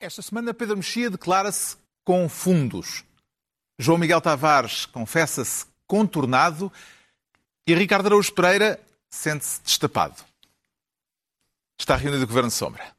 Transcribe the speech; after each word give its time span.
Esta 0.00 0.22
semana, 0.22 0.54
Pedro 0.54 0.78
Mexia 0.78 1.10
declara-se 1.10 1.76
com 2.02 2.26
fundos. 2.26 3.04
João 3.78 3.98
Miguel 3.98 4.18
Tavares 4.22 4.86
confessa-se 4.86 5.66
contornado 5.86 6.72
e 7.66 7.74
Ricardo 7.74 8.06
Araújo 8.06 8.32
Pereira 8.32 8.80
sente-se 9.10 9.60
destapado. 9.62 10.24
Está 11.78 11.96
reunido 11.96 12.24
o 12.24 12.26
Governo 12.26 12.50
Sombra. 12.50 12.96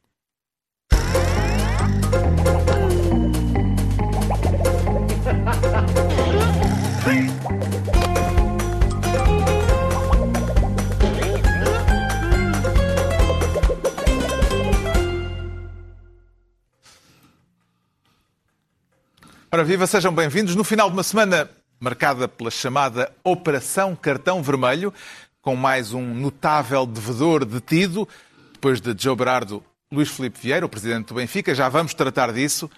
Ora, 19.53 19.65
viva, 19.65 19.85
sejam 19.85 20.15
bem-vindos. 20.15 20.55
No 20.55 20.63
final 20.63 20.89
de 20.89 20.95
uma 20.95 21.03
semana 21.03 21.49
marcada 21.77 22.25
pela 22.25 22.49
chamada 22.49 23.11
Operação 23.21 23.97
Cartão 23.97 24.41
Vermelho, 24.41 24.93
com 25.41 25.57
mais 25.57 25.91
um 25.91 26.13
notável 26.13 26.85
devedor 26.85 27.43
detido, 27.43 28.07
depois 28.53 28.79
de 28.79 28.95
Joe 28.97 29.13
Berardo, 29.13 29.61
Luís 29.91 30.09
Filipe 30.09 30.39
Vieira, 30.39 30.65
o 30.65 30.69
presidente 30.69 31.07
do 31.07 31.15
Benfica. 31.15 31.53
Já 31.53 31.67
vamos 31.67 31.93
tratar 31.93 32.31
disso. 32.31 32.71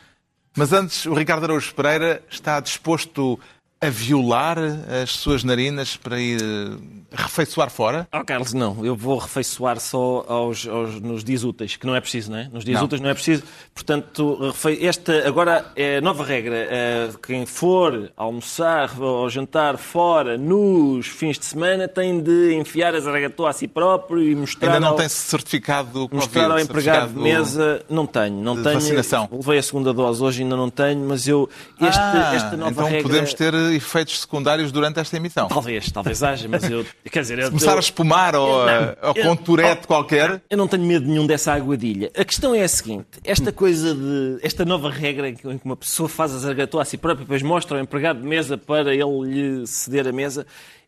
Mas 0.58 0.74
antes, 0.74 1.06
o 1.06 1.14
Ricardo 1.14 1.44
Araújo 1.44 1.76
Pereira 1.76 2.24
está 2.28 2.60
disposto 2.60 3.40
a 3.86 3.90
violar 3.90 4.58
as 5.04 5.12
suas 5.12 5.44
narinas 5.44 5.96
para 5.98 6.20
ir 6.20 6.40
eh, 6.42 6.78
refeiçoar 7.12 7.70
fora? 7.70 8.08
Oh, 8.14 8.24
Carlos, 8.26 8.54
não. 8.54 8.86
Eu 8.86 8.96
vou 8.96 9.18
refeiçoar 9.18 9.80
só 9.80 10.26
aos, 10.28 10.68
aos, 10.68 11.00
nos 11.02 11.24
dias 11.24 11.44
úteis, 11.44 11.76
que 11.76 11.86
não 11.86 11.96
é 11.96 12.02
preciso, 12.02 12.32
não 12.32 12.38
é? 12.40 12.50
Nos 12.52 12.64
dias 12.64 12.78
Não. 12.80 12.86
úteis 12.86 13.02
não 13.02 13.10
é 13.10 13.14
preciso. 13.14 13.44
Portanto, 13.74 14.54
esta 14.82 15.28
agora 15.28 15.66
é 15.76 15.98
a 15.98 16.02
nova 16.02 16.24
regra. 16.24 16.56
Eh, 16.56 17.10
Quem 17.26 17.46
for 17.46 18.12
almoçar 18.16 18.92
ou 19.00 19.30
jantar 19.30 19.78
fora 19.78 20.38
nos 20.38 21.08
fins 21.08 21.38
de 21.38 21.46
semana 21.46 21.88
tem 21.88 22.22
de 22.22 22.54
enfiar 22.56 22.96
a 22.96 23.00
zaragatua 23.00 23.50
a 23.50 23.54
si 23.54 23.68
próprio 23.68 24.22
e 24.24 24.36
mostrar 24.36 24.68
Ainda 24.70 24.80
não 24.80 24.90
ao... 24.90 24.96
tem 24.96 25.10
certificado 25.10 26.10
Mostrar 26.12 26.50
ao 26.52 26.60
empregado 26.60 27.14
de 27.14 27.20
mesa, 27.20 27.82
não 27.90 28.06
tenho, 28.06 28.36
não 28.42 28.62
tenho. 28.62 28.76
vacinação. 28.76 29.28
Levei 29.32 29.58
a 29.60 29.64
segunda 29.64 29.94
dose 29.94 30.22
hoje, 30.24 30.44
ainda 30.44 30.56
não 30.56 30.70
tenho, 30.70 31.00
mas 31.08 31.28
eu 31.28 31.50
este, 31.82 32.00
Ah, 32.00 32.32
esta 32.36 32.58
nova 32.58 32.72
então 32.72 32.86
regra. 32.86 33.04
podemos 33.04 33.34
ter 33.34 33.54
efeitos 33.74 34.22
secundários 34.22 34.72
durante 34.72 35.00
esta 35.00 35.18
emissão. 35.18 35.48
Talvez, 35.48 35.92
talvez 35.92 36.22
haja, 36.24 36.48
mas 36.48 36.70
eu. 36.70 36.86
Quer 37.12 37.22
dizer, 37.22 37.40
eu, 37.40 37.50
Começar 37.50 37.72
eu- 37.72 37.78
a 37.78 37.80
espumar 37.80 38.36
ou, 38.36 38.66
Não, 38.66 38.96
ou 39.02 39.14
com 39.14 39.32
um 39.32 39.36
turete 39.36 39.88
qualquer. 39.88 40.42
Eu 40.50 40.58
não 40.58 40.68
tenho 40.68 40.84
medo 40.84 41.06
nenhum 41.08 41.26
dessa 41.28 41.54
aguadilha. 41.54 42.12
A 42.16 42.24
questão 42.24 42.54
é 42.56 42.62
a 42.64 42.68
seguinte: 42.68 43.08
esta 43.24 43.52
coisa 43.52 43.94
de. 43.94 44.38
Esta 44.42 44.64
nova 44.66 44.90
regra 44.90 45.30
em 45.30 45.36
que 45.36 45.48
uma 45.66 45.76
pessoa 45.76 46.08
faz 46.08 46.34
a 46.34 46.38
zaragatua 46.38 46.82
a 46.82 46.86
si 46.86 46.98
própria 46.98 47.24
e 47.24 47.26
depois 47.26 47.42
mostra 47.42 47.78
ao 47.78 47.84
empregado 47.84 48.22
de 48.22 48.28
mesa 48.28 48.58
para 48.58 48.94
ele 48.94 49.22
lhe 49.62 49.68
ceder 49.68 50.08
a 50.08 50.12
mesa, 50.12 50.46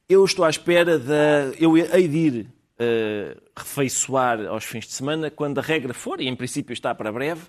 eu 0.07 0.23
estou 0.23 0.45
à 0.45 0.49
espera 0.49 0.97
da. 0.99 1.51
Eu 1.59 1.77
hei 1.77 2.07
de 2.07 2.17
ir 2.17 2.47
eh, 2.79 3.37
refeiçoar 3.55 4.45
aos 4.47 4.63
fins 4.63 4.85
de 4.85 4.93
semana 4.93 5.29
quando 5.31 5.59
a 5.59 5.61
regra 5.61 5.93
for, 5.93 6.19
e 6.19 6.27
em 6.27 6.35
princípio 6.35 6.73
está 6.73 6.93
para 6.93 7.11
breve, 7.11 7.41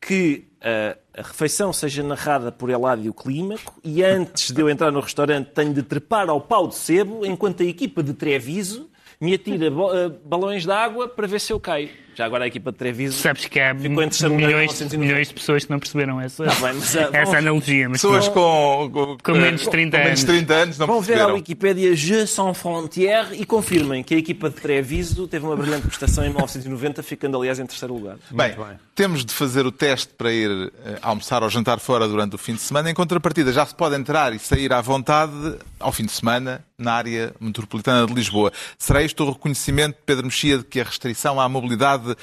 que 0.00 0.44
eh, 0.60 0.96
a 1.16 1.22
refeição 1.22 1.72
seja 1.72 2.02
narrada 2.02 2.50
por 2.52 2.70
Eládio 2.70 3.12
Clímaco 3.12 3.74
e 3.84 4.02
antes 4.02 4.50
de 4.50 4.60
eu 4.62 4.68
entrar 4.70 4.90
no 4.92 5.00
restaurante 5.00 5.48
tenho 5.54 5.72
de 5.72 5.82
trepar 5.82 6.28
ao 6.28 6.40
pau 6.40 6.66
de 6.68 6.74
sebo 6.76 7.24
enquanto 7.26 7.62
a 7.62 7.66
equipa 7.66 8.02
de 8.02 8.12
Treviso 8.14 8.88
me 9.20 9.34
atira 9.34 9.68
bo- 9.70 9.92
eh, 9.92 10.08
balões 10.24 10.64
de 10.64 10.70
água 10.70 11.08
para 11.08 11.26
ver 11.26 11.40
se 11.40 11.52
eu 11.52 11.58
caio. 11.58 11.88
Já 12.14 12.24
agora 12.24 12.44
a 12.44 12.46
equipa 12.48 12.70
de 12.72 12.78
Treviso 12.78 13.16
Sabes 13.18 13.46
que 13.46 13.58
há 13.60 13.72
milhões, 13.74 14.20
1990. 14.20 14.98
milhões 14.98 15.28
de 15.28 15.34
pessoas 15.34 15.64
que 15.64 15.70
não 15.70 15.78
perceberam 15.78 16.20
essa, 16.20 16.44
Tá 16.44 16.54
bem, 16.54 16.72
mas, 16.74 16.96
ah, 16.96 17.00
essa 17.00 17.10
vamos- 17.12 17.34
analogia. 17.34 17.88
Mas 17.88 18.00
Pessoas 18.00 18.28
pronto. 18.28 18.90
com, 18.92 19.16
Com 19.32 19.38
menos 19.38 19.60
de 19.62 19.70
30 19.70 19.98
com 19.98 20.04
menos 20.04 20.20
de 20.20 20.26
30 20.26 20.54
anos 20.54 20.78
não 20.78 20.86
Vão 20.86 21.00
ver 21.00 21.12
à 21.12 21.16
perceberam. 21.16 21.34
Wikipédia 21.36 21.94
Je 21.96 22.26
Sans 22.26 22.54
Frontières 22.58 23.28
e 23.32 23.44
confirmem 23.44 24.02
que 24.04 24.14
a 24.14 24.18
equipa 24.18 24.50
de 24.50 24.56
Treviso 24.56 25.26
teve 25.28 25.46
uma 25.46 25.56
brilhante 25.56 25.86
prestação 25.86 26.24
em 26.24 26.28
1990, 26.28 27.02
ficando 27.04 27.36
aliás 27.36 27.58
em 27.60 27.66
terceiro 27.66 27.94
lugar. 27.94 28.16
Bem, 28.32 28.54
temos 28.98 29.24
de 29.24 29.32
fazer 29.32 29.64
o 29.64 29.70
teste 29.70 30.12
para 30.14 30.32
ir 30.32 30.72
eh, 30.84 30.98
almoçar 31.00 31.44
ou 31.44 31.48
jantar 31.48 31.78
fora 31.78 32.08
durante 32.08 32.34
o 32.34 32.38
fim 32.38 32.54
de 32.54 32.60
semana. 32.60 32.90
Em 32.90 32.94
contrapartida, 32.94 33.52
já 33.52 33.64
se 33.64 33.72
pode 33.72 33.94
entrar 33.94 34.34
e 34.34 34.40
sair 34.40 34.72
à 34.72 34.80
vontade 34.80 35.56
ao 35.78 35.92
fim 35.92 36.04
de 36.04 36.10
semana 36.10 36.64
na 36.76 36.94
área 36.94 37.32
metropolitana 37.38 38.04
de 38.08 38.12
Lisboa. 38.12 38.52
Será 38.76 39.00
isto 39.00 39.22
o 39.22 39.30
reconhecimento, 39.30 39.98
Pedro 40.04 40.24
Mexia, 40.24 40.58
de 40.58 40.64
que 40.64 40.80
a 40.80 40.82
restrição 40.82 41.40
à 41.40 41.48
mobilidade 41.48 42.16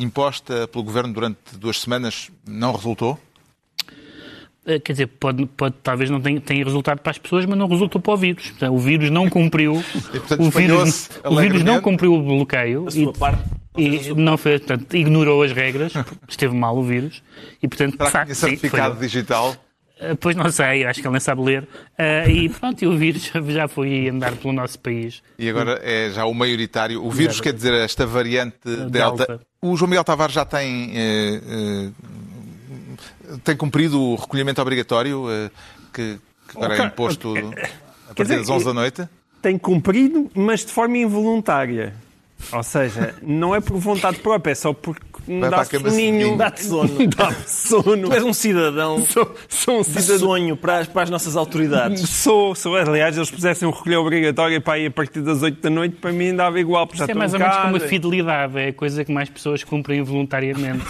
imposta 0.00 0.66
pelo 0.68 0.84
Governo 0.84 1.12
durante 1.12 1.38
duas 1.58 1.82
semanas 1.82 2.30
não 2.48 2.72
resultou? 2.72 3.20
Eh, 4.66 4.78
Quer 4.80 4.92
dizer, 4.92 5.06
pode, 5.06 5.46
pode, 5.46 5.76
talvez 5.82 6.10
não 6.10 6.20
tenha, 6.20 6.40
tenha 6.40 6.64
resultado 6.64 6.98
para 7.00 7.10
as 7.12 7.18
pessoas, 7.18 7.46
mas 7.46 7.56
não 7.56 7.68
resultou 7.68 8.00
para 8.00 8.12
o 8.14 8.16
vírus. 8.16 8.50
Portanto, 8.50 8.74
o 8.74 8.78
vírus 8.78 9.10
não 9.10 9.28
cumpriu. 9.30 9.74
portanto, 10.10 10.42
o, 10.42 10.50
vírus, 10.50 11.10
o 11.24 11.36
vírus 11.36 11.62
não 11.62 11.80
cumpriu 11.80 12.14
o 12.14 12.22
bloqueio. 12.22 12.86
A 12.88 12.90
sua 12.90 13.12
parte. 13.12 13.42
E 13.78 14.12
não 14.14 14.36
fez, 14.38 14.60
portanto, 14.62 14.96
ignorou 14.96 15.42
as 15.42 15.52
regras, 15.52 15.92
esteve 16.26 16.54
mal 16.54 16.76
o 16.76 16.82
vírus 16.82 17.22
e, 17.62 17.68
portanto, 17.68 17.92
de 17.92 17.96
Será 17.98 18.06
que 18.06 18.12
facto, 18.12 18.24
tinha 18.26 18.34
sim, 18.34 18.40
certificado 18.46 18.94
falhou. 18.94 19.00
digital? 19.00 19.56
Eh, 20.00 20.14
Pois 20.18 20.34
não 20.34 20.50
sei, 20.50 20.84
acho 20.84 21.00
que 21.02 21.06
ele 21.06 21.12
nem 21.12 21.20
sabe 21.20 21.42
ler. 21.42 21.68
Eh, 21.98 22.30
e 22.30 22.48
pronto, 22.48 22.82
e 22.82 22.86
o 22.86 22.96
vírus 22.96 23.30
já 23.48 23.68
foi 23.68 24.08
andar 24.08 24.32
pelo 24.36 24.54
nosso 24.54 24.78
país. 24.78 25.22
E 25.38 25.48
agora 25.48 25.78
é 25.82 26.10
já 26.10 26.24
o 26.24 26.32
maioritário. 26.32 27.04
O 27.04 27.10
vírus, 27.10 27.38
quer 27.40 27.52
dizer, 27.52 27.74
esta 27.74 28.06
variante 28.06 28.56
Delta. 28.64 29.26
Delta. 29.26 29.40
O 29.60 29.76
João 29.76 29.90
Miguel 29.90 30.04
Tavares 30.04 30.34
já 30.34 30.44
tem, 30.46 30.92
eh, 30.94 31.40
eh, 31.46 31.90
tem 33.44 33.56
cumprido 33.56 34.00
o 34.00 34.14
recolhimento 34.16 34.60
obrigatório 34.60 35.30
eh, 35.30 35.50
que, 35.92 36.18
que 36.48 36.56
agora 36.56 36.76
é 36.76 36.86
imposto 36.86 37.32
ok. 37.32 37.64
a 38.10 38.14
partir 38.14 38.22
dizer, 38.22 38.38
das 38.38 38.48
11 38.48 38.64
da 38.64 38.74
noite? 38.74 39.08
tem 39.46 39.56
cumprido, 39.56 40.28
mas 40.34 40.64
de 40.64 40.72
forma 40.72 40.98
involuntária. 40.98 41.94
Ou 42.52 42.64
seja, 42.64 43.14
não 43.22 43.54
é 43.54 43.60
por 43.60 43.78
vontade 43.78 44.18
própria, 44.18 44.50
é 44.50 44.54
só 44.56 44.72
porque 44.72 45.00
Vai 45.26 45.50
dá 45.50 45.64
soninho. 45.64 46.36
Dá-te 46.36 46.64
sono. 46.64 47.08
Dá-me 47.08 47.36
sono. 47.46 48.08
Tu 48.08 48.12
és 48.14 48.22
um 48.22 48.32
cidadão 48.32 49.04
Sou, 49.06 49.34
sou 49.48 49.80
um 49.80 49.84
cidadão. 49.84 50.18
sonho 50.18 50.56
para 50.56 50.78
as, 50.78 50.86
para 50.86 51.02
as 51.02 51.10
nossas 51.10 51.36
autoridades. 51.36 52.08
Sou, 52.08 52.54
sou. 52.54 52.76
Aliás, 52.76 53.16
eles 53.16 53.30
pusessem 53.30 53.66
um 53.66 53.70
recolher 53.70 53.96
obrigatório 53.96 54.60
para 54.60 54.78
ir 54.78 54.86
a 54.86 54.90
partir 54.90 55.20
das 55.22 55.42
8 55.42 55.60
da 55.62 55.70
noite, 55.70 55.96
para 55.96 56.12
mim 56.12 56.34
dava 56.34 56.58
igual, 56.60 56.88
Isso 56.92 57.04
é 57.10 57.14
mais 57.14 57.32
ou 57.32 57.38
menos 57.40 57.56
como 57.56 57.76
a 57.76 57.78
casa. 57.78 57.88
fidelidade, 57.88 58.58
é 58.58 58.68
a 58.68 58.72
coisa 58.72 59.04
que 59.04 59.12
mais 59.12 59.28
pessoas 59.28 59.64
cumprem 59.64 60.02
voluntariamente. 60.02 60.84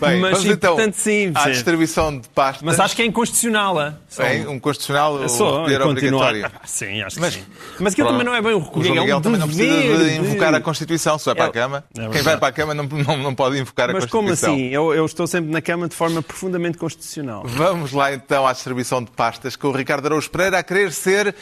Bem, 0.00 0.20
Mas, 0.20 0.38
sim, 0.38 0.50
então 0.50 0.74
portanto, 0.76 0.94
sim, 0.94 1.32
à 1.34 1.48
distribuição 1.50 2.18
de 2.18 2.28
pastas. 2.28 2.62
Mas 2.62 2.80
acho 2.80 2.94
que 2.96 3.02
é 3.02 3.06
inconstitucional. 3.06 3.78
ah. 3.78 3.94
Só. 4.08 4.22
Bem, 4.22 4.46
um 4.46 4.58
constitucional 4.58 5.14
o 5.14 5.28
Só, 5.28 5.58
recolher 5.58 5.82
obrigatório. 5.82 6.46
Ah, 6.46 6.60
Sim, 6.64 7.02
acho 7.02 7.16
que 7.16 7.20
Mas- 7.22 7.34
sim. 7.34 7.42
Mas 7.78 7.92
aquilo 7.92 8.08
também 8.08 8.24
não 8.24 8.34
é 8.34 8.40
bem 8.42 8.52
o 8.52 8.56
O 8.56 8.60
recolher, 8.60 8.84
João 8.86 8.96
é 8.98 9.00
Miguel 9.00 9.18
um 9.18 9.20
também 9.20 9.40
não 9.40 9.46
precisa 9.48 10.04
de 10.04 10.16
invocar 10.16 10.54
a 10.54 10.60
Constituição, 10.60 11.18
se 11.18 11.26
vai 11.26 11.34
para 11.34 11.44
a 11.44 11.48
É- 11.48 11.52
cama. 11.52 11.84
é 11.98 12.08
Quem 12.08 12.22
vai 12.22 12.36
para 12.36 12.48
a 12.48 12.52
cama 12.56 12.74
não, 12.74 12.84
não, 12.84 13.16
não 13.18 13.34
pode 13.34 13.58
invocar 13.58 13.90
a 13.90 13.92
Mas 13.92 14.06
como 14.06 14.28
Constituição. 14.28 14.54
assim? 14.54 14.66
Eu, 14.68 14.92
eu 14.94 15.04
estou 15.06 15.26
sempre 15.26 15.50
na 15.50 15.60
cama 15.60 15.88
de 15.88 15.94
forma 15.94 16.22
profundamente 16.22 16.78
constitucional. 16.78 17.42
Vamos 17.46 17.92
lá 17.92 18.12
então 18.12 18.46
à 18.46 18.52
distribuição 18.52 19.02
de 19.02 19.10
pastas 19.10 19.54
com 19.56 19.68
o 19.68 19.72
Ricardo 19.72 20.06
Araújo 20.06 20.30
Pereira 20.30 20.58
a 20.58 20.62
querer 20.62 20.92
ser 20.92 21.34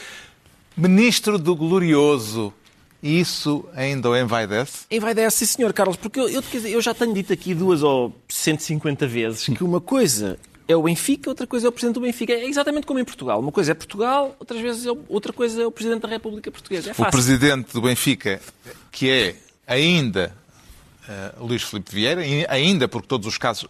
ministro 0.76 1.38
do 1.38 1.54
glorioso. 1.54 2.52
E 3.02 3.20
isso 3.20 3.64
ainda 3.74 4.08
o 4.08 4.16
envaidece? 4.16 4.86
E 4.90 4.98
vai 4.98 5.14
dar 5.14 5.30
sim, 5.30 5.44
senhor 5.44 5.72
Carlos, 5.74 5.96
porque 5.96 6.18
eu, 6.18 6.28
eu, 6.28 6.42
eu 6.64 6.80
já 6.80 6.94
tenho 6.94 7.12
dito 7.12 7.32
aqui 7.34 7.52
duas 7.54 7.82
ou 7.82 8.14
150 8.30 9.06
vezes 9.06 9.44
que 9.44 9.62
uma 9.62 9.78
coisa 9.78 10.38
é 10.66 10.74
o 10.74 10.82
Benfica, 10.84 11.28
outra 11.28 11.46
coisa 11.46 11.66
é 11.66 11.68
o 11.68 11.72
Presidente 11.72 11.96
do 11.96 12.00
Benfica. 12.00 12.32
É 12.32 12.46
exatamente 12.48 12.86
como 12.86 12.98
em 12.98 13.04
Portugal. 13.04 13.38
Uma 13.40 13.52
coisa 13.52 13.72
é 13.72 13.74
Portugal, 13.74 14.34
outras 14.40 14.58
vezes 14.62 14.86
é 14.86 14.90
o- 14.90 15.04
outra 15.10 15.34
coisa 15.34 15.62
é 15.62 15.66
o 15.66 15.70
Presidente 15.70 16.00
da 16.00 16.08
República 16.08 16.50
Portuguesa. 16.50 16.88
É 16.88 16.92
O 16.92 16.94
fácil. 16.94 17.12
presidente 17.12 17.74
do 17.74 17.82
Benfica, 17.82 18.40
que 18.90 19.10
é 19.10 19.36
ainda 19.66 20.34
eh, 21.08 21.34
Luís 21.38 21.62
Filipe 21.62 21.94
Vieira, 21.94 22.22
ainda 22.48 22.88
porque 22.88 23.08
todos 23.08 23.26
os, 23.26 23.38
casos, 23.38 23.68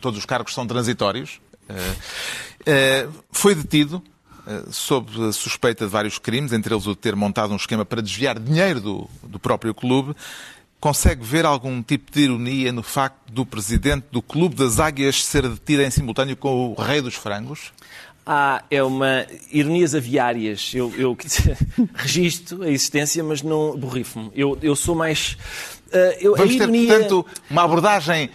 todos 0.00 0.18
os 0.18 0.26
cargos 0.26 0.52
são 0.52 0.66
transitórios, 0.66 1.40
eh, 1.68 1.94
eh, 2.66 3.08
foi 3.30 3.54
detido 3.54 4.02
sob 4.70 5.32
suspeita 5.32 5.84
de 5.84 5.90
vários 5.90 6.18
crimes, 6.18 6.52
entre 6.52 6.74
eles 6.74 6.86
o 6.86 6.90
de 6.90 6.96
ter 6.96 7.14
montado 7.14 7.52
um 7.52 7.56
esquema 7.56 7.84
para 7.84 8.02
desviar 8.02 8.36
dinheiro 8.36 8.80
do, 8.80 9.10
do 9.22 9.38
próprio 9.38 9.72
clube. 9.72 10.16
Consegue 10.80 11.22
ver 11.22 11.44
algum 11.44 11.80
tipo 11.82 12.10
de 12.10 12.22
ironia 12.22 12.72
no 12.72 12.82
facto 12.82 13.30
do 13.30 13.46
presidente 13.46 14.06
do 14.10 14.20
Clube 14.20 14.56
das 14.56 14.80
Águias 14.80 15.22
ser 15.24 15.46
detido 15.46 15.82
em 15.82 15.90
simultâneo 15.90 16.36
com 16.36 16.72
o 16.72 16.74
Rei 16.74 17.00
dos 17.00 17.14
Frangos? 17.14 17.70
Ah, 18.24 18.62
é 18.70 18.82
uma 18.82 19.26
ironias 19.50 19.94
aviárias. 19.94 20.72
Eu, 20.74 20.92
eu 20.96 21.16
registro 21.94 22.62
a 22.62 22.70
existência, 22.70 23.24
mas 23.24 23.42
não 23.42 23.76
borrifo-me. 23.76 24.30
Eu, 24.34 24.58
eu 24.62 24.76
sou 24.76 24.94
mais. 24.94 25.36
Ah, 25.92 26.16
eu, 26.20 26.34
Vamos 26.36 26.54
a 26.54 26.58
ter, 26.58 26.62
ironia... 26.64 26.88
portanto, 26.88 27.26
uma 27.50 27.62
abordagem 27.64 28.30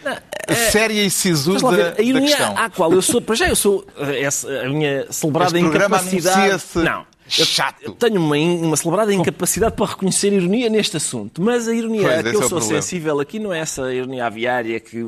séria 0.71 1.03
e 1.03 1.09
sisuda 1.09 1.93
da 1.93 1.95
a 1.97 2.01
ironia 2.01 2.35
questão. 2.35 2.57
à 2.57 2.69
qual 2.69 2.91
eu 2.93 3.01
sou, 3.01 3.21
para 3.21 3.35
já 3.35 3.47
eu 3.47 3.55
sou 3.55 3.85
eh, 3.97 4.21
essa, 4.21 4.47
a 4.61 4.69
minha 4.69 5.11
celebrada 5.11 5.57
Este 5.57 5.67
incapacidade. 5.67 6.63
Não. 6.75 7.05
Chato. 7.27 7.77
Eu 7.81 7.93
tenho 7.93 8.21
uma, 8.21 8.35
uma 8.37 8.77
celebrada 8.77 9.11
incapacidade 9.11 9.75
para 9.75 9.87
reconhecer 9.87 10.31
ironia 10.31 10.69
neste 10.69 10.97
assunto, 10.97 11.41
mas 11.41 11.67
a 11.67 11.73
ironia 11.73 12.03
Pois, 12.03 12.19
a 12.19 12.21
que 12.21 12.29
eu 12.29 12.33
é 12.33 12.37
o 12.37 12.41
sou 12.41 12.59
problema. 12.59 12.81
sensível 12.83 13.19
aqui 13.19 13.39
não 13.39 13.51
é 13.51 13.59
essa 13.59 13.91
ironia 13.91 14.27
aviária 14.27 14.79
que, 14.79 15.03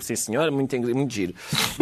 sim 0.00 0.16
senhor, 0.16 0.50
muito, 0.50 0.74
muito 0.80 1.12
giro. 1.12 1.34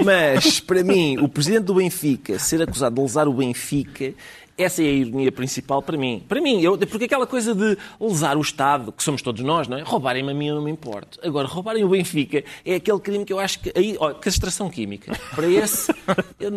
Mas, 0.04 0.58
para 0.58 0.82
mim, 0.82 1.18
o 1.20 1.28
presidente 1.28 1.62
do 1.62 1.74
Benfica 1.74 2.40
ser 2.40 2.60
acusado 2.60 2.96
de 2.96 3.02
lesar 3.02 3.28
o 3.28 3.32
Benfica, 3.32 4.12
essa 4.58 4.82
é 4.82 4.86
a 4.86 4.90
ironia 4.90 5.32
principal 5.32 5.80
para 5.80 5.96
mim. 5.96 6.22
Para 6.28 6.40
mim, 6.40 6.60
eu, 6.60 6.76
porque 6.76 7.04
aquela 7.04 7.26
coisa 7.26 7.54
de 7.54 7.78
lesar 8.00 8.36
o 8.36 8.40
Estado, 8.40 8.92
que 8.92 9.02
somos 9.02 9.22
todos 9.22 9.42
nós, 9.42 9.68
não 9.68 9.78
é? 9.78 9.82
Roubarem-me 9.82 10.32
a 10.32 10.34
mim 10.34 10.48
eu 10.48 10.56
não 10.56 10.62
me 10.62 10.70
importo. 10.70 11.18
Agora, 11.22 11.46
roubarem 11.46 11.84
o 11.84 11.88
Benfica 11.88 12.44
é 12.64 12.74
aquele 12.74 12.98
crime 12.98 13.24
que 13.24 13.32
eu 13.32 13.38
acho 13.38 13.60
que... 13.60 13.72
Aí, 13.74 13.96
ó, 14.00 14.12
castração 14.12 14.68
química. 14.68 15.16
Para 15.34 15.48
esse, 15.48 15.94
eu 16.40 16.50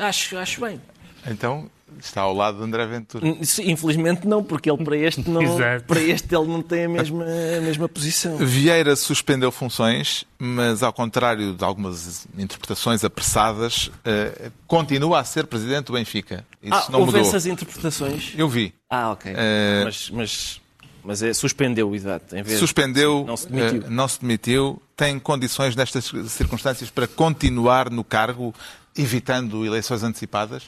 acho, 0.00 0.36
acho 0.36 0.60
bem. 0.60 0.80
Então, 1.26 1.70
está 2.00 2.20
ao 2.22 2.34
lado 2.34 2.58
de 2.58 2.64
André 2.64 2.86
Ventura. 2.86 3.36
Sim, 3.42 3.70
Infelizmente 3.70 4.26
não, 4.26 4.42
porque 4.42 4.70
ele 4.70 4.82
para 4.84 4.96
este 4.96 5.28
não, 5.30 5.40
para 5.86 6.00
este 6.00 6.34
ele 6.34 6.46
não 6.46 6.60
tem 6.62 6.84
a 6.84 6.88
mesma, 6.88 7.24
a 7.24 7.60
mesma 7.60 7.88
posição. 7.88 8.36
Vieira 8.38 8.94
suspendeu 8.96 9.50
funções, 9.52 10.24
mas 10.38 10.82
ao 10.82 10.92
contrário 10.92 11.54
de 11.54 11.64
algumas 11.64 12.26
interpretações 12.38 13.04
apressadas, 13.04 13.90
eh, 14.04 14.50
continua 14.66 15.20
a 15.20 15.24
ser 15.24 15.46
presidente 15.46 15.86
do 15.86 15.92
Benfica. 15.94 16.44
Isso 16.62 16.74
Ah, 16.74 16.86
não 16.90 17.00
houve 17.00 17.12
mudou. 17.12 17.28
essas 17.28 17.46
interpretações? 17.46 18.32
Eu 18.36 18.48
vi. 18.48 18.74
Ah, 18.90 19.10
ok. 19.12 19.32
Eh, 19.34 19.82
Mas, 19.84 20.10
mas, 20.10 20.60
mas 21.04 21.22
é, 21.22 21.32
suspendeu, 21.32 21.94
exato. 21.94 22.36
Em 22.36 22.42
vez 22.42 22.58
Suspendeu, 22.58 23.24
Não 23.26 23.36
se 23.36 23.48
demitiu. 23.48 23.82
eh, 23.82 23.90
não 23.90 24.08
se 24.08 24.20
demitiu, 24.20 24.82
tem 24.96 25.18
condições 25.18 25.74
nestas 25.76 26.10
circunstâncias 26.28 26.90
para 26.90 27.06
continuar 27.06 27.90
no 27.90 28.02
cargo, 28.04 28.54
evitando 28.96 29.64
eleições 29.64 30.02
antecipadas? 30.02 30.64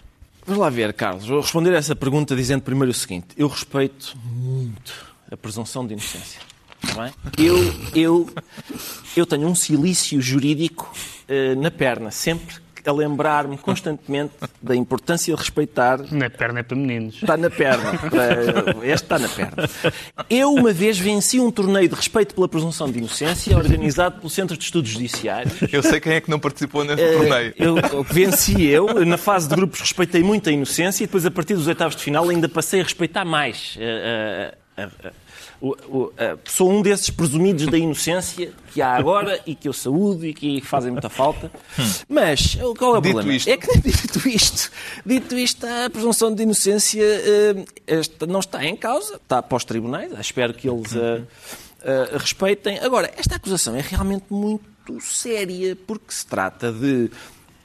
Vamos 0.48 0.62
lá 0.62 0.70
ver, 0.70 0.94
Carlos. 0.94 1.26
Vou 1.26 1.42
responder 1.42 1.74
a 1.74 1.76
essa 1.76 1.94
pergunta 1.94 2.34
dizendo 2.34 2.62
primeiro 2.62 2.90
o 2.90 2.94
seguinte. 2.94 3.26
Eu 3.36 3.48
respeito 3.48 4.16
muito 4.24 4.94
a 5.30 5.36
presunção 5.36 5.86
de 5.86 5.92
inocência. 5.92 6.40
Bem? 6.96 7.12
Eu, 7.36 7.58
eu, 7.94 8.30
eu 9.14 9.26
tenho 9.26 9.46
um 9.46 9.54
silício 9.54 10.18
jurídico 10.22 10.90
eh, 11.28 11.54
na 11.54 11.70
perna, 11.70 12.10
sempre 12.10 12.56
a 12.88 12.93
lembrar-me 12.93 13.56
constantemente 13.58 14.32
da 14.62 14.75
importância 14.75 15.35
de 15.35 15.38
respeitar 15.40 16.00
Na 16.11 16.29
perna 16.31 16.61
é 16.61 16.62
para 16.62 16.76
meninos. 16.76 17.17
Está 17.17 17.37
na 17.37 17.50
perna. 17.50 17.99
Para- 17.99 18.87
Este 18.87 19.05
está 19.05 19.19
na 19.19 19.29
perna. 19.29 19.69
Eu, 20.29 20.52
uma 20.55 20.73
vez, 20.73 20.99
venci 20.99 21.38
um 21.40 21.50
torneio 21.50 21.88
de 21.88 21.94
respeito 21.94 22.35
pela 22.35 22.49
presunção 22.49 22.90
de 22.90 22.99
inocência 22.99 23.56
organizado 23.56 24.17
pelo 24.19 24.31
Centro 24.31 24.56
de 24.56 24.64
Estudos 24.64 24.90
Judiciários. 24.90 25.55
Eu 25.73 25.82
sei 25.82 26.00
quem 26.00 26.12
é 26.14 26.20
que 26.20 26.31
não 26.31 26.38
participou 26.40 26.85
neste 26.85 27.02
Eh, 27.05 27.12
torneio. 27.12 27.55
Eu, 27.56 28.02
venci 28.05 28.67
eu, 28.67 29.05
na 29.05 29.17
fase 29.19 29.49
de 29.49 29.55
grupos 29.55 29.81
respeitei 29.81 30.23
muito 30.23 30.49
a 30.49 30.52
inocência 30.52 31.05
e 31.05 31.06
depois 31.06 31.25
a 31.26 31.31
partir 31.31 31.55
dos 31.55 31.67
oitavos 31.67 31.96
de 31.96 32.02
final 32.02 32.29
ainda 32.29 32.49
passei 32.49 32.81
a 32.81 32.84
respeitar 32.84 33.25
mais. 33.25 33.76
eh, 33.79 34.55
eh, 34.76 34.82
eh, 34.84 34.88
eh, 35.05 35.11
o- 35.60 35.76
o- 35.88 36.12
eh, 36.16 36.37
sou 36.44 36.70
um 36.70 36.81
desses 36.82 37.10
presumidos 37.10 37.66
da 37.66 37.76
inocência 37.76 38.52
que 38.72 38.81
há 38.81 38.94
agora 38.94 39.40
e 39.46 39.55
que 39.55 39.69
eu 39.69 39.72
saúdo 39.72 40.25
e 40.26 40.32
que 40.32 40.60
fazem 40.60 40.90
muita 40.93 41.08
falta. 41.08 41.50
Mas 42.08 42.56
qual 42.78 42.94
é 42.94 42.99
o 42.99 43.00
Dito 43.00 43.14
problema? 43.14 43.34
isto. 43.37 43.49
É 43.49 43.56
que 43.56 43.66
dito 43.81 44.28
isto, 44.28 44.70
dito 45.05 45.37
isto, 45.37 45.66
a 45.66 45.90
presunção 45.90 46.32
de 46.34 46.43
inocência 46.44 47.02
eh, 47.02 47.64
esta 47.87 48.26
não 48.26 48.40
está 48.40 48.64
em 48.64 48.76
causa, 48.76 49.16
está 49.16 49.38
após 49.38 49.64
tribunais, 49.64 50.12
espero 50.20 50.55
que 50.55 50.69
eles 50.69 50.94
a, 50.96 52.14
a 52.14 52.19
respeitem. 52.19 52.78
Agora, 52.81 53.10
esta 53.16 53.37
acusação 53.37 53.75
é 53.76 53.81
realmente 53.81 54.26
muito 54.31 54.64
séria, 55.00 55.76
porque 55.87 56.06
se 56.14 56.26
trata 56.26 56.72
de, 56.72 57.10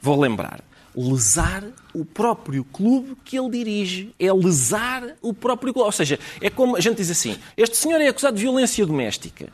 vou 0.02 0.20
lembrar, 0.20 0.60
lesar 0.96 1.64
o 1.92 2.04
próprio 2.04 2.64
clube 2.64 3.16
que 3.24 3.38
ele 3.38 3.50
dirige. 3.50 4.14
É 4.18 4.32
lesar 4.32 5.16
o 5.20 5.32
próprio 5.34 5.72
clube. 5.72 5.86
Ou 5.86 5.92
seja, 5.92 6.18
é 6.40 6.48
como 6.50 6.76
a 6.76 6.80
gente 6.80 6.96
diz 6.96 7.10
assim: 7.10 7.36
este 7.56 7.76
senhor 7.76 8.00
é 8.00 8.08
acusado 8.08 8.36
de 8.36 8.42
violência 8.42 8.86
doméstica, 8.86 9.48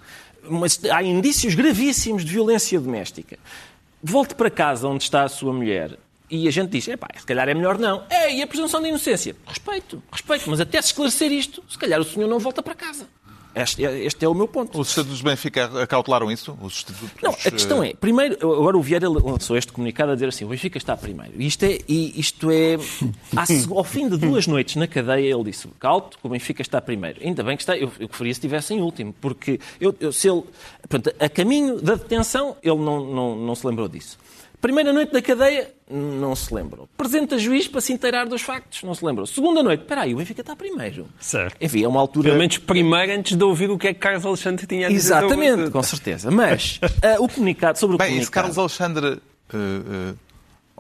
mas 0.49 0.81
há 0.85 1.03
indícios 1.03 1.55
gravíssimos 1.55 2.25
de 2.25 2.33
violência 2.33 2.81
doméstica. 2.81 3.39
Volte 4.03 4.35
para 4.35 4.51
casa 4.51 4.89
onde 4.89 5.05
está 5.05 5.25
a 5.25 5.29
sua 5.29 5.53
mulher. 5.53 5.99
E 6.31 6.47
a 6.47 6.51
gente 6.53 6.71
diz, 6.71 6.87
epá, 6.87 7.09
se 7.19 7.27
calhar 7.27 7.49
é 7.49 7.55
melhor 7.55 7.77
não. 7.77 8.05
É, 8.09 8.33
e 8.33 8.41
a 8.41 8.47
presunção 8.47 8.81
de 8.81 8.89
inocência? 8.89 9.35
Respeito, 9.45 10.01
respeito, 10.13 10.49
mas 10.49 10.61
até 10.61 10.81
se 10.81 10.89
esclarecer 10.89 11.33
isto, 11.33 11.63
se 11.69 11.77
calhar 11.77 12.01
o 12.01 12.05
senhor 12.05 12.29
não 12.29 12.39
volta 12.39 12.63
para 12.63 12.73
casa. 12.73 13.09
Este 13.55 13.85
é, 13.85 14.05
este 14.05 14.25
é 14.25 14.29
o 14.29 14.35
meu 14.35 14.47
ponto. 14.47 14.81
Os 14.81 14.91
estatutos 14.91 15.19
do 15.21 15.25
Benfica 15.25 15.83
acautelaram 15.83 16.31
isso? 16.31 16.57
Os 16.63 16.77
estatutos, 16.79 17.11
Não, 17.23 17.33
a 17.33 17.51
questão 17.51 17.83
é, 17.83 17.95
primeiro, 17.95 18.35
agora 18.41 18.77
o 18.79 18.83
Vieira 18.83 19.09
lançou 19.09 19.57
este 19.57 19.73
comunicado 19.73 20.13
a 20.13 20.15
dizer 20.15 20.29
assim, 20.29 20.45
o 20.45 20.49
Benfica 20.49 20.79
está 20.79 20.97
primeiro. 20.97 21.41
Isto 21.43 21.65
é, 21.65 21.79
e 21.89 22.21
isto 22.21 22.49
é 22.51 22.77
ao 23.75 23.85
fim 23.85 24.09
de 24.09 24.17
duas 24.17 24.47
noites 24.47 24.77
na 24.77 24.87
cadeia, 24.87 25.35
ele 25.35 25.45
disse, 25.45 25.67
calto, 25.79 26.19
que 26.19 26.27
o 26.27 26.31
Benfica 26.31 26.63
está 26.63 26.81
primeiro. 26.81 27.21
Ainda 27.23 27.43
bem 27.43 27.57
que 27.57 27.63
está, 27.63 27.77
eu, 27.77 27.91
eu 27.99 28.09
preferia 28.09 28.33
se 28.35 28.39
estivesse 28.39 28.75
em 28.75 28.81
último, 28.81 29.13
porque 29.21 29.59
eu, 29.81 29.95
eu- 30.01 30.13
se 30.13 30.29
ele, 30.29 30.43
portanto, 30.89 31.15
a 31.19 31.29
caminho 31.29 31.81
da 31.81 31.95
detenção, 31.95 32.57
ele 32.63 32.77
não, 32.79 33.05
não, 33.05 33.37
não 33.37 33.55
se 33.55 33.67
lembrou 33.67 33.89
disso. 33.89 34.19
Primeira 34.61 34.93
noite 34.93 35.13
da 35.13 35.23
cadeia, 35.23 35.73
não 35.91 36.37
se 36.37 36.53
lembrou. 36.55 36.87
Presente 36.97 37.35
a 37.35 37.39
juiz 37.39 37.67
para 37.67 37.81
se 37.81 37.93
inteirar 37.93 38.27
dos 38.27 38.43
factos, 38.43 38.83
não 38.83 38.95
se 38.95 39.05
lembrou. 39.05 39.27
Segunda 39.27 39.63
noite, 39.63 39.81
espera 39.81 40.03
aí, 40.03 40.13
o 40.13 40.19
Benfica 40.19 40.43
está 40.43 40.55
primeiro. 40.55 41.07
Certo. 41.19 41.57
Enfim, 41.61 41.83
é 41.83 41.89
uma 41.89 41.99
altura... 41.99 42.29
Pelo 42.29 42.39
menos 42.39 42.59
primeiro, 42.59 43.13
antes 43.13 43.37
de 43.37 43.43
ouvir 43.43 43.71
o 43.71 43.79
que 43.79 43.89
é 43.89 43.95
que 43.95 44.01
Carlos 44.01 44.27
Alexandre 44.27 44.67
tinha 44.67 44.87
a 44.87 44.91
dizer. 44.91 45.15
Exatamente, 45.15 45.71
com 45.71 45.83
certeza. 45.83 46.31
Mas 46.31 46.79
ah, 47.03 47.17
o 47.21 47.29
comunicado 47.29 47.79
sobre 47.79 47.97
o 47.97 47.99
Bem, 47.99 48.09
comunicado... 48.09 48.27
se 48.27 48.31
Carlos 48.31 48.59
Alexandre 48.59 49.23
eh, 49.53 49.57
eh, 49.57 50.15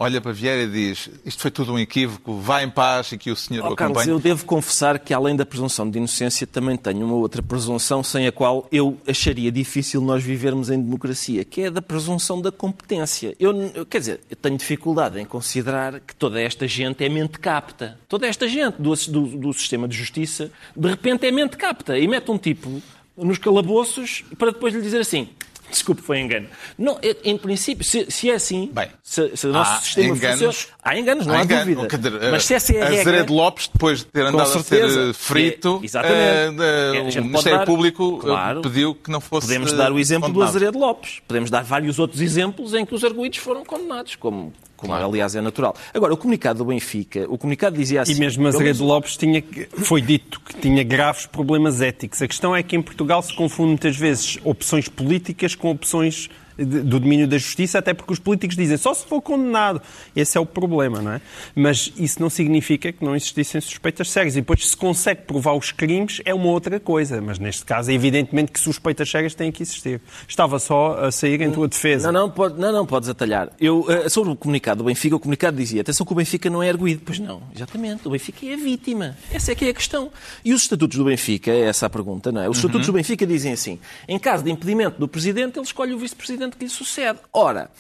olha 0.01 0.21
para 0.21 0.33
Vieira 0.33 0.63
e 0.63 0.67
diz 0.69 1.11
isto 1.25 1.41
foi 1.43 1.51
tudo 1.51 1.73
um 1.75 1.79
equívoco, 1.79 2.41
vá 2.41 2.63
em 2.65 2.71
paz 2.71 3.13
e 3.13 3.19
que 3.19 3.31
o 3.31 3.37
senhor 3.37 3.65
Oh, 3.65 3.73
o 3.73 3.77
Carlos, 3.77 3.99
acompanhe. 3.99 4.17
eu 4.17 4.19
devo 4.19 4.45
confessar 4.47 4.99
que 4.99 5.13
além 5.15 5.37
da 5.37 5.45
presunção 5.47 5.89
de 5.89 5.99
inocência 5.99 6.47
também 6.47 6.77
tenho 6.77 7.05
uma 7.05 7.15
outra 7.15 7.43
presunção 7.43 8.03
sem 8.03 8.27
a 8.27 8.33
qual 8.33 8.67
eu 8.73 8.97
acharia 9.07 9.53
difícil 9.53 10.01
nós 10.01 10.23
vivermos 10.25 10.71
em 10.71 10.81
democracia, 10.83 11.45
que 11.45 11.61
é 11.61 11.71
da 11.71 11.83
presunção 11.83 12.41
da 12.41 12.51
competência. 12.51 13.37
Eu, 13.39 13.53
eu- 13.75 13.85
quer 13.87 13.99
dizer, 14.01 14.21
eu 14.31 14.37
tenho 14.37 14.57
dificuldade 14.57 15.21
em 15.21 15.25
considerar 15.27 16.01
que 16.01 16.17
toda 16.17 16.41
esta 16.41 16.67
gente 16.67 17.05
é 17.05 17.09
mente 17.11 17.39
capta. 17.39 17.99
Toda 18.09 18.27
esta 18.27 18.49
gente 18.49 18.81
do, 18.81 18.95
do, 18.95 19.27
do 19.37 19.53
sistema 19.53 19.87
de 19.87 19.95
justiça, 19.97 20.51
de 20.75 20.89
repente 20.89 21.27
é 21.27 21.31
mente 21.31 21.57
capta 21.59 21.99
e 21.99 22.09
mete 22.09 22.31
um 22.31 22.39
tipo 22.39 22.83
nos 23.17 23.37
calabouços 23.37 24.25
para 24.39 24.51
depois 24.51 24.73
lhe 24.75 24.81
dizer 24.81 25.01
assim. 25.01 25.29
Desculpe, 25.71 26.03
foi 26.03 26.19
engano. 26.21 26.47
Não, 26.77 26.99
em 27.25 27.37
princípio, 27.39 27.85
se, 27.85 28.07
se 28.11 28.31
é 28.31 28.35
assim, 28.35 28.71
Bem, 28.73 28.89
se, 29.03 29.37
se 29.37 29.47
o 29.47 29.53
nosso 29.53 29.73
há 29.73 29.77
sistema 29.81 30.17
enganos- 30.17 30.41
funciona, 30.57 30.75
há 30.83 30.99
enganos, 30.99 31.27
não 31.27 31.35
há, 31.35 31.43
engano. 31.45 31.75
dúvida. 31.77 31.99
Dizer, 31.99 32.31
Mas 32.31 32.45
se 32.45 32.55
essa 32.55 32.75
é 32.75 32.83
a 32.83 32.85
regra, 32.87 33.01
Azeredo 33.03 33.33
Lopes, 33.35 33.69
depois 33.73 33.99
de 34.01 34.05
ter 34.07 34.27
andado 34.27 34.43
a 34.43 34.47
ser 34.47 34.63
certeza. 34.63 35.11
eh, 35.11 35.13
frito, 35.13 35.79
É, 35.83 35.85
exatamente. 35.85 36.63
eh, 36.63 36.93
É, 36.97 37.01
a 37.01 37.05
gente 37.05 37.11
o 37.11 37.15
pode 37.15 37.29
Ministério 37.29 37.59
dar- 37.59 37.67
Público 37.67 38.19
eh, 38.19 38.25
Claro. 38.27 38.61
pediu 38.63 38.95
que 38.95 39.11
não 39.11 39.21
fosse 39.21 39.47
Podemos 39.47 39.73
dar 39.73 39.93
o 39.93 39.99
exemplo 39.99 40.29
do 40.29 40.35
condenado. 40.35 40.57
Azeredo 40.57 40.79
Lopes. 40.79 41.21
Podemos 41.27 41.51
dar 41.51 41.63
vários 41.63 41.99
outros 41.99 42.21
exemplos 42.21 42.75
em 42.75 42.85
que 42.85 42.95
os 42.95 43.05
arguídos 43.05 43.39
foram 43.39 43.65
condenados, 43.65 44.17
como, 44.17 44.53
como 44.81 44.93
Claro. 44.95 45.07
aliás 45.09 45.37
é 45.37 45.41
natural. 45.41 45.77
Agora, 45.93 46.15
o 46.15 46.17
comunicado 46.17 46.61
do 46.61 46.65
Benfica, 46.65 47.27
o 47.29 47.37
comunicado 47.37 47.77
dizia 47.77 48.01
assim... 48.03 48.13
E 48.13 48.15
mesmo 48.17 48.47
Azeredo 48.49 48.83
Lopes 48.83 49.17
tinha, 49.17 49.45
foi 49.75 50.01
dito 50.01 50.41
que 50.41 50.55
tinha 50.55 50.83
graves 50.83 51.27
problemas 51.27 51.83
éticos. 51.83 52.23
A 52.23 52.27
questão 52.27 52.57
é 52.57 52.63
que 52.63 52.75
em 52.75 52.83
Portugal 52.83 53.23
se 53.23 53.35
confunde 53.35 53.69
muitas 53.69 53.97
vezes 53.97 54.39
opções 54.43 54.89
políticas 54.89 55.55
com 55.55 55.71
opções 55.71 56.31
do 56.65 57.01
domínio 57.01 57.27
da 57.27 57.39
justiça, 57.39 57.79
até 57.79 57.95
porque 57.95 58.13
os 58.13 58.19
políticos 58.19 58.57
dizem 58.57 58.77
só 58.77 58.95
se 58.95 59.05
for 59.07 59.21
condenado. 59.21 59.81
Esse 60.15 60.37
é 60.37 60.41
o 60.41 60.47
problema, 60.47 61.01
não 61.01 61.13
é? 61.13 61.21
Mas 61.55 61.93
isso 61.97 62.21
não 62.21 62.31
significa 62.31 62.93
que 62.93 63.05
não 63.05 63.15
existissem 63.15 63.61
suspeitas 63.61 64.11
sérias. 64.11 64.37
E 64.37 64.41
depois, 64.41 64.69
se 64.69 64.77
consegue 64.77 65.23
provar 65.23 65.55
os 65.55 65.73
crimes, 65.73 66.21
é 66.25 66.35
uma 66.35 66.47
outra 66.47 66.79
coisa. 66.79 67.21
Mas 67.21 67.39
neste 67.39 67.65
caso, 67.65 67.91
é 67.91 67.95
evidentemente 67.95 68.53
que 68.53 68.61
suspeitas 68.61 69.11
sérias 69.11 69.35
têm 69.35 69.51
que 69.51 69.63
existir. 69.63 70.01
Estava 70.29 70.59
só 70.59 70.99
a 71.05 71.13
sair 71.13 71.41
em 71.41 71.51
tua 71.51 71.69
defesa. 71.69 72.11
Não, 72.13 72.21
não, 72.23 72.31
pode, 72.31 72.61
não, 72.61 72.73
não, 72.73 72.87
podes 72.87 73.09
atalhar. 73.09 73.51
Eu, 73.61 73.87
eh, 73.89 74.09
sobre 74.09 74.33
o 74.33 74.37
comunicado 74.37 74.83
do 74.83 74.85
Benfica, 74.85 75.17
o 75.17 75.21
comunicado 75.21 75.57
dizia, 75.57 75.81
atenção 75.81 76.05
que 76.07 76.13
o 76.13 76.17
Benfica 76.17 76.51
não 76.51 76.63
é 76.63 76.69
arguído. 76.69 77.03
Pois 77.05 77.19
não, 77.19 77.43
exatamente, 77.55 78.07
o 78.07 78.11
Benfica 78.11 78.47
é 78.47 78.55
a 78.55 78.57
vítima. 78.57 79.17
Essa 79.33 79.53
é 79.53 79.55
que 79.55 79.65
é 79.65 79.69
a 79.69 79.75
questão. 79.75 80.11
E 80.45 80.53
os 80.53 80.63
estatutos 80.63 80.99
do 80.99 81.05
Benfica, 81.05 81.51
é 81.51 81.63
essa 81.63 81.87
a 81.87 81.91
pergunta, 81.91 82.31
não 82.31 82.43
é? 82.43 82.49
Os 82.49 82.59
estatutos 82.59 82.87
do 82.87 82.93
Benfica 82.93 83.27
dizem 83.27 83.53
assim, 83.53 83.79
em 84.07 84.19
caso 84.19 84.45
de 84.45 84.51
impedimento 84.51 84.99
do 84.99 85.09
Presidente, 85.09 85.59
ele 85.59 85.67
escolhe 85.67 85.93
o 85.93 85.99
Vice-Presidente 85.99 86.50
que 86.57 86.65
lhe 86.65 86.71
sucede. 86.71 87.19
Ora, 87.33 87.71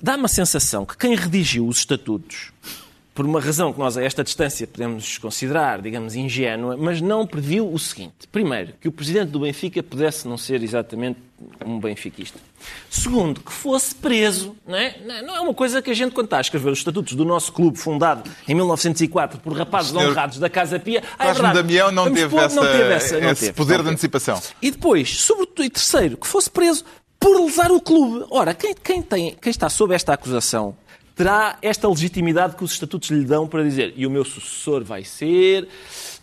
dá-me 0.00 0.24
a 0.24 0.28
sensação 0.28 0.84
que 0.84 0.96
quem 0.96 1.14
redigiu 1.14 1.66
os 1.66 1.78
estatutos 1.78 2.52
por 3.14 3.24
uma 3.24 3.40
razão 3.40 3.72
que 3.72 3.78
nós 3.78 3.96
a 3.96 4.02
esta 4.04 4.22
distância 4.22 4.66
podemos 4.66 5.16
considerar, 5.16 5.80
digamos, 5.80 6.14
ingênua, 6.14 6.76
mas 6.76 7.00
não 7.00 7.26
previu 7.26 7.72
o 7.72 7.78
seguinte. 7.78 8.28
Primeiro, 8.30 8.74
que 8.78 8.88
o 8.88 8.92
presidente 8.92 9.30
do 9.30 9.40
Benfica 9.40 9.82
pudesse 9.82 10.28
não 10.28 10.36
ser 10.36 10.62
exatamente 10.62 11.18
um 11.64 11.80
benfiquista. 11.80 12.38
Segundo, 12.90 13.40
que 13.40 13.50
fosse 13.50 13.94
preso. 13.94 14.54
Não 14.66 14.76
é, 14.76 14.98
Não- 15.22 15.34
é 15.34 15.40
uma 15.40 15.54
coisa 15.54 15.80
que 15.80 15.90
a 15.90 15.94
gente, 15.94 16.12
quando 16.12 16.26
está 16.26 16.36
a 16.36 16.40
escrever 16.42 16.70
os 16.70 16.76
estatutos 16.78 17.14
do 17.14 17.24
nosso 17.24 17.52
clube, 17.54 17.78
fundado 17.78 18.30
em 18.46 18.54
1904 18.54 19.40
por 19.40 19.54
rapazes 19.56 19.92
senhor 19.92 20.10
honrados 20.10 20.38
da 20.38 20.50
Casa 20.50 20.78
Pia... 20.78 21.02
Ah, 21.18 21.28
é 21.28 21.32
verdade, 21.32 21.54
Damião 21.54 21.90
não 21.90 22.12
teve, 22.12 22.28
pôr- 22.28 22.42
essa, 22.42 22.54
não 22.56 22.66
teve 22.70 22.92
essa- 22.92 23.18
não 23.20 23.30
esse 23.30 23.40
teve, 23.46 23.52
poder 23.54 23.78
não 23.78 23.84
de 23.84 23.90
antecipação. 23.92 24.42
E 24.60 24.70
depois, 24.70 25.20
sobretudo, 25.22 25.64
e 25.64 25.70
terceiro, 25.70 26.18
que 26.18 26.26
fosse 26.26 26.50
preso 26.50 26.84
por 27.26 27.44
lesar 27.44 27.72
o 27.72 27.80
clube. 27.80 28.24
Ora, 28.30 28.54
quem, 28.54 28.72
quem 28.72 29.02
tem, 29.02 29.34
quem 29.34 29.50
está 29.50 29.68
sob 29.68 29.92
esta 29.92 30.12
acusação 30.12 30.76
terá 31.16 31.58
esta 31.60 31.88
legitimidade 31.88 32.54
que 32.54 32.62
os 32.62 32.70
estatutos 32.70 33.10
lhe 33.10 33.24
dão 33.24 33.48
para 33.48 33.64
dizer 33.64 33.92
e 33.96 34.06
o 34.06 34.10
meu 34.10 34.24
sucessor 34.24 34.84
vai 34.84 35.02
ser... 35.02 35.66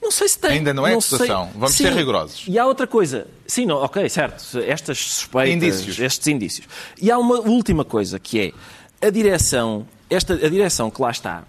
Não 0.01 0.12
sei 0.12 0.29
se 0.29 0.39
tem. 0.39 0.51
Ainda 0.51 0.74
não 0.74 0.88
é 0.88 0.91
sei. 0.91 1.17
acusação. 1.17 1.50
Vamos 1.55 1.75
Sim. 1.75 1.83
ser 1.83 1.93
rigorosos. 1.93 2.45
E 2.48 2.57
há 2.57 2.65
outra 2.65 2.88
coisa. 2.88 3.27
Sim, 3.45 3.65
não, 3.65 3.77
ok, 3.77 4.07
certo. 4.07 4.60
Estas 4.60 4.98
suspeitas, 5.00 5.53
Indícios. 5.55 6.00
estes 6.00 6.27
indícios. 6.27 6.67
E 7.01 7.12
há 7.12 7.17
uma 7.17 7.39
última 7.39 7.83
coisa 7.83 8.17
que 8.17 8.53
é 9.01 9.05
a 9.05 9.10
direção, 9.10 9.86
esta, 10.10 10.33
a 10.36 10.50
direção 10.50 10.89
que 10.89 11.01
lá 11.01 11.12
está, 11.12 11.43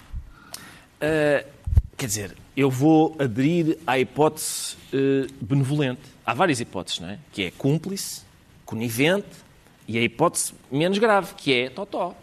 ah, 1.01 1.45
quer 1.97 2.07
dizer, 2.07 2.37
eu 2.57 2.69
vou 2.71 3.15
aderir 3.21 3.79
à 3.87 4.01
hipótese 4.01 4.77
eh, 4.93 5.27
benevolente. 5.41 6.01
Há 6.27 6.35
várias 6.35 6.61
hipóteses, 6.61 7.01
não 7.01 7.11
é? 7.11 7.19
Que 7.33 7.45
é 7.45 7.51
cúmplice, 7.53 8.23
conivente 8.65 9.44
e 9.87 9.99
a 9.99 10.03
hipótese 10.03 10.55
menos 10.71 10.99
grave, 10.99 11.35
que 11.37 11.53
é 11.53 11.69
totó. 11.71 12.15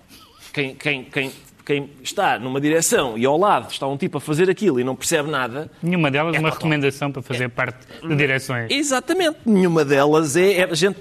Quem, 0.53 0.75
quem, 0.75 1.03
quem, 1.05 1.31
quem 1.65 1.89
está 2.03 2.37
numa 2.39 2.59
direção 2.59 3.17
e 3.17 3.25
ao 3.25 3.37
lado 3.37 3.71
está 3.71 3.87
um 3.87 3.95
tipo 3.95 4.17
a 4.17 4.21
fazer 4.21 4.49
aquilo 4.49 4.79
e 4.79 4.83
não 4.83 4.95
percebe 4.95 5.29
nada, 5.29 5.71
Nenhuma 5.81 6.09
delas 6.11 6.35
É 6.35 6.39
uma 6.39 6.49
total. 6.49 6.57
recomendação 6.57 7.11
para 7.11 7.21
fazer 7.21 7.49
parte 7.49 7.85
de 8.05 8.15
direções. 8.15 8.69
Exatamente. 8.71 9.37
Nenhuma 9.45 9.85
delas 9.85 10.35
é. 10.35 10.53
é- 10.59 10.63
a 10.65 10.73
gente 10.75 10.99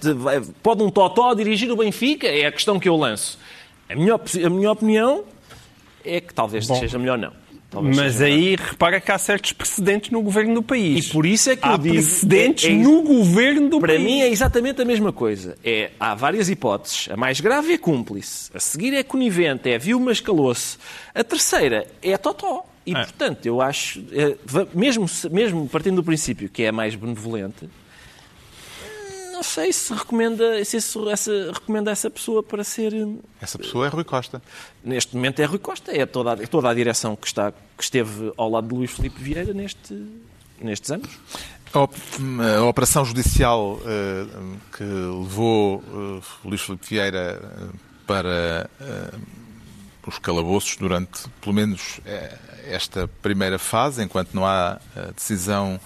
pode 0.63 0.83
um 0.83 0.91
Totó 0.91 1.35
dirigir 1.35 1.71
o 1.73 1.77
Benfica? 1.77 2.27
É 2.29 2.47
a 2.47 2.53
questão 2.53 2.79
que 2.79 2.89
eu 2.89 2.97
lanço. 2.97 3.39
A 3.89 3.97
minha, 3.97 4.15
a 4.15 4.51
minha 4.51 4.71
opinião 4.71 5.25
é 6.05 6.21
que 6.21 6.33
talvez 6.33 6.67
seja 6.67 6.99
melhor 6.99 7.19
não. 7.19 7.33
Talvez 7.71 7.97
Mas 7.97 8.21
aí 8.21 8.57
repara 8.57 9.01
que 9.01 9.13
há 9.13 9.17
certos 9.19 9.53
precedentes 9.53 10.11
no 10.11 10.21
governo 10.23 10.55
do 10.55 10.63
país. 10.63 11.07
E 11.07 11.13
por 11.13 11.25
isso 11.25 11.51
é 11.51 11.57
que 11.57 11.67
há 11.67 11.73
eu 11.73 11.79
digo. 11.79 11.95
precedentes 11.95 12.65
é- 12.65 12.73
é- 12.73 12.75
no 12.77 13.03
governo 13.03 13.69
do 13.69 13.79
Para 13.79 13.95
país. 13.95 14.05
mim 14.05 14.21
é 14.23 14.29
exatamente 14.29 14.83
a 14.83 14.85
mesma 14.85 15.13
coisa. 15.13 15.57
É, 15.65 15.91
há 16.01 16.15
várias 16.17 16.49
hipóteses. 16.49 17.09
A 17.11 17.17
mais 17.17 17.41
grave 17.41 17.73
é 17.73 17.79
cúmplice. 17.79 18.51
A 18.53 18.59
seguir 18.59 18.93
é 18.95 19.05
conivente, 19.05 19.69
é 19.71 19.79
viu, 19.79 20.01
mas 20.01 20.19
calou-se. 20.19 20.79
A 21.15 21.23
terceira 21.23 21.87
é 22.03 22.17
totó. 22.19 22.65
E, 22.85 22.93
portanto, 22.93 23.47
eu 23.47 23.61
acho, 23.61 24.03
é, 24.11 24.35
mesmo, 24.75 25.07
mesmo 25.31 25.69
partindo 25.69 25.97
do 25.97 26.03
princípio 26.03 26.49
que 26.49 26.63
é 26.65 26.69
a 26.69 26.73
mais 26.73 26.95
benevolente, 26.97 27.69
não 29.41 29.45
sei 29.45 29.73
se 29.73 29.95
recomenda, 29.95 30.63
se 30.67 30.77
essa, 30.77 31.53
recomenda 31.53 31.91
essa 31.91 32.11
pessoa 32.11 32.43
para 32.43 32.63
ser. 32.63 32.93
hum, 32.93 33.21
Essa 33.41 33.57
pessoa 33.59 33.87
é 33.87 33.89
Rui 33.89 34.05
Costa. 34.05 34.43
Neste 34.85 35.17
momento 35.17 35.41
é 35.41 35.47
Rui 35.47 35.59
Costa, 35.59 35.91
é 35.97 36.05
toda, 36.05 36.35
a- 36.35 36.47
toda 36.47 36.69
a 36.69 36.75
direção 36.75 37.17
que, 37.17 37.27
está, 37.27 37.51
que 37.51 37.83
esteve 37.83 38.33
ao 38.37 38.51
lado 38.51 38.69
de 38.69 38.75
Luís 38.75 38.91
Filipe 38.91 39.19
Vieira 39.23 39.55
neste, 39.55 39.95
nestes 40.61 40.91
anos. 40.91 41.09
A 41.73 41.81
op- 41.81 41.95
a 42.59 42.63
operação 42.65 43.03
judicial 43.03 43.81
eh, 43.87 44.27
que 44.77 44.85
levou 44.85 45.83
eh, 45.89 46.23
Luís 46.45 46.61
Filipe 46.61 46.87
Vieira 46.87 47.41
eh, 47.43 47.77
para 48.07 48.69
eh, 48.79 49.11
os 50.07 50.19
calabouços 50.19 50.77
durante, 50.77 51.23
pelo 51.41 51.55
menos, 51.55 51.99
eh, 52.05 52.37
esta 52.67 53.09
primeira 53.23 53.59
fase, 53.59 54.03
enquanto 54.03 54.35
não 54.35 54.45
há 54.45 54.79
eh, 54.95 55.13
decisão 55.17 55.81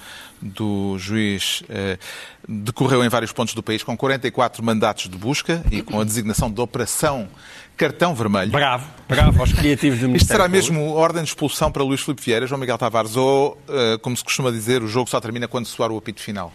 do 0.44 0.98
juiz, 0.98 1.62
eh, 1.70 1.98
decorreu 2.46 3.02
em 3.02 3.08
vários 3.08 3.32
pontos 3.32 3.54
do 3.54 3.62
país 3.62 3.82
com 3.82 3.96
44 3.96 4.62
mandatos 4.62 5.08
de 5.08 5.16
busca 5.16 5.64
e 5.70 5.80
com 5.80 5.98
a 6.00 6.04
designação 6.04 6.50
de 6.50 6.60
Operação 6.60 7.28
Cartão 7.76 8.14
Vermelho. 8.14 8.52
Bravo, 8.52 8.86
bravo 9.08 9.40
aos 9.40 9.52
criativos 9.52 9.98
do 9.98 10.04
Isto 10.04 10.08
Ministério 10.08 10.42
será 10.42 10.44
Público. 10.44 10.72
mesmo 10.72 10.94
ordem 10.94 11.22
de 11.22 11.30
expulsão 11.30 11.72
para 11.72 11.82
Luís 11.82 12.02
Filipe 12.02 12.22
Vieira, 12.22 12.46
João 12.46 12.60
Miguel 12.60 12.76
Tavares, 12.76 13.16
ou, 13.16 13.58
eh, 13.68 13.98
como 14.02 14.14
se 14.16 14.22
costuma 14.22 14.50
dizer, 14.50 14.82
o 14.82 14.86
jogo 14.86 15.08
só 15.08 15.18
termina 15.20 15.48
quando 15.48 15.66
soar 15.66 15.90
o 15.90 15.96
apito 15.96 16.20
final? 16.20 16.52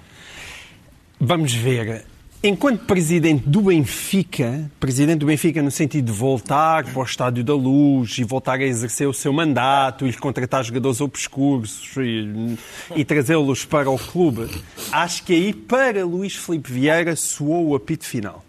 Vamos 1.20 1.54
ver. 1.54 2.06
Enquanto 2.42 2.86
presidente 2.86 3.50
do 3.50 3.64
Benfica, 3.64 4.72
presidente 4.80 5.20
do 5.20 5.26
Benfica 5.26 5.62
no 5.62 5.70
sentido 5.70 6.06
de 6.06 6.18
voltar 6.18 6.86
para 6.86 7.02
o 7.02 7.04
Estádio 7.04 7.44
da 7.44 7.54
Luz 7.54 8.18
e 8.18 8.24
voltar 8.24 8.60
a 8.60 8.64
exercer 8.64 9.10
o 9.10 9.14
seu 9.14 9.34
mandato 9.34 10.08
e 10.08 10.14
contratar 10.14 10.64
jogadores 10.64 11.02
obscuros 11.02 11.92
e, 11.98 12.58
e 12.96 13.04
trazê-los 13.04 13.66
para 13.66 13.90
o 13.90 14.00
clube, 14.00 14.50
acho 14.90 15.24
que 15.24 15.34
aí 15.34 15.54
para 15.54 16.06
Luís 16.06 16.34
Filipe 16.34 16.72
Vieira 16.72 17.14
soou 17.14 17.68
o 17.68 17.76
apito 17.76 18.06
final. 18.06 18.46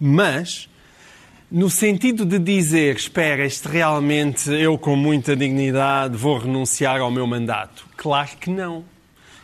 Mas, 0.00 0.70
no 1.50 1.68
sentido 1.68 2.24
de 2.24 2.38
dizer, 2.38 2.96
espera, 2.96 3.44
este 3.44 3.68
realmente 3.68 4.50
eu 4.50 4.78
com 4.78 4.96
muita 4.96 5.36
dignidade 5.36 6.16
vou 6.16 6.38
renunciar 6.38 6.98
ao 6.98 7.10
meu 7.10 7.26
mandato. 7.26 7.86
Claro 7.94 8.30
que 8.40 8.48
não. 8.48 8.86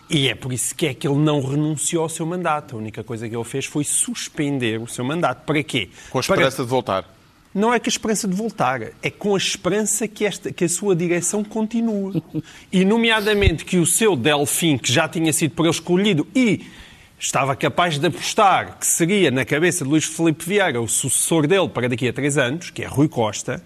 E 0.09 0.29
é 0.29 0.35
por 0.35 0.53
isso 0.53 0.75
que 0.75 0.87
é 0.87 0.95
que 0.95 1.09
ele 1.09 1.17
não 1.19 1.41
renunciou 1.41 2.03
ao 2.03 2.09
seu 2.09 2.27
mandato. 2.27 2.77
A 2.77 2.79
única 2.79 3.03
coisa 3.03 3.29
que 3.29 3.35
ele 3.35 3.45
fez 3.45 3.65
foi 3.65 3.85
suspender 3.85 4.81
o 4.81 4.87
seu 4.87 5.05
mandato. 5.05 5.45
Para 5.45 5.63
quê? 5.63 5.89
Com 6.11 6.19
a 6.19 6.23
Para- 6.23 6.35
esperança 6.35 6.63
de 6.63 6.69
voltar. 6.69 7.05
não 7.55 7.73
é 7.73 7.79
com 7.79 7.87
a 7.87 7.89
esperança 7.89 8.29
de 8.29 8.35
voltar, 8.35 8.83
é 9.03 9.11
com 9.11 9.35
a 9.35 9.39
esperança 9.39 10.07
que, 10.09 10.25
esta, 10.27 10.53
que 10.53 10.65
a 10.65 10.69
sua 10.69 10.95
direção 10.95 11.43
continue. 11.45 12.23
E, 12.73 12.85
nomeadamente, 12.85 13.65
que 13.65 13.79
o 13.79 13.87
seu 13.87 14.15
Delfim, 14.17 14.77
que 14.77 14.93
já 14.93 15.09
tinha 15.09 15.33
sido 15.33 15.53
por 15.53 15.65
ele 15.65 15.71
escolhido 15.75 16.27
e 16.35 16.67
estava 17.19 17.57
capaz 17.57 17.99
de 17.99 18.07
apostar 18.07 18.77
que 18.79 18.87
seria 18.87 19.31
na 19.31 19.45
cabeça 19.45 19.85
de 19.85 19.91
Luís 19.91 20.05
Filipe 20.05 20.45
Vieira 20.45 20.81
o 20.83 20.89
sucessor 20.89 21.47
dele 21.47 21.69
para 21.69 21.89
daqui 21.89 22.09
a 22.09 22.13
três 22.13 22.37
anos, 22.37 22.69
que 22.71 22.83
é 22.83 22.87
Rui 22.87 23.09
Costa, 23.09 23.63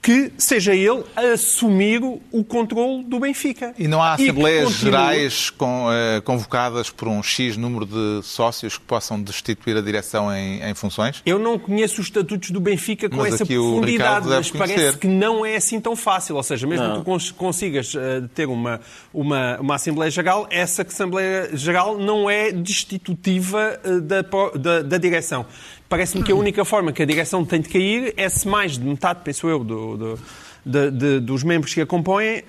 que 0.00 0.32
seja 0.38 0.74
ele 0.74 1.02
a 1.16 1.32
assumir 1.34 2.02
o, 2.02 2.44
controle 2.44 3.04
do 3.04 3.18
Benfica. 3.18 3.74
E 3.76 3.86
não 3.88 4.00
há 4.02 4.14
assembleias 4.14 4.64
continue- 4.68 4.90
gerais 4.92 5.50
com, 5.50 5.88
eh, 5.92 6.20
convocadas 6.22 6.88
por 6.88 7.08
um 7.08 7.22
X 7.22 7.56
número 7.56 7.84
de 7.84 8.20
sócios 8.24 8.78
que 8.78 8.84
possam 8.84 9.20
destituir 9.20 9.76
a 9.76 9.80
direção 9.82 10.32
em, 10.32 10.62
em 10.62 10.74
funções? 10.74 11.20
Eu 11.26 11.38
não 11.38 11.58
conheço 11.58 12.00
os 12.00 12.06
estatutos 12.06 12.50
do 12.50 12.60
Benfica 12.60 13.08
com 13.10 13.16
Mas 13.16 13.34
essa 13.34 13.44
profundidade, 13.44 14.28
mas 14.28 14.50
parece 14.50 14.96
que 14.98 15.08
não 15.08 15.44
é 15.44 15.56
assim 15.56 15.80
tão 15.80 15.94
fácil. 15.96 16.36
Ou 16.36 16.42
seja, 16.42 16.66
mesmo 16.66 16.86
Não. 16.86 16.92
que 16.94 17.00
tu 17.00 17.04
cons- 17.04 17.30
consigas 17.32 17.92
eh, 17.94 18.22
ter 18.34 18.46
uma, 18.46 18.80
uma, 19.12 19.58
uma 19.60 19.74
Assembleia 19.74 20.10
Geral, 20.10 20.46
essa 20.48 20.82
Assembleia 20.82 21.50
Geral 21.54 21.98
não 21.98 22.30
é 22.30 22.52
destitutiva 22.52 23.78
eh, 23.84 24.00
da, 24.00 24.22
da, 24.54 24.82
da 24.82 24.96
direção. 24.98 25.44
Parece-me 25.88 26.22
que 26.22 26.30
a 26.32 26.34
única 26.36 26.64
forma 26.64 26.92
que 26.92 27.02
a 27.02 27.06
direção 27.06 27.44
tem 27.44 27.60
de 27.60 27.68
cair 27.68 28.12
é 28.16 28.28
se 28.28 28.46
mais 28.46 28.72
de 28.76 28.84
metade, 28.84 29.20
penso 29.24 29.48
eu, 29.48 29.64
do, 29.64 29.96
do- 29.96 30.18
de- 30.64 30.90
de- 30.90 31.20
dos 31.20 31.42
membros 31.42 31.72
que 31.72 31.80
a 31.80 31.86
compõem 31.86 32.26
eh, 32.26 32.44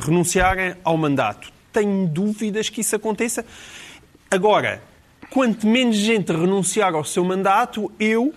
renunciarem 0.00 0.74
ao 0.84 0.96
mandato. 0.96 1.52
Tenho 1.72 2.06
dúvidas 2.06 2.68
que 2.68 2.82
isso 2.82 2.94
aconteça. 2.94 3.44
Agora, 4.30 4.80
quanto 5.28 5.66
menos 5.66 5.96
gente 5.96 6.30
renunciar 6.30 6.94
ao 6.94 7.02
seu 7.04 7.24
mandato, 7.24 7.90
eu, 7.98 8.32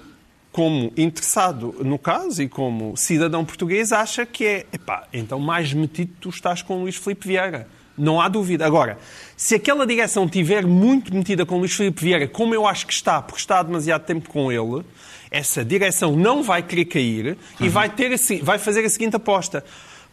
como 0.52 0.92
interessado 0.98 1.76
no 1.84 2.00
caso 2.00 2.42
e 2.42 2.50
como 2.50 2.98
cidadão 2.98 3.46
português, 3.46 3.92
acha 3.92 4.26
que 4.26 4.44
é, 4.44 4.66
epá, 4.74 5.08
então 5.14 5.40
mais 5.40 5.72
metido 5.72 6.12
tu 6.20 6.30
estás 6.30 6.64
com 6.64 6.82
Luís 6.82 6.96
Filipe 6.96 7.28
Vieira. 7.28 7.68
Não 7.98 8.22
há 8.22 8.28
dúvida. 8.28 8.66
Agora, 8.66 9.00
se 9.36 9.56
aquela 9.56 9.86
direção 9.88 10.26
estiver 10.26 10.66
muito 10.66 11.14
metida 11.14 11.46
com 11.46 11.58
Luís 11.58 11.74
Filipe 11.74 12.02
Vieira, 12.02 12.28
como 12.28 12.54
eu 12.54 12.68
acho 12.68 12.86
que 12.86 12.94
está, 12.94 13.22
porque 13.22 13.40
está 13.40 13.60
há 13.60 13.64
demasiado 13.64 14.04
tempo 14.06 14.30
com 14.30 14.52
ele, 14.52 14.84
essa 15.32 15.66
direção 15.66 16.16
não 16.16 16.44
vai 16.44 16.62
querer 16.62 16.86
cair 16.86 17.38
e 17.60 17.68
vai, 17.68 17.90
ter 17.90 18.14
a 18.14 18.44
vai 18.44 18.60
fazer 18.60 18.86
a 18.86 18.90
seguinte 18.90 19.16
aposta. 19.16 19.64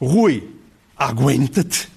Rui, 0.00 0.49
aguenta-te. 0.97 1.93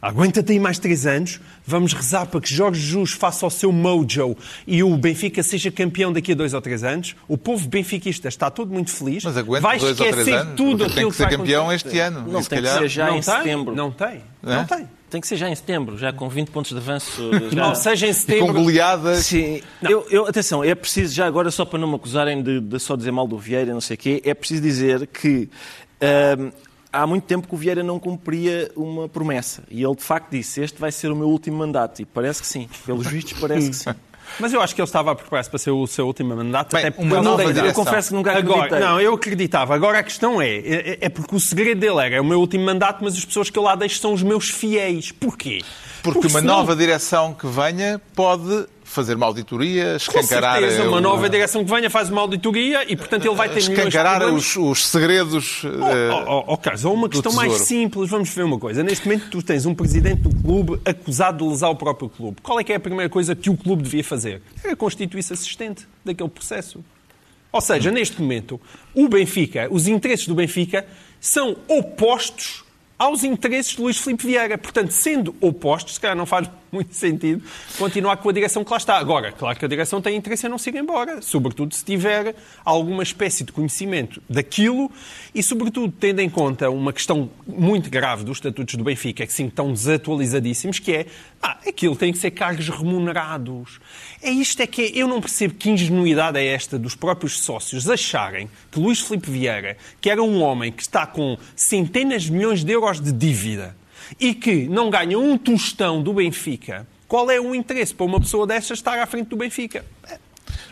Aguenta-te 0.00 0.52
aí 0.52 0.60
mais 0.60 0.78
três 0.78 1.06
anos. 1.06 1.40
Vamos 1.66 1.92
rezar 1.92 2.26
para 2.26 2.40
que 2.40 2.52
Jorge 2.52 2.80
Jesus 2.80 3.12
faça 3.12 3.44
o 3.46 3.50
seu 3.50 3.72
mojo 3.72 4.36
e 4.66 4.82
o 4.82 4.96
Benfica 4.96 5.42
seja 5.42 5.70
campeão 5.70 6.12
daqui 6.12 6.32
a 6.32 6.34
dois 6.34 6.54
ou 6.54 6.60
três 6.60 6.84
anos. 6.84 7.16
O 7.26 7.36
povo 7.36 7.66
benfiquista 7.66 8.28
está 8.28 8.50
todo 8.50 8.72
muito 8.72 8.90
feliz. 8.92 9.24
Mas 9.24 9.36
aguenta 9.36 9.62
vai 9.62 9.78
dois 9.78 9.98
ou 9.98 10.06
esquecer 10.06 10.24
três 10.24 10.40
anos. 10.40 10.56
tudo 10.56 10.84
Tem 10.84 10.86
aquilo 10.86 11.10
que 11.10 11.16
ser 11.16 11.22
vai 11.24 11.36
campeão 11.36 11.62
acontecer. 11.64 11.88
este 11.88 11.98
ano. 11.98 12.20
Não, 12.30 12.42
tem 12.44 12.62
que 12.62 12.68
ser 12.68 12.88
já 12.88 13.06
não 13.06 13.16
em 13.16 13.20
tem, 13.20 13.34
setembro. 13.34 13.74
Não 13.74 13.90
tem. 13.90 14.06
É? 14.06 14.22
Não 14.42 14.64
tem. 14.64 14.88
Tem 15.16 15.20
que 15.22 15.28
ser 15.28 15.36
já 15.36 15.48
em 15.48 15.54
setembro, 15.54 15.96
já 15.96 16.12
com 16.12 16.28
20 16.28 16.50
pontos 16.50 16.72
de 16.72 16.76
avanço. 16.76 17.30
Já. 17.50 17.56
Não 17.68 17.74
seja 17.74 18.06
em 18.06 18.10
E 18.10 18.12
com 18.12 18.20
setembro. 18.20 18.52
goleadas. 18.52 19.24
Sim, 19.24 19.62
eu, 19.82 20.06
eu- 20.10 20.26
atenção, 20.26 20.62
é 20.62 20.74
preciso, 20.74 21.14
já 21.14 21.26
agora, 21.26 21.50
só 21.50 21.64
para 21.64 21.78
não 21.78 21.88
me 21.88 21.94
acusarem 21.94 22.42
de, 22.42 22.60
de 22.60 22.78
só 22.78 22.94
dizer 22.96 23.12
mal 23.12 23.26
do 23.26 23.38
Vieira, 23.38 23.72
não 23.72 23.80
sei 23.80 23.94
o 23.94 23.98
quê, 23.98 24.20
é 24.26 24.34
preciso 24.34 24.60
dizer 24.60 25.06
que 25.06 25.48
ahm, 26.02 26.50
há 26.92 27.06
muito 27.06 27.24
tempo 27.24 27.48
que 27.48 27.54
o 27.54 27.56
Vieira 27.56 27.82
não 27.82 27.98
cumpria 27.98 28.70
uma 28.76 29.08
promessa. 29.08 29.62
E 29.70 29.82
ele, 29.82 29.94
de 29.96 30.02
facto, 30.02 30.30
disse: 30.32 30.60
Este 30.60 30.78
vai 30.78 30.92
ser 30.92 31.10
o 31.10 31.16
meu 31.16 31.28
último 31.28 31.56
mandato. 31.56 32.02
E 32.02 32.04
parece 32.04 32.42
que 32.42 32.46
sim. 32.48 32.68
Pelos 32.84 33.06
vistos, 33.06 33.32
parece 33.40 33.70
que 33.70 33.76
sim. 33.76 33.90
Mas 34.38 34.52
eu 34.52 34.60
acho 34.60 34.74
que 34.74 34.80
ele 34.80 34.86
estava 34.86 35.12
a 35.12 35.14
preparar-se 35.14 35.48
para 35.50 35.58
ser 35.58 35.70
o 35.70 35.86
seu 35.86 36.06
último 36.06 36.36
mandato. 36.36 36.72
Bem, 36.72 36.80
até 36.80 36.90
porque 36.90 37.12
uma 37.12 37.22
nova. 37.22 37.42
Eu 37.42 37.72
confesso 37.72 38.08
que 38.08 38.14
nunca 38.14 38.32
acreditei. 38.32 38.62
Agora, 38.62 38.80
não, 38.80 39.00
eu 39.00 39.14
acreditava. 39.14 39.74
Agora 39.74 39.98
a 39.98 40.02
questão 40.02 40.40
é, 40.40 40.56
é, 40.56 40.98
é 41.02 41.08
porque 41.08 41.34
o 41.34 41.40
segredo 41.40 41.80
dele 41.80 41.98
era 42.00 42.16
é 42.16 42.20
o 42.20 42.24
meu 42.24 42.40
último 42.40 42.64
mandato, 42.64 43.02
mas 43.02 43.16
as 43.16 43.24
pessoas 43.24 43.50
que 43.50 43.58
eu 43.58 43.62
lá 43.62 43.74
deixo 43.74 43.98
são 43.98 44.12
os 44.12 44.22
meus 44.22 44.48
fiéis. 44.50 45.10
Porquê? 45.12 45.62
Porque 46.02 46.26
uma 46.28 46.40
senão- 46.40 46.56
nova 46.58 46.76
direção 46.76 47.34
que 47.34 47.46
venha 47.46 48.00
pode 48.14 48.66
fazer 48.86 49.16
uma 49.16 49.26
auditoria, 49.26 49.90
Com 49.90 49.96
escancarar, 49.96 50.60
certeza, 50.60 50.82
eh, 50.84 50.88
uma 50.88 51.00
nova 51.00 51.28
direção 51.28 51.64
que 51.64 51.70
venha 51.70 51.90
faz 51.90 52.08
uma 52.08 52.20
auditoria 52.22 52.90
e, 52.90 52.96
portanto, 52.96 53.26
ele 53.26 53.34
vai 53.34 53.48
ter 53.48 53.58
escancarar 53.58 54.24
os, 54.32 54.56
os 54.56 54.86
segredos. 54.86 55.62
eh, 55.64 55.68
Oh, 56.12 56.24
oh, 56.32 56.44
oh, 56.54 56.56
Carlos, 56.56 56.84
há 56.86 56.90
uma 56.90 57.08
questão 57.08 57.32
mais 57.32 57.52
simples. 57.52 58.08
Vamos 58.08 58.30
ver 58.30 58.44
uma 58.44 58.58
coisa. 58.58 58.82
Neste 58.82 59.06
momento, 59.06 59.28
tu 59.28 59.42
tens 59.42 59.66
um 59.66 59.74
presidente 59.74 60.22
do 60.22 60.30
clube 60.42 60.80
acusado 60.84 61.44
de 61.44 61.50
lesar 61.50 61.68
o 61.68 61.76
próprio 61.76 62.08
clube. 62.08 62.38
Qual 62.42 62.58
é 62.58 62.64
que 62.64 62.72
é 62.72 62.76
a 62.76 62.80
primeira 62.80 63.10
coisa 63.10 63.34
que 63.34 63.50
o 63.50 63.56
clube 63.56 63.82
devia 63.82 64.04
fazer? 64.04 64.40
Era 64.64 64.74
constituir-se 64.76 65.32
assistente 65.32 65.86
daquele 66.04 66.28
processo. 66.30 66.82
Ou 67.52 67.60
seja, 67.60 67.90
neste 67.90 68.20
momento, 68.20 68.60
o 68.94 69.08
Benfica, 69.08 69.66
os 69.70 69.86
interesses 69.88 70.26
do 70.28 70.34
Benfica 70.34 70.86
são 71.20 71.56
opostos 71.68 72.64
aos 72.98 73.24
interesses 73.24 73.76
de 73.76 73.82
Luís 73.82 73.98
Filipe 73.98 74.26
Vieira. 74.26 74.56
Portanto, 74.56 74.90
sendo 74.90 75.34
opostos, 75.40 75.94
se 75.94 76.00
calhar 76.00 76.16
não 76.16 76.24
faz 76.26 76.48
muito 76.72 76.94
sentido 76.94 77.42
continuar 77.78 78.16
com 78.16 78.28
a 78.28 78.32
direção 78.32 78.64
que 78.64 78.70
lá 78.70 78.76
está. 78.76 78.96
Agora, 78.96 79.32
claro 79.32 79.58
que 79.58 79.64
a 79.64 79.68
direção 79.68 80.00
tem 80.00 80.16
interesse 80.16 80.46
em 80.46 80.50
não 80.50 80.58
se 80.58 80.70
ir 80.70 80.76
embora, 80.76 81.22
sobretudo 81.22 81.74
se 81.74 81.84
tiver 81.84 82.34
alguma 82.64 83.02
espécie 83.02 83.44
de 83.44 83.52
conhecimento 83.52 84.22
daquilo 84.28 84.90
e, 85.34 85.42
sobretudo, 85.42 85.92
tendo 85.98 86.20
em 86.20 86.30
conta 86.30 86.70
uma 86.70 86.92
questão 86.92 87.30
muito 87.46 87.90
grave 87.90 88.24
dos 88.24 88.38
estatutos 88.38 88.74
do 88.74 88.84
Benfica, 88.84 89.26
que 89.26 89.32
sim, 89.32 89.46
estão 89.46 89.72
desatualizadíssimos, 89.72 90.78
que 90.78 90.92
é, 90.92 91.06
ah, 91.42 91.58
aquilo 91.66 91.96
tem 91.96 92.12
que 92.12 92.18
ser 92.18 92.30
cargos 92.30 92.68
remunerados. 92.68 93.80
É 94.22 94.30
isto 94.30 94.60
é 94.62 94.66
que 94.66 94.82
é, 94.82 94.90
eu 94.94 95.06
não 95.06 95.20
percebo 95.20 95.54
que 95.54 95.70
ingenuidade 95.70 96.38
é 96.38 96.46
esta 96.46 96.78
dos 96.78 96.94
próprios 96.94 97.40
sócios 97.40 97.88
acharem 97.88 98.48
que 98.70 98.80
Luís 98.80 99.00
Filipe 99.00 99.30
Vieira, 99.30 99.76
que 100.00 100.10
era 100.10 100.22
um 100.22 100.42
homem 100.42 100.72
que 100.72 100.82
está 100.82 101.06
com 101.06 101.36
centenas 101.54 102.24
de 102.24 102.32
milhões 102.32 102.64
de 102.64 102.72
euros 102.72 103.00
de 103.00 103.12
dívida, 103.12 103.76
e 104.18 104.34
que 104.34 104.68
não 104.68 104.90
ganha 104.90 105.18
um 105.18 105.36
tostão 105.36 106.02
do 106.02 106.14
Benfica, 106.14 106.86
qual 107.08 107.30
é 107.30 107.40
o 107.40 107.54
interesse 107.54 107.94
para 107.94 108.06
uma 108.06 108.20
pessoa 108.20 108.46
destas 108.46 108.78
estar 108.78 108.98
à 108.98 109.06
frente 109.06 109.28
do 109.28 109.36
Benfica? 109.36 109.84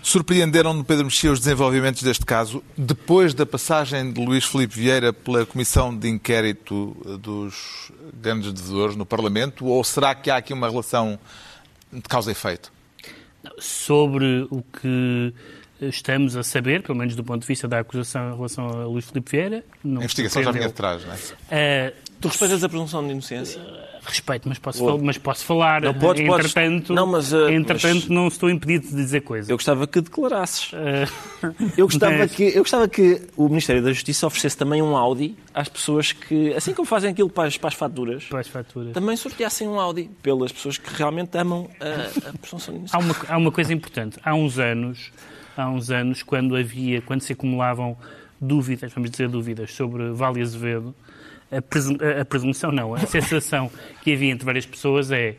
Surpreenderam-no, 0.03 0.85
Pedro 0.85 1.05
Mexia, 1.05 1.33
os 1.33 1.39
desenvolvimentos 1.39 2.03
deste 2.03 2.27
caso, 2.27 2.63
depois 2.77 3.33
da 3.33 3.47
passagem 3.47 4.13
de 4.13 4.23
Luís 4.23 4.45
Filipe 4.45 4.75
Vieira 4.75 5.13
pela 5.13 5.47
Comissão 5.47 5.97
de 5.97 6.09
Inquérito 6.09 6.95
dos 7.21 7.91
Grandes 8.13 8.53
Devedores 8.53 8.97
no 8.97 9.07
Parlamento, 9.07 9.65
ou 9.65 9.83
será 9.83 10.15
que 10.15 10.31
há 10.31 10.37
aqui 10.37 10.53
uma 10.53 10.69
relação 10.69 11.19
de 11.91 12.03
causa 12.03 12.31
e 12.31 12.33
efeito? 12.33 12.71
Sobre 13.59 14.47
o 14.51 14.63
que 14.63 15.33
estamos 15.81 16.37
a 16.37 16.43
saber, 16.43 16.83
pelo 16.83 16.99
menos 16.99 17.15
do 17.17 17.25
ponto 17.25 17.43
de 17.43 17.47
vista 17.47 17.67
da 17.69 17.81
acusação 17.81 18.31
em 18.31 18.37
relação 18.37 18.69
a 18.69 18.85
Luís 18.87 19.07
Filipe 19.07 19.31
Vieira... 19.31 19.65
Não 19.83 20.01
a 20.01 20.05
investigação 20.05 20.43
já 20.43 20.51
vinha 20.51 20.69
de 20.69 20.75
trás, 20.75 21.05
não 21.05 21.13
é? 21.13 21.93
Uh, 21.93 22.15
Tu 22.25 22.29
respeitas 22.29 22.65
a 22.65 22.69
presunção 22.71 23.05
de 23.05 23.11
inocência? 23.11 23.61
Respeito, 24.03 24.49
mas 24.49 24.59
posso, 24.59 24.79
fal 24.79 24.99
mas 24.99 25.19
posso 25.19 25.45
falar. 25.45 25.83
Não, 25.83 25.93
pode, 25.93 26.23
entretanto, 26.23 26.91
não, 26.95 27.07
mas, 27.07 27.35
uh, 27.35 27.51
entretanto 27.51 27.95
mas... 27.95 28.09
não 28.09 28.29
estou 28.29 28.49
impedido 28.49 28.89
de 28.89 28.95
dizer 28.95 29.21
coisas. 29.21 29.51
Eu 29.51 29.59
gostava 29.59 29.87
que 29.87 30.01
declarasses. 30.01 30.73
Uh, 30.73 31.55
eu, 31.77 31.87
gostava 31.87 32.17
mas... 32.17 32.33
que, 32.33 32.45
eu 32.45 32.63
gostava 32.63 32.89
que 32.89 33.21
o 33.37 33.47
Ministério 33.47 33.83
da 33.83 33.93
Justiça 33.93 34.27
oferecesse 34.27 34.57
também 34.57 34.81
um 34.81 34.97
Audi 34.97 35.37
às 35.53 35.69
pessoas 35.69 36.13
que, 36.13 36.55
assim 36.55 36.73
como 36.73 36.87
fazem 36.87 37.11
aquilo 37.11 37.29
para 37.29 37.47
as, 37.47 37.59
para 37.59 37.69
as 37.69 37.75
faturas, 37.75 38.25
para 38.25 38.41
as 38.41 38.49
faturas, 38.49 38.95
também 38.95 39.17
sorteassem 39.19 39.69
um 39.69 39.79
Audi 39.79 40.11
pelas 40.23 40.51
pessoas 40.51 40.79
que 40.79 40.95
realmente 40.95 41.37
amam 41.37 41.69
a, 41.79 42.29
a 42.31 42.39
presunção 42.39 42.73
de 42.73 42.81
inocência. 42.81 42.97
Há 42.97 42.99
uma, 43.01 43.17
há 43.29 43.37
uma 43.37 43.53
coisa 43.53 43.75
importante. 43.75 44.19
Há 44.25 44.35
uns 44.35 44.59
anos, 44.59 45.13
há 45.57 45.69
uns 45.69 45.91
anos, 45.91 46.23
quando 46.23 46.57
havia, 46.57 47.01
quando 47.03 47.21
se 47.21 47.33
acumulavam 47.33 47.97
dúvidas, 48.41 48.93
vamos 48.93 49.11
dizer 49.11 49.29
dúvidas, 49.29 49.73
sobre 49.73 50.11
Vale 50.11 50.41
Azevedo, 50.43 50.95
a, 51.51 52.21
a 52.21 52.25
presunção, 52.25 52.73
não, 52.73 52.95
a 52.95 53.01
sensação 53.07 53.71
que 54.03 54.13
havia 54.13 54.33
entre 54.33 54.45
várias 54.45 54.67
pessoas 54.67 55.11
é 55.11 55.37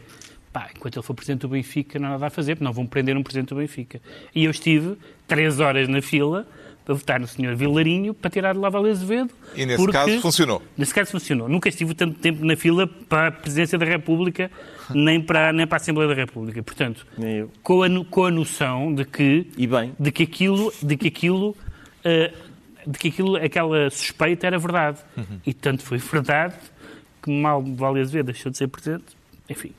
pá, 0.55 0.69
enquanto 0.73 0.95
ele 0.95 1.03
for 1.03 1.13
Presidente 1.13 1.41
do 1.41 1.49
Benfica 1.49 1.99
não 1.99 2.07
há 2.07 2.11
nada 2.11 2.27
a 2.27 2.29
fazer, 2.29 2.55
porque 2.55 2.63
não 2.63 2.71
vão 2.71 2.85
prender 2.85 3.17
um 3.17 3.23
Presidente 3.23 3.49
do 3.49 3.55
Benfica. 3.55 4.01
E 4.33 4.45
eu 4.45 4.51
estive 4.51 4.97
três 5.27 5.59
horas 5.59 5.89
na 5.89 6.01
fila 6.01 6.47
para 6.85 6.95
votar 6.95 7.19
no 7.19 7.27
Sr. 7.27 7.55
Vilarinho 7.55 8.13
para 8.13 8.29
tirar 8.29 8.53
de 8.53 8.59
lá 8.59 8.69
Vale 8.69 8.91
Azevedo. 8.91 9.31
E 9.55 9.65
nesse 9.65 9.77
porque, 9.77 9.91
caso 9.91 10.21
funcionou? 10.21 10.61
Nesse 10.77 10.93
caso 10.93 11.11
funcionou. 11.11 11.49
Nunca 11.49 11.67
estive 11.67 11.93
tanto 11.95 12.19
tempo 12.19 12.45
na 12.45 12.55
fila 12.55 12.87
para 12.87 13.27
a 13.27 13.31
Presidência 13.31 13.77
da 13.77 13.85
República 13.85 14.51
nem 14.93 15.19
para, 15.19 15.51
nem 15.51 15.65
para 15.65 15.77
a 15.77 15.81
Assembleia 15.81 16.07
da 16.07 16.15
República. 16.15 16.61
Portanto, 16.61 17.05
com 17.63 17.81
a, 17.81 17.87
com 18.05 18.25
a 18.25 18.31
noção 18.31 18.93
de 18.93 19.03
que, 19.03 19.47
de 19.99 20.11
que 20.11 20.23
aquilo, 20.23 20.71
de 20.81 20.95
que 20.95 21.07
aquilo 21.07 21.49
uh, 21.49 22.45
de 22.87 22.99
que 22.99 23.07
aquilo, 23.07 23.35
aquela 23.37 23.89
suspeita 23.89 24.47
era 24.47 24.59
verdade. 24.59 24.99
Uhum. 25.17 25.39
E 25.45 25.53
tanto 25.53 25.83
foi 25.83 25.97
verdade 25.97 26.55
que 27.21 27.31
mal 27.31 27.63
Vale 27.63 28.01
Azevedo 28.01 28.27
deixou 28.27 28.51
de 28.51 28.57
ser 28.57 28.67
presidente. 28.67 29.05
Enfim, 29.47 29.71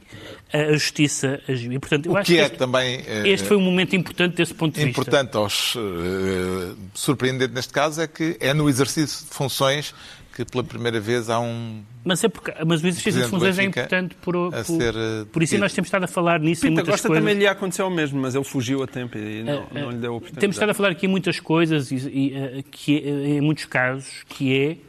a 0.53 0.73
justiça 0.75 1.41
agiu. 1.49 1.73
E, 1.73 1.79
portanto, 1.79 2.07
eu 2.07 2.13
o 2.13 2.17
acho 2.17 2.31
que 2.31 2.39
é 2.39 2.45
este, 2.45 2.57
também. 2.57 3.03
Este 3.25 3.49
foi 3.49 3.57
um 3.57 3.61
momento 3.61 3.97
importante 3.97 4.37
desse 4.37 4.55
ponto 4.55 4.75
de 4.75 4.85
vista. 4.85 5.01
Importante 5.01 5.37
aos. 5.37 5.75
Uh, 5.75 6.77
surpreendente 6.95 7.53
neste 7.53 7.73
caso 7.73 8.01
é 8.01 8.07
que 8.07 8.37
é 8.39 8.55
no 8.55 8.69
exercício 8.69 9.27
de 9.27 9.35
funções 9.35 9.93
que 10.37 10.45
pela 10.45 10.63
primeira 10.63 11.01
vez 11.01 11.29
há 11.29 11.41
um. 11.41 11.83
Mas, 12.05 12.23
é 12.23 12.29
porque, 12.29 12.53
mas 12.65 12.81
o 12.81 12.87
exercício 12.87 13.23
de 13.23 13.29
funções 13.29 13.59
é 13.59 13.65
importante 13.65 14.15
por, 14.17 14.53
por, 14.53 14.65
ser, 14.65 14.95
uh, 14.95 15.27
por 15.33 15.43
isso 15.43 15.59
nós 15.59 15.73
temos 15.73 15.89
estado 15.89 16.05
a 16.05 16.09
falar 16.09 16.39
nisso 16.39 16.61
Pinta 16.61 16.69
em 16.69 16.75
muitas 16.75 16.93
Costa 16.93 17.09
coisas. 17.09 17.25
também 17.25 17.39
lhe 17.39 17.47
aconteceu 17.49 17.87
o 17.89 17.91
mesmo, 17.91 18.21
mas 18.21 18.37
ele 18.37 18.45
fugiu 18.45 18.83
a 18.83 18.87
tempo 18.87 19.19
e 19.19 19.43
não, 19.43 19.63
uh, 19.63 19.69
não 19.73 19.91
lhe 19.91 19.97
deu 19.97 20.13
a 20.13 20.17
oportunidade. 20.17 20.41
Temos 20.41 20.57
estado 20.57 20.71
a 20.71 20.75
falar 20.75 20.91
aqui 20.91 21.07
em 21.07 21.09
muitas 21.09 21.41
coisas, 21.41 21.91
e, 21.91 21.97
e, 21.97 22.63
que, 22.71 22.99
em 22.99 23.41
muitos 23.41 23.65
casos, 23.65 24.23
que 24.29 24.81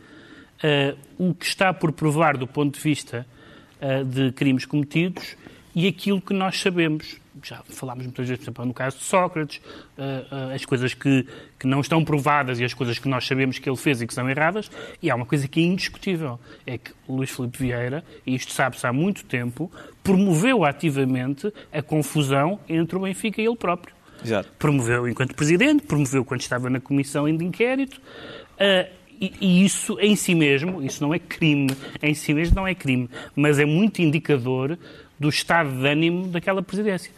é 0.63 0.95
o 1.17 1.34
que 1.34 1.45
está 1.45 1.73
por 1.73 1.91
provar 1.91 2.36
do 2.36 2.45
ponto 2.45 2.75
de 2.75 2.82
vista 2.82 3.25
de 4.06 4.32
crimes 4.32 4.66
cometidos 4.66 5.36
e 5.76 5.88
aquilo 5.88 6.20
que 6.20 6.34
nós 6.34 6.60
sabemos 6.60 7.20
já 7.44 7.62
falámos 7.70 8.06
muitas 8.06 8.28
vezes, 8.28 8.44
por 8.44 8.52
exemplo, 8.52 8.66
no 8.66 8.74
caso 8.74 8.98
de 8.98 9.04
Sócrates, 9.04 9.58
uh, 9.98 10.02
uh, 10.02 10.54
as 10.54 10.66
coisas 10.66 10.94
que, 10.94 11.26
que 11.60 11.68
não 11.68 11.82
estão 11.82 12.04
provadas 12.04 12.60
e 12.60 12.63
as 12.63 12.74
coisas 12.74 12.98
que 13.00 13.08
nós 13.08 13.26
sabemos 13.26 13.60
que 13.60 13.70
ele 13.70 13.78
fez 13.78 14.02
e 14.02 14.08
que 14.08 14.13
são 14.13 14.30
erradas, 14.30 14.70
e 15.02 15.10
há 15.10 15.16
uma 15.16 15.26
coisa 15.26 15.48
que 15.48 15.60
é 15.60 15.63
indiscutível, 15.63 16.40
é 16.66 16.78
que 16.78 16.92
Luís 17.08 17.30
Filipe 17.30 17.58
Vieira, 17.58 18.04
e 18.26 18.36
isto 18.36 18.52
sabe-se 18.52 18.86
há 18.86 18.94
muito 18.94 19.26
tempo, 19.26 19.72
promoveu 20.04 20.63
ativamente 20.63 21.52
a 21.72 21.82
confusão 21.82 22.60
entre 22.68 22.98
o 22.98 23.02
Benfica 23.02 23.42
e 23.42 23.46
ele 23.46 23.56
próprio. 23.56 23.96
Exato. 24.24 24.50
Promoveu 24.58 25.08
enquanto 25.08 25.36
presidente, 25.36 25.84
promoveu 25.84 26.26
quando 26.26 26.42
estava 26.42 26.70
na 26.70 26.80
comissão 26.80 27.26
de 27.26 27.46
inquérito, 27.46 27.98
uh, 27.98 28.96
e, 29.19 29.34
e, 29.39 29.65
isso 29.65 29.99
em 29.99 30.15
si 30.15 30.36
mesmo, 30.36 30.84
isso 30.84 31.03
não 31.03 31.13
é 31.13 31.19
crime, 31.19 31.69
em 32.01 32.13
si 32.13 32.34
mesmo 32.34 32.56
não 32.56 32.67
é 32.67 32.75
crime, 32.75 33.10
mas 33.36 33.60
é 33.60 33.65
muito 33.65 34.01
indicador 34.01 34.77
do 35.19 35.30
estado 35.30 35.69
de 35.69 35.88
ânimo 35.88 36.27
daquela 36.27 36.62
presidência. 36.62 37.12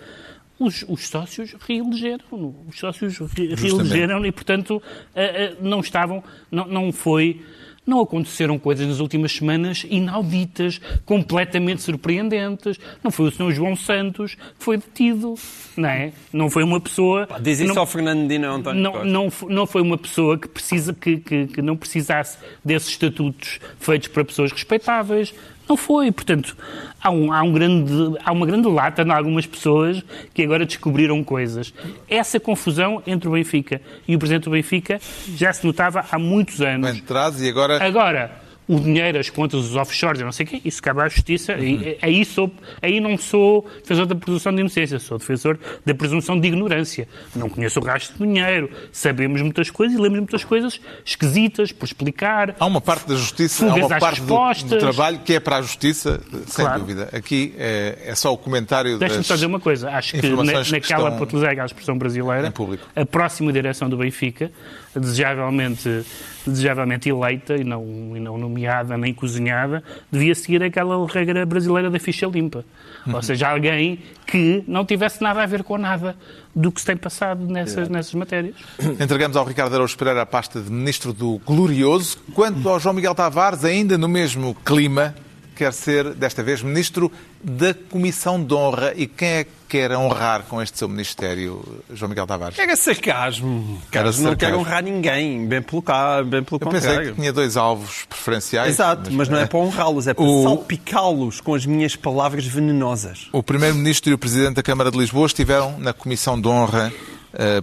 Os, 0.58 0.84
os 0.88 1.08
sócios 1.08 1.56
reelegeram, 1.60 2.56
os 2.68 2.78
sócios 2.78 3.18
reelegeram 3.18 4.26
e, 4.26 4.32
portanto, 4.32 4.82
eh, 5.16 5.46
eh, 5.46 5.56
não 5.62 5.80
estavam, 5.80 6.22
não, 6.52 6.66
não 6.68 6.92
foi 6.92 7.42
não 7.90 8.02
aconteceram 8.02 8.58
coisas 8.60 8.88
nas 8.88 9.00
últimas 9.00 9.32
semanas 9.34 9.86
inauditas, 9.90 10.80
completamente 11.06 11.82
surpreendentes. 11.82 12.80
Não 13.04 13.12
foi 13.12 13.28
o 13.28 13.32
Sr. 13.32 13.52
João 13.52 13.76
Santos 13.76 14.36
que 14.36 14.64
foi 14.64 14.78
detido, 14.78 15.36
não 15.76 15.90
é? 15.90 16.14
Não 16.32 16.50
foi 16.50 16.64
uma 16.64 16.80
pessoa... 16.80 17.28
Diz 17.42 17.60
isso 17.60 17.74
não, 17.74 17.82
ao 17.82 17.88
Fernandino 17.88 18.48
António 18.52 18.82
não, 18.82 19.04
não, 19.04 19.30
não 19.50 19.68
foi 19.68 19.82
uma 19.82 19.98
pessoa 19.98 20.38
que, 20.38 20.48
precisa, 20.48 20.94
que, 20.94 21.18
que, 21.18 21.48
que 21.48 21.62
não 21.62 21.76
precisasse 21.76 22.38
desses 22.64 22.90
estatutos 22.90 23.60
feitos 23.80 24.08
para 24.08 24.24
pessoas 24.24 24.52
respeitáveis. 24.52 25.34
Não 25.70 25.78
foi. 25.78 26.12
Portanto, 26.12 26.58
há, 27.00 27.12
um, 27.12 27.32
há, 27.32 27.44
um 27.44 27.54
grande, 27.54 27.94
há 28.26 28.32
uma 28.32 28.46
grande 28.46 28.68
lata 28.68 29.04
em 29.04 29.12
algumas 29.12 29.46
pessoas 29.46 30.04
que 30.34 30.42
agora 30.42 30.66
descobriram 30.66 31.24
coisas. 31.24 31.72
Essa 32.10 32.40
confusão 32.40 33.04
entre 33.06 33.30
o 33.30 33.34
Benfica 33.34 33.80
e 34.08 34.16
o 34.16 34.20
Presidente 34.20 34.46
do 34.46 34.52
Benfica 34.52 35.00
já 35.36 35.54
se 35.54 35.66
notava 35.66 36.04
há 36.12 36.18
muitos 36.18 36.60
anos. 36.60 36.98
Entrados 36.98 37.40
e 37.42 37.48
agora... 37.48 37.84
Agora, 37.84 38.49
o 38.70 38.80
dinheiro, 38.80 39.18
as 39.18 39.32
contas, 39.32 39.62
os 39.62 39.76
offshores, 39.76 40.22
não 40.22 40.32
sei 40.32 40.46
o 40.46 40.50
quê, 40.50 40.62
isso 40.64 40.80
cabe 40.80 41.02
à 41.02 41.10
justiça. 41.10 41.56
Uhum. 41.56 41.96
Aí, 42.04 42.24
sou, 42.24 42.52
aí 42.80 43.00
não 43.00 43.18
sou 43.18 43.66
defensor 43.82 44.06
da 44.06 44.14
presunção 44.14 44.54
de 44.54 44.60
inocência, 44.60 45.00
sou 45.00 45.18
defensor 45.18 45.58
da 45.84 45.96
presunção 45.96 46.40
de 46.40 46.48
ignorância. 46.48 47.08
Não 47.36 47.50
conheço 47.50 47.80
o 47.80 47.84
rastro 47.84 48.20
de 48.20 48.32
dinheiro, 48.32 48.70
sabemos 48.92 49.42
muitas 49.42 49.72
coisas 49.72 49.98
e 49.98 50.00
lemos 50.00 50.20
muitas 50.20 50.44
coisas 50.44 50.80
esquisitas 51.04 51.72
por 51.72 51.86
explicar. 51.86 52.56
Há 52.60 52.66
uma 52.68 52.80
parte 52.80 53.10
da 53.10 53.16
justiça, 53.16 53.66
há 53.72 53.74
uma 53.74 53.90
parte 53.90 54.22
do, 54.22 54.38
do, 54.68 54.78
trabalho 54.78 55.20
que 55.26 55.34
é 55.34 55.40
para 55.40 55.58
a 55.58 55.62
justiça, 55.64 56.22
sem 56.46 56.64
claro. 56.64 56.82
dúvida. 56.82 57.10
Aqui 57.12 57.56
é, 57.58 57.98
é, 58.06 58.14
só 58.14 58.32
o 58.32 58.38
comentário 58.38 59.00
Deixa-me 59.00 59.24
só 59.24 59.34
dizer 59.34 59.48
uma 59.48 59.60
coisa. 59.60 59.90
Acho 59.90 60.14
que 60.14 60.30
na, 60.30 60.64
naquela, 60.64 61.12
para 61.12 61.24
utilizar 61.24 61.60
a 61.60 61.66
expressão 61.66 61.98
brasileira, 61.98 62.54
a 62.96 63.06
próxima 63.06 63.52
direção 63.52 63.90
do 63.90 63.98
Benfica, 63.98 64.52
desejavelmente 64.96 66.06
desejavelmente 66.46 67.10
eleita 67.10 67.56
e 67.56 67.64
não, 67.64 67.84
e 68.16 68.20
não 68.20 68.38
nomeada 68.38 68.98
nem 68.98 69.14
cozinhada, 69.14 69.84
devia 70.12 70.34
seguir 70.34 70.64
aquela 70.64 71.06
regra 71.08 71.46
brasileira 71.46 71.90
da 71.90 72.00
ficha 72.00 72.26
limpa. 72.28 72.66
Uhum. 73.06 73.16
Ou 73.16 73.22
seja, 73.22 73.50
alguém 73.50 74.00
que 74.26 74.64
não 74.68 74.86
tivesse 74.86 75.22
nada 75.22 75.44
a 75.44 75.46
ver 75.46 75.64
com 75.64 75.78
nada 75.78 76.16
do 76.56 76.72
que 76.72 76.80
se 76.80 76.88
tem 76.88 76.98
passado 76.98 77.46
nessas, 77.46 77.88
é. 77.88 77.92
nessas 77.92 78.14
matérias. 78.14 78.56
Entregamos 79.00 79.38
ao 79.38 79.46
Ricardo 79.46 79.74
Araújo 79.76 79.98
Pereira 79.98 80.22
a 80.22 80.26
pasta 80.26 80.60
de 80.60 80.72
Ministro 80.72 81.14
do 81.14 81.40
Glorioso. 81.46 82.18
Quanto 82.34 82.68
ao 82.68 82.80
João 82.80 82.96
Miguel 82.96 83.16
Tavares, 83.16 83.64
ainda 83.64 83.98
no 83.98 84.08
mesmo 84.08 84.56
clima, 84.66 85.16
quer 85.60 85.74
ser, 85.74 86.14
desta 86.14 86.42
vez, 86.42 86.64
Ministro 86.64 87.12
da 87.44 87.74
Comissão 87.74 88.42
de 88.42 88.54
Honra. 88.54 88.94
E 88.96 89.06
quem 89.06 89.28
é 89.28 89.44
que 89.44 89.50
quer 89.68 89.92
honrar 89.92 90.44
com 90.44 90.62
este 90.62 90.78
seu 90.78 90.88
Ministério, 90.88 91.62
João 91.94 92.08
Miguel 92.08 92.26
Tavares? 92.26 92.58
Era 92.58 92.78
sarcasmo. 92.78 93.82
Carlos 93.92 94.20
não 94.20 94.38
quer 94.38 94.56
honrar 94.56 94.82
ninguém, 94.82 95.46
bem 95.46 95.62
pelo, 95.62 95.82
cá, 95.82 96.24
bem 96.24 96.42
pelo 96.44 96.62
Eu 96.62 96.66
contrário. 96.66 96.88
pensei 96.88 97.10
que 97.10 97.20
tinha 97.20 97.34
dois 97.34 97.58
alvos 97.58 98.06
preferenciais. 98.06 98.70
Exato, 98.70 99.04
mas, 99.08 99.16
mas 99.16 99.30
não 99.30 99.38
é 99.38 99.46
para 99.46 99.60
honrá-los, 99.60 100.08
é 100.08 100.14
para 100.14 100.24
o... 100.24 100.44
salpicá-los 100.44 101.42
com 101.42 101.54
as 101.54 101.66
minhas 101.66 101.94
palavras 101.94 102.46
venenosas. 102.46 103.28
O 103.34 103.44
Primeiro-Ministro 103.44 104.12
e 104.12 104.14
o 104.14 104.18
Presidente 104.18 104.56
da 104.56 104.64
Câmara 104.64 104.90
de 104.90 104.98
Lisboa 104.98 105.28
estiveram 105.28 105.78
na 105.78 105.92
Comissão 105.92 106.40
de 106.40 106.48
Honra 106.48 106.94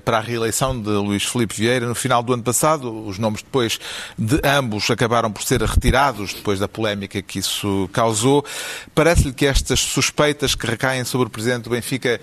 para 0.04 0.18
a 0.18 0.20
reeleição 0.20 0.80
de 0.80 0.90
Luís 0.90 1.24
Filipe 1.24 1.54
Vieira 1.54 1.86
no 1.86 1.94
final 1.94 2.22
do 2.22 2.32
ano 2.32 2.42
passado. 2.42 3.06
Os 3.06 3.18
nomes 3.18 3.42
depois 3.42 3.78
de 4.18 4.40
ambos 4.44 4.90
acabaram 4.90 5.30
por 5.30 5.42
ser 5.42 5.62
retirados 5.62 6.34
depois 6.34 6.58
da 6.58 6.68
polémica 6.68 7.20
que 7.22 7.38
isso 7.38 7.88
causou. 7.92 8.44
Parece-lhe 8.94 9.32
que 9.32 9.46
estas 9.46 9.80
suspeitas 9.80 10.54
que 10.54 10.66
recaem 10.66 11.04
sobre 11.04 11.26
o 11.28 11.30
presidente 11.30 11.64
do 11.64 11.70
Benfica, 11.70 12.20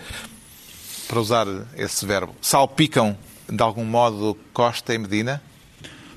para 1.08 1.20
usar 1.20 1.48
esse 1.78 2.06
verbo, 2.06 2.34
salpicam 2.42 3.18
de 3.50 3.62
algum 3.62 3.86
modo 3.86 4.38
Costa 4.54 4.94
e 4.94 4.98
Medina? 4.98 5.42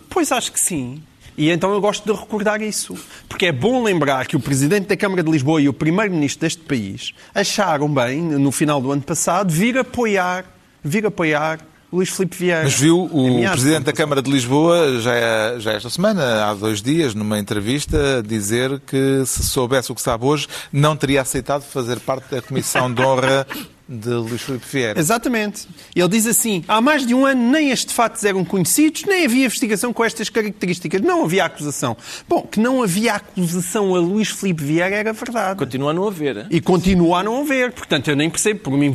Pois 0.08 0.32
acho 0.32 0.52
que 0.52 0.60
sim. 0.60 1.02
E 1.36 1.50
então 1.50 1.70
eu 1.72 1.80
gosto 1.80 2.10
de 2.10 2.18
recordar 2.18 2.62
isso. 2.62 2.96
Porque 3.28 3.46
é 3.46 3.52
bom 3.52 3.82
lembrar 3.82 4.26
que 4.26 4.36
o 4.36 4.40
Presidente 4.40 4.86
da 4.86 4.96
Câmara 4.96 5.22
de 5.22 5.30
Lisboa 5.30 5.60
e 5.60 5.68
o 5.68 5.72
Primeiro-Ministro 5.72 6.40
deste 6.40 6.62
país 6.62 7.12
acharam 7.34 7.92
bem, 7.92 8.22
no 8.22 8.50
final 8.50 8.80
do 8.80 8.90
ano 8.90 9.02
passado, 9.02 9.52
vir 9.52 9.76
apoiar, 9.76 10.46
vir 10.87 11.05
apoiar 11.07 11.59
Luís 11.92 12.09
Filipe 12.11 12.37
Vieira. 12.37 12.64
Mas 12.64 12.75
viu 12.75 13.09
o 13.12 13.27
Ameaça. 13.29 13.53
Presidente 13.53 13.85
da 13.85 13.92
Câmara 13.92 14.20
de 14.20 14.31
Lisboa, 14.31 15.01
já, 15.01 15.14
é- 15.14 15.61
já 15.61 15.72
esta 15.72 15.88
semana, 15.88 16.44
há 16.46 16.55
dois 16.55 16.83
dias, 16.83 17.14
numa 17.14 17.38
entrevista, 17.38 18.22
dizer 18.27 18.81
que 18.87 19.22
se 19.25 19.44
soubesse 19.44 19.92
o 19.92 19.94
que 19.94 20.01
sabe 20.03 20.25
hoje, 20.25 20.49
não 20.72 20.96
teria 20.96 21.22
aceitado 21.22 21.62
fazer 21.62 22.01
parte 22.01 22.29
da 22.35 22.42
Comissão 22.42 22.92
de 22.92 23.01
Honra 23.03 23.46
de 23.88 24.09
Luís 24.11 24.42
Filipe 24.42 24.66
Vieira. 24.70 24.99
Exatamente. 24.99 25.68
Ele 25.94 26.09
diz 26.09 26.27
assim: 26.27 26.64
há 26.66 26.81
mais 26.81 27.07
de 27.07 27.14
um 27.14 27.25
ano 27.25 27.51
nem 27.51 27.70
estes 27.70 27.94
fatos 27.94 28.25
eram 28.25 28.44
conhecidos, 28.44 29.05
nem 29.05 29.25
havia 29.25 29.44
investigação 29.46 29.92
com 29.92 30.05
estas 30.05 30.29
características. 30.29 31.01
Não 31.01 31.25
havia 31.25 31.44
acusação. 31.44 31.96
Bom, 32.29 32.42
que 32.42 32.59
não 32.59 32.83
havia 32.83 33.14
acusação 33.14 33.94
a 33.94 33.99
Luís 34.01 34.29
Filipe 34.29 34.64
Vieira 34.64 34.94
era 34.96 35.12
verdade. 35.12 35.59
Continua 35.59 35.90
a 35.90 35.94
não 35.94 36.07
haver. 36.09 36.37
hein? 36.37 36.46
E 36.51 36.61
continua 36.61 37.20
a 37.20 37.22
não 37.22 37.40
haver. 37.42 37.72
Portanto, 37.72 38.09
eu 38.09 38.16
nem 38.16 38.29
percebo. 38.29 38.61
Por 38.61 38.72
mim, 38.77 38.92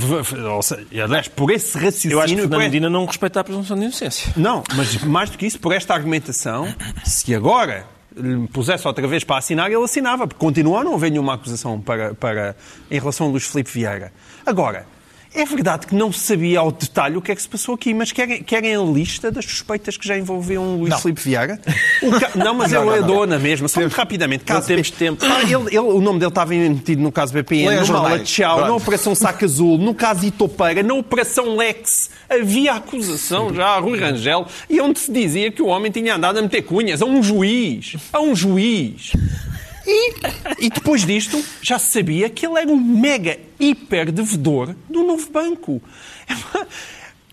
ou 0.53 0.61
seja, 0.61 0.85
aliás, 1.03 1.27
por 1.27 1.51
esse 1.51 1.77
raciocínio. 1.77 2.15
Eu 2.15 2.21
acho 2.21 2.33
que 2.33 2.41
Fernando 2.41 2.59
esse- 2.59 2.69
Medina 2.69 2.89
não 2.89 3.05
respeita 3.05 3.39
a 3.39 3.43
presunção 3.43 3.77
de 3.77 3.83
inocência. 3.83 4.33
Não, 4.35 4.63
mas 4.75 5.01
mais 5.03 5.29
do 5.29 5.37
que 5.37 5.45
isso, 5.45 5.59
por 5.59 5.71
esta 5.73 5.93
argumentação, 5.93 6.67
se 7.05 7.33
agora 7.33 7.85
lhe 8.15 8.47
pusesse 8.47 8.87
outra 8.87 9.07
vez 9.07 9.23
para 9.23 9.37
assinar, 9.37 9.71
ele 9.71 9.83
assinava, 9.83 10.27
porque 10.27 10.39
continua 10.43 10.81
a 10.81 10.83
não 10.83 10.95
haver 10.95 11.11
nenhuma 11.11 11.35
acusação 11.35 11.79
para, 11.79 12.13
para, 12.13 12.55
em 12.89 12.99
relação 12.99 13.27
a 13.27 13.29
Luís 13.29 13.45
Filipe 13.45 13.71
Vieira. 13.71 14.11
Agora, 14.45 14.85
é 15.33 15.45
verdade 15.45 15.87
que 15.87 15.95
não 15.95 16.11
se 16.11 16.19
sabia 16.19 16.59
ao 16.59 16.71
detalhe 16.71 17.15
o 17.17 17.21
que 17.21 17.31
é 17.31 17.35
que 17.35 17.41
se 17.41 17.47
passou 17.47 17.75
aqui, 17.75 17.93
mas 17.93 18.11
querem, 18.11 18.43
querem 18.43 18.75
a 18.75 18.81
lista 18.81 19.31
das 19.31 19.45
suspeitas 19.45 19.95
que 19.97 20.07
já 20.07 20.17
envolviam 20.17 20.75
Luís 20.77 20.89
Não. 20.89 20.99
Filipe? 20.99 21.21
O 22.03 22.19
ca- 22.19 22.31
Não, 22.35 22.53
mas 22.53 22.71
Não, 22.71 22.81
eu 22.81 22.85
não, 22.91 22.97
não. 23.01 23.07
dou 23.07 23.27
na 23.27 23.39
mesma, 23.39 23.67
só 23.67 23.79
muito 23.79 23.93
rapidamente. 23.93 24.43
Não 24.47 24.55
Caso 24.55 24.67
temos 24.67 24.89
B- 24.89 24.95
tempo. 24.97 25.23
Ah, 25.25 25.41
ele- 25.43 25.53
ele- 25.67 25.79
o 25.79 26.01
nome 26.01 26.19
dele 26.19 26.29
estava 26.29 26.51
metido 26.53 27.01
no 27.01 27.11
caso 27.11 27.31
BPN, 27.33 27.69
Leia 27.69 27.81
no 27.81 27.87
Mala. 27.93 28.19
Tchau, 28.19 28.61
na. 28.61 28.75
Operação 28.75 29.13
Saca 29.15 29.45
Azul, 29.45 29.77
no 29.77 29.93
caso 29.93 30.25
Itopeira, 30.25 30.81
na 30.83 30.93
Operação 30.95 31.55
Lex, 31.55 32.09
havia 32.29 32.73
acusação 32.73 33.53
já 33.53 33.67
a 33.67 33.79
Rui 33.79 33.99
Rangel 33.99 34.45
e 34.69 34.81
onde 34.81 34.99
se 34.99 35.11
dizia 35.11 35.51
que 35.51 35.61
o 35.61 35.67
homem 35.67 35.91
tinha 35.91 36.15
andado 36.15 36.39
a 36.39 36.41
meter 36.41 36.63
cunhas 36.63 37.01
a 37.01 37.05
um 37.05 37.21
juiz. 37.23 37.95
A 38.11 38.19
um 38.19 38.35
juiz. 38.35 39.11
E, 39.91 40.13
e 40.59 40.69
depois 40.69 41.05
disto, 41.05 41.43
já 41.61 41.77
se 41.77 41.91
sabia 41.91 42.29
que 42.29 42.45
ele 42.45 42.57
era 42.57 42.71
um 42.71 42.77
mega 42.77 43.37
hiper 43.59 44.09
devedor 44.11 44.73
do 44.89 45.03
novo 45.03 45.29
banco. 45.29 45.81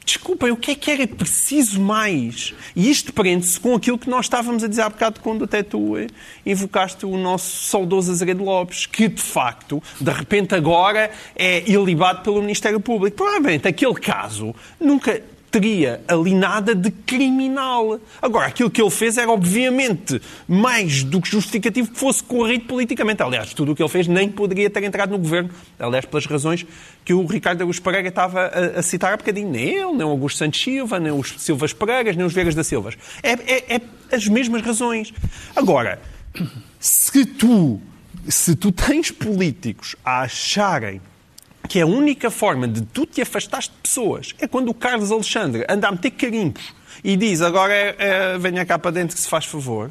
Desculpem, 0.05 0.51
o 0.51 0.57
que 0.57 0.71
é 0.71 0.75
que 0.75 0.91
era 0.91 1.07
preciso 1.07 1.79
mais? 1.79 2.55
E 2.75 2.91
isto 2.91 3.13
prende-se 3.13 3.61
com 3.61 3.75
aquilo 3.75 3.99
que 3.99 4.09
nós 4.09 4.25
estávamos 4.25 4.65
a 4.65 4.67
dizer 4.67 4.81
há 4.81 4.89
bocado 4.89 5.21
quando 5.21 5.45
até 5.45 5.63
tu 5.63 5.99
eh, 5.99 6.07
invocaste 6.47 7.05
o 7.05 7.15
nosso 7.19 7.67
saudoso 7.67 8.11
Azeredo 8.11 8.43
Lopes, 8.43 8.87
que 8.87 9.07
de 9.07 9.21
facto, 9.21 9.83
de 10.01 10.11
repente 10.11 10.55
agora 10.55 11.11
é 11.37 11.63
ilibado 11.71 12.23
pelo 12.23 12.41
Ministério 12.41 12.81
Público. 12.81 13.19
Provavelmente 13.19 13.69
aquele 13.69 13.97
caso 13.97 14.55
nunca 14.81 15.23
teria 15.51 16.03
ali 16.07 16.35
nada 16.35 16.75
de 16.75 16.91
criminal. 16.91 17.99
Agora, 18.21 18.47
aquilo 18.47 18.71
que 18.71 18.81
ele 18.83 18.91
fez 18.91 19.17
era 19.17 19.31
obviamente 19.31 20.21
mais 20.47 21.03
do 21.03 21.21
que 21.21 21.29
justificativo 21.31 21.91
que 21.91 21.99
fosse 21.99 22.23
corrido 22.23 22.67
politicamente. 22.67 23.23
Aliás, 23.23 23.55
tudo 23.55 23.73
o 23.73 23.77
que 23.77 23.83
ele 23.83 23.89
fez 23.89 24.07
nem 24.07 24.29
poderia 24.29 24.69
ter 24.69 24.83
entrado 24.85 25.11
no 25.11 25.19
governo. 25.19 25.51
Aliás, 25.79 26.05
pelas 26.05 26.27
razões 26.27 26.67
que 27.05 27.15
o 27.15 27.25
Ricardo 27.27 27.63
Augusto 27.63 27.83
Pereira 27.83 28.09
estava 28.09 28.43
a, 28.47 28.79
a 28.81 28.83
citar 28.83 29.13
há 29.15 29.17
bocadinho. 29.17 29.51
Nem 29.51 29.69
ele, 29.69 29.93
nem 29.93 30.07
o 30.07 30.11
Augusto 30.11 30.39
Santos 30.39 30.61
Silva, 30.63 31.01
nem 31.01 31.13
os 31.13 31.35
Silvas 31.39 31.73
Pereiras, 31.73 32.15
nem 32.17 32.27
os 32.27 32.33
Viegas 32.35 32.55
da 32.55 32.63
Silvas. 32.65 32.97
É, 33.23 33.33
é- 33.33 33.77
é 33.77 33.81
as 34.15 34.27
mesmas 34.27 34.63
razões. 34.63 35.13
Agora, 35.57 36.01
se 36.79 37.25
tu, 37.25 37.81
se 38.29 38.55
tu 38.55 38.71
tens 38.73 39.11
políticos 39.11 39.97
a 40.05 40.23
acharem 40.23 41.01
que 41.69 41.81
a 41.81 41.87
única 41.87 42.31
forma 42.31 42.69
de 42.69 42.83
tu 42.83 43.07
te 43.07 43.21
afastares 43.21 43.67
de 43.67 43.75
pessoas 43.83 44.35
é 44.39 44.47
quando 44.47 44.69
o 44.69 44.75
Carlos 44.75 45.11
Alexandre 45.11 45.65
anda 45.69 45.89
a 45.89 45.93
meter 45.93 46.11
carimpos 46.13 46.75
e 47.03 47.17
diz 47.17 47.41
agora 47.41 47.73
é, 47.73 47.97
é, 47.99 48.39
venha 48.39 48.65
cá 48.65 48.79
para 48.79 48.91
dentro 48.91 49.17
que 49.17 49.23
se 49.23 49.29
faz 49.29 49.45
favor. 49.45 49.91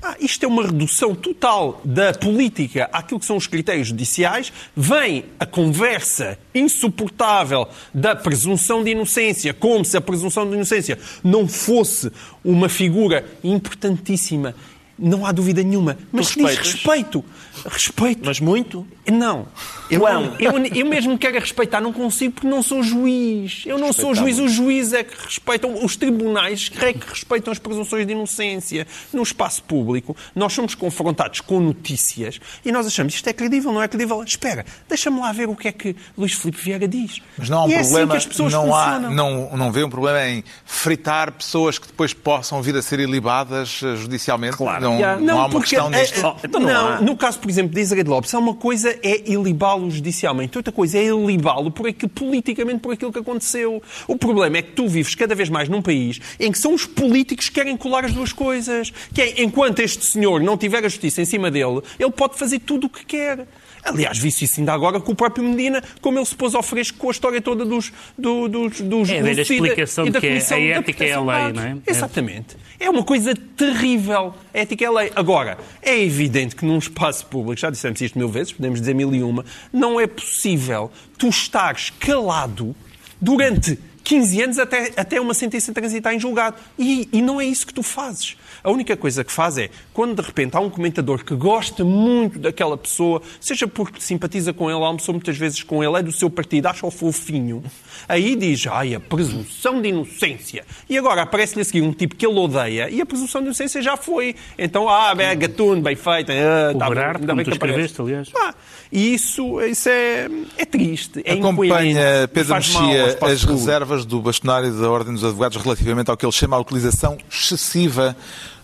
Ah, 0.00 0.14
isto 0.20 0.44
é 0.44 0.46
uma 0.48 0.64
redução 0.64 1.12
total 1.12 1.80
da 1.84 2.14
política 2.14 2.88
àquilo 2.92 3.18
que 3.18 3.26
são 3.26 3.36
os 3.36 3.48
critérios 3.48 3.88
judiciais. 3.88 4.52
Vem 4.76 5.24
a 5.40 5.46
conversa 5.46 6.38
insuportável 6.54 7.66
da 7.92 8.14
presunção 8.14 8.84
de 8.84 8.92
inocência, 8.92 9.52
como 9.52 9.84
se 9.84 9.96
a 9.96 10.00
presunção 10.00 10.48
de 10.48 10.54
inocência 10.54 10.98
não 11.22 11.48
fosse 11.48 12.12
uma 12.44 12.68
figura 12.68 13.26
importantíssima. 13.42 14.54
Não 14.96 15.26
há 15.26 15.32
dúvida 15.32 15.64
nenhuma. 15.64 15.98
Mas 16.12 16.28
diz 16.28 16.56
respeito. 16.56 17.24
Respeito. 17.68 18.22
Mas 18.24 18.40
muito. 18.40 18.86
Não. 19.06 19.46
Eu, 19.90 20.00
Quão? 20.00 20.34
eu, 20.38 20.52
eu 20.66 20.86
mesmo 20.86 21.16
que 21.18 21.26
quero 21.26 21.38
respeitar, 21.38 21.80
não 21.80 21.92
consigo 21.92 22.34
porque 22.34 22.46
não 22.48 22.62
sou 22.62 22.82
juiz. 22.82 23.62
Eu 23.66 23.78
não 23.78 23.92
sou 23.92 24.14
juiz. 24.14 24.38
Os 24.38 24.52
juízes 24.52 24.92
é 24.92 25.04
que 25.04 25.14
respeitam, 25.24 25.84
os 25.84 25.96
tribunais 25.96 26.70
é 26.80 26.92
que 26.92 27.08
respeitam 27.08 27.52
as 27.52 27.58
presunções 27.58 28.06
de 28.06 28.12
inocência. 28.12 28.86
No 29.12 29.22
espaço 29.22 29.62
público, 29.62 30.16
nós 30.34 30.52
somos 30.52 30.74
confrontados 30.74 31.40
com 31.40 31.60
notícias 31.60 32.40
e 32.64 32.72
nós 32.72 32.86
achamos 32.86 33.14
isto 33.14 33.28
é 33.28 33.32
credível, 33.32 33.72
não 33.72 33.82
é 33.82 33.88
credível. 33.88 34.22
Espera, 34.22 34.64
deixa-me 34.88 35.20
lá 35.20 35.32
ver 35.32 35.48
o 35.48 35.56
que 35.56 35.68
é 35.68 35.72
que 35.72 35.96
Luís 36.16 36.32
Filipe 36.32 36.60
Vieira 36.60 36.88
diz. 36.88 37.20
Mas 37.36 37.48
não 37.48 37.58
há 37.60 37.64
um 37.64 37.68
e 37.70 37.74
é 37.74 37.78
assim 37.78 37.88
problema, 37.90 38.12
que 38.12 38.16
as 38.18 38.26
pessoas 38.26 38.52
não, 38.52 38.74
há, 38.74 38.98
não, 38.98 39.56
não 39.56 39.72
vê 39.72 39.84
um 39.84 39.90
problema 39.90 40.26
em 40.26 40.44
fritar 40.64 41.32
pessoas 41.32 41.78
que 41.78 41.86
depois 41.86 42.12
possam 42.14 42.62
vir 42.62 42.76
a 42.76 42.82
ser 42.82 43.00
ilibadas 43.00 43.80
eh, 43.82 43.96
judicialmente? 43.96 44.56
Claro. 44.56 44.82
Não, 44.82 44.98
Já. 44.98 45.16
não, 45.16 45.34
há 45.40 45.46
uma 45.46 45.50
porque, 45.50 45.76
questão 45.76 45.92
é, 45.92 46.02
é, 46.02 46.36
Então 46.44 46.60
não 46.60 46.68
não, 46.68 46.88
há. 46.88 47.00
no 47.00 47.16
caso, 47.16 47.38
por 47.38 47.48
exemplo, 47.48 47.57
de 47.66 47.80
Israel 47.80 48.04
Lopes, 48.06 48.32
uma 48.34 48.54
coisa 48.54 48.90
é 49.02 49.30
ilibá-lo 49.30 49.90
judicialmente, 49.90 50.56
outra 50.56 50.72
coisa 50.72 50.98
é 50.98 51.06
ilibá-lo 51.06 51.70
por 51.70 51.88
aquilo, 51.88 52.10
politicamente 52.10 52.80
por 52.80 52.92
aquilo 52.92 53.12
que 53.12 53.18
aconteceu. 53.18 53.82
O 54.06 54.16
problema 54.16 54.58
é 54.58 54.62
que 54.62 54.72
tu 54.72 54.86
vives 54.86 55.14
cada 55.14 55.34
vez 55.34 55.48
mais 55.48 55.68
num 55.68 55.82
país 55.82 56.20
em 56.38 56.52
que 56.52 56.58
são 56.58 56.74
os 56.74 56.86
políticos 56.86 57.48
que 57.48 57.54
querem 57.54 57.76
colar 57.76 58.04
as 58.04 58.12
duas 58.12 58.32
coisas. 58.32 58.92
Que 59.12 59.22
é, 59.22 59.42
enquanto 59.42 59.80
este 59.80 60.04
senhor 60.04 60.40
não 60.40 60.56
tiver 60.56 60.84
a 60.84 60.88
justiça 60.88 61.22
em 61.22 61.24
cima 61.24 61.50
dele, 61.50 61.80
ele 61.98 62.10
pode 62.10 62.38
fazer 62.38 62.60
tudo 62.60 62.86
o 62.86 62.90
que 62.90 63.04
quer. 63.04 63.46
Aliás, 63.88 64.18
vi-se 64.18 64.44
isso 64.44 64.60
ainda 64.60 64.72
agora 64.72 65.00
com 65.00 65.12
o 65.12 65.14
próprio 65.14 65.44
Medina, 65.44 65.82
como 66.00 66.18
ele 66.18 66.26
se 66.26 66.34
pôs 66.34 66.54
ao 66.54 66.62
fresco 66.62 66.98
com 66.98 67.08
a 67.08 67.10
história 67.10 67.40
toda 67.40 67.64
dos... 67.64 67.92
do- 68.16 68.48
dos, 68.48 68.80
dos 68.80 69.08
É, 69.10 69.18
a 69.18 69.22
ver 69.22 69.30
a 69.30 69.34
do 69.34 69.44
CIDA 69.44 69.66
explicação 69.66 70.04
e 70.04 70.08
de 70.08 70.12
da 70.12 70.20
que 70.20 70.26
é- 70.26 70.30
a 70.38 70.48
da 70.48 70.56
ética 70.80 71.04
é 71.04 71.12
a 71.12 71.20
lei, 71.20 71.52
não 71.52 71.62
é? 71.62 71.70
É. 71.86 71.90
Exatamente. 71.90 72.56
É 72.80 72.88
uma 72.90 73.02
coisa 73.02 73.34
terrível. 73.56 74.34
A 74.54 74.58
ética 74.58 74.84
é 74.84 74.88
a 74.88 74.90
lei. 74.92 75.12
Agora, 75.16 75.58
é 75.82 75.98
evidente 76.02 76.54
que 76.56 76.64
num 76.64 76.78
espaço 76.78 77.26
público, 77.26 77.60
já 77.60 77.70
dissemos 77.70 78.00
isto 78.00 78.18
mil 78.18 78.28
vezes, 78.28 78.52
podemos 78.52 78.80
dizer 78.80 78.94
mil 78.94 79.14
e 79.14 79.22
uma, 79.22 79.44
não 79.72 79.98
é 80.00 80.06
possível 80.06 80.90
tu 81.16 81.28
estares 81.28 81.90
calado 81.98 82.74
durante 83.20 83.78
15 84.04 84.42
anos 84.42 84.58
até, 84.58 84.92
até 84.96 85.20
uma 85.20 85.34
sentença 85.34 85.72
transitar 85.72 86.14
em 86.14 86.20
julgado. 86.20 86.56
E, 86.78 87.08
e 87.12 87.22
não 87.22 87.40
é 87.40 87.44
isso 87.44 87.66
que 87.66 87.74
tu 87.74 87.82
fazes. 87.82 88.36
A 88.62 88.70
única 88.70 88.96
coisa 88.96 89.22
que 89.24 89.32
faz 89.32 89.58
é, 89.58 89.70
quando 89.92 90.20
de 90.20 90.26
repente 90.26 90.56
há 90.56 90.60
um 90.60 90.70
comentador 90.70 91.24
que 91.24 91.34
gosta 91.34 91.84
muito 91.84 92.38
daquela 92.38 92.76
pessoa, 92.76 93.22
seja 93.40 93.66
porque 93.66 94.00
simpatiza 94.00 94.52
com 94.52 94.70
ele, 94.70 94.82
almoçou 94.82 95.14
muitas 95.14 95.36
vezes 95.36 95.62
com 95.62 95.82
ele, 95.82 95.96
é 95.96 96.02
do 96.02 96.12
seu 96.12 96.30
partido, 96.30 96.66
acha-o 96.66 96.90
fofinho, 96.90 97.62
aí 98.06 98.36
diz, 98.36 98.66
ai, 98.66 98.94
a 98.94 99.00
presunção 99.00 99.80
de 99.80 99.88
inocência. 99.88 100.64
E 100.88 100.98
agora 100.98 101.22
aparece-lhe 101.22 101.62
a 101.62 101.64
seguir 101.64 101.82
um 101.82 101.92
tipo 101.92 102.14
que 102.14 102.26
ele 102.26 102.38
odeia 102.38 102.90
e 102.90 103.00
a 103.00 103.06
presunção 103.06 103.40
de 103.40 103.46
inocência 103.46 103.80
já 103.80 103.96
foi. 103.96 104.36
Então, 104.58 104.88
ah, 104.88 105.14
bem, 105.14 105.36
gatuno, 105.38 105.80
bem 105.80 105.96
feito. 105.96 106.30
Ah, 106.32 106.72
O 106.74 106.78
tá 106.78 106.88
Berardo, 106.88 107.26
como 107.26 107.36
bem 107.36 107.44
tu 107.44 107.50
escreveste, 107.50 108.00
aliás. 108.00 108.28
Pá, 108.28 108.54
e 108.90 109.14
isso, 109.14 109.60
isso 109.62 109.88
é, 109.88 110.28
é 110.56 110.64
triste, 110.64 111.22
é 111.24 111.32
Acompanha 111.34 112.28
Pedro 112.32 112.54
Mexia 112.54 113.18
as 113.20 113.44
reservas 113.44 114.04
do 114.04 114.20
bastonário 114.20 114.72
da 114.72 114.90
Ordem 114.90 115.12
dos 115.14 115.24
Advogados 115.24 115.62
relativamente 115.62 116.10
ao 116.10 116.16
que 116.16 116.24
ele 116.24 116.32
chama 116.32 116.56
a 116.56 116.60
utilização 116.60 117.18
excessiva 117.30 118.16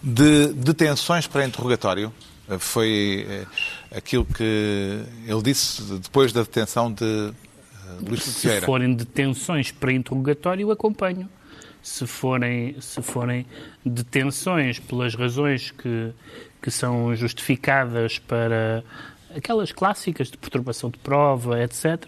de 0.02 0.48
detenções 0.48 1.26
para 1.26 1.44
interrogatório. 1.44 2.12
Eh, 2.48 2.58
Foi 2.58 3.26
eh, 3.28 3.44
aquilo 3.96 4.24
que 4.24 5.00
ele 5.26 5.42
disse 5.42 5.82
depois 5.94 6.32
da 6.32 6.42
detenção 6.42 6.92
de 6.92 7.32
Luís 8.00 8.20
Filipe 8.20 8.20
Se 8.20 8.46
Vieira. 8.48 8.66
forem 8.66 8.94
detenções 8.94 9.70
para 9.70 9.92
interrogatório, 9.92 10.70
acompanho. 10.70 11.28
Se 11.82 12.06
forem, 12.06 12.76
se 12.80 13.02
forem 13.02 13.44
detenções 13.84 14.78
pelas 14.78 15.14
razões 15.14 15.70
que, 15.70 16.12
que 16.62 16.70
são 16.70 17.14
justificadas 17.14 18.18
para 18.18 18.82
aquelas 19.36 19.70
clássicas 19.72 20.30
de 20.30 20.38
perturbação 20.38 20.88
de 20.90 20.98
prova, 20.98 21.62
etc., 21.62 22.06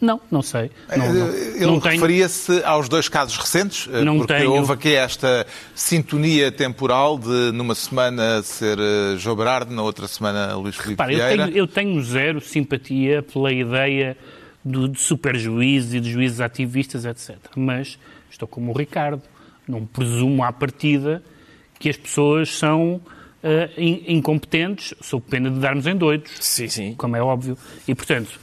Não, 0.00 0.20
não 0.30 0.42
sei. 0.42 0.70
Não, 0.96 1.12
não, 1.12 1.28
Ele 1.34 1.66
não 1.66 1.80
tenho- 1.80 1.94
referia-se 1.96 2.62
aos 2.62 2.88
dois 2.88 3.08
casos 3.08 3.36
recentes, 3.36 3.88
eh, 3.92 4.04
Não 4.04 4.18
porque 4.18 4.32
tenho. 4.32 4.52
houve 4.52 4.72
aqui 4.72 4.94
esta 4.94 5.44
sintonia 5.74 6.52
temporal 6.52 7.18
de 7.18 7.50
numa 7.52 7.74
semana 7.74 8.40
ser 8.44 8.78
eh, 8.78 9.16
João 9.18 9.34
Berardo, 9.34 9.74
na 9.74 9.82
outra 9.82 10.06
semana 10.06 10.54
Luís 10.54 10.76
Filipe 10.76 10.90
Repara, 11.02 11.12
eu 11.12 11.16
Vieira. 11.18 11.44
tenho, 11.46 11.56
eu 11.58 11.66
tenho 11.66 12.00
zero 12.04 12.40
simpatia 12.40 13.22
pela 13.24 13.52
ideia 13.52 14.16
do, 14.68 14.88
de 14.88 15.00
superjuízes 15.00 15.94
e 15.94 16.00
de 16.00 16.10
juízes 16.10 16.40
ativistas, 16.40 17.04
etc. 17.04 17.36
Mas 17.56 17.98
estou 18.30 18.46
como 18.48 18.72
o 18.72 18.76
Ricardo. 18.76 19.22
Não 19.66 19.84
presumo 19.84 20.42
à 20.44 20.52
partida 20.52 21.22
que 21.78 21.88
as 21.88 21.96
pessoas 21.96 22.56
são 22.56 23.00
in- 23.76 24.02
incompetentes, 24.16 24.94
sob 25.00 25.24
pena 25.28 25.50
de 25.50 25.58
darmos 25.60 25.86
em 25.86 25.94
doidos, 25.96 26.32
Sim, 26.40 26.68
sim. 26.68 26.94
como 26.96 27.16
é 27.16 27.22
óbvio. 27.22 27.56
E, 27.86 27.94
portanto, 27.94 28.40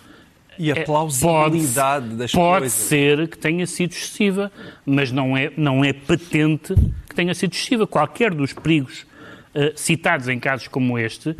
E 0.57 0.71
a 0.71 0.75
é- 0.75 0.83
plausibilidade 0.83 2.05
pode, 2.05 2.15
das 2.17 2.31
pode 2.31 2.59
coisas. 2.61 2.79
ser 2.79 3.27
que 3.27 3.37
tenha 3.37 3.65
sido 3.67 3.91
excessiva, 3.91 4.51
mas 4.85 5.11
não 5.11 5.35
é, 5.35 5.51
não 5.57 5.83
é 5.83 5.91
patente 5.93 6.73
que 7.09 7.15
tenha 7.15 7.33
sido 7.33 7.51
excessiva. 7.53 7.85
Qualquer 7.87 8.33
dos 8.33 8.53
perigos 8.53 9.05
eh, 9.53 9.73
citados 9.75 10.27
em 10.29 10.39
casos 10.39 10.67
como 10.67 10.97
este 10.97 11.35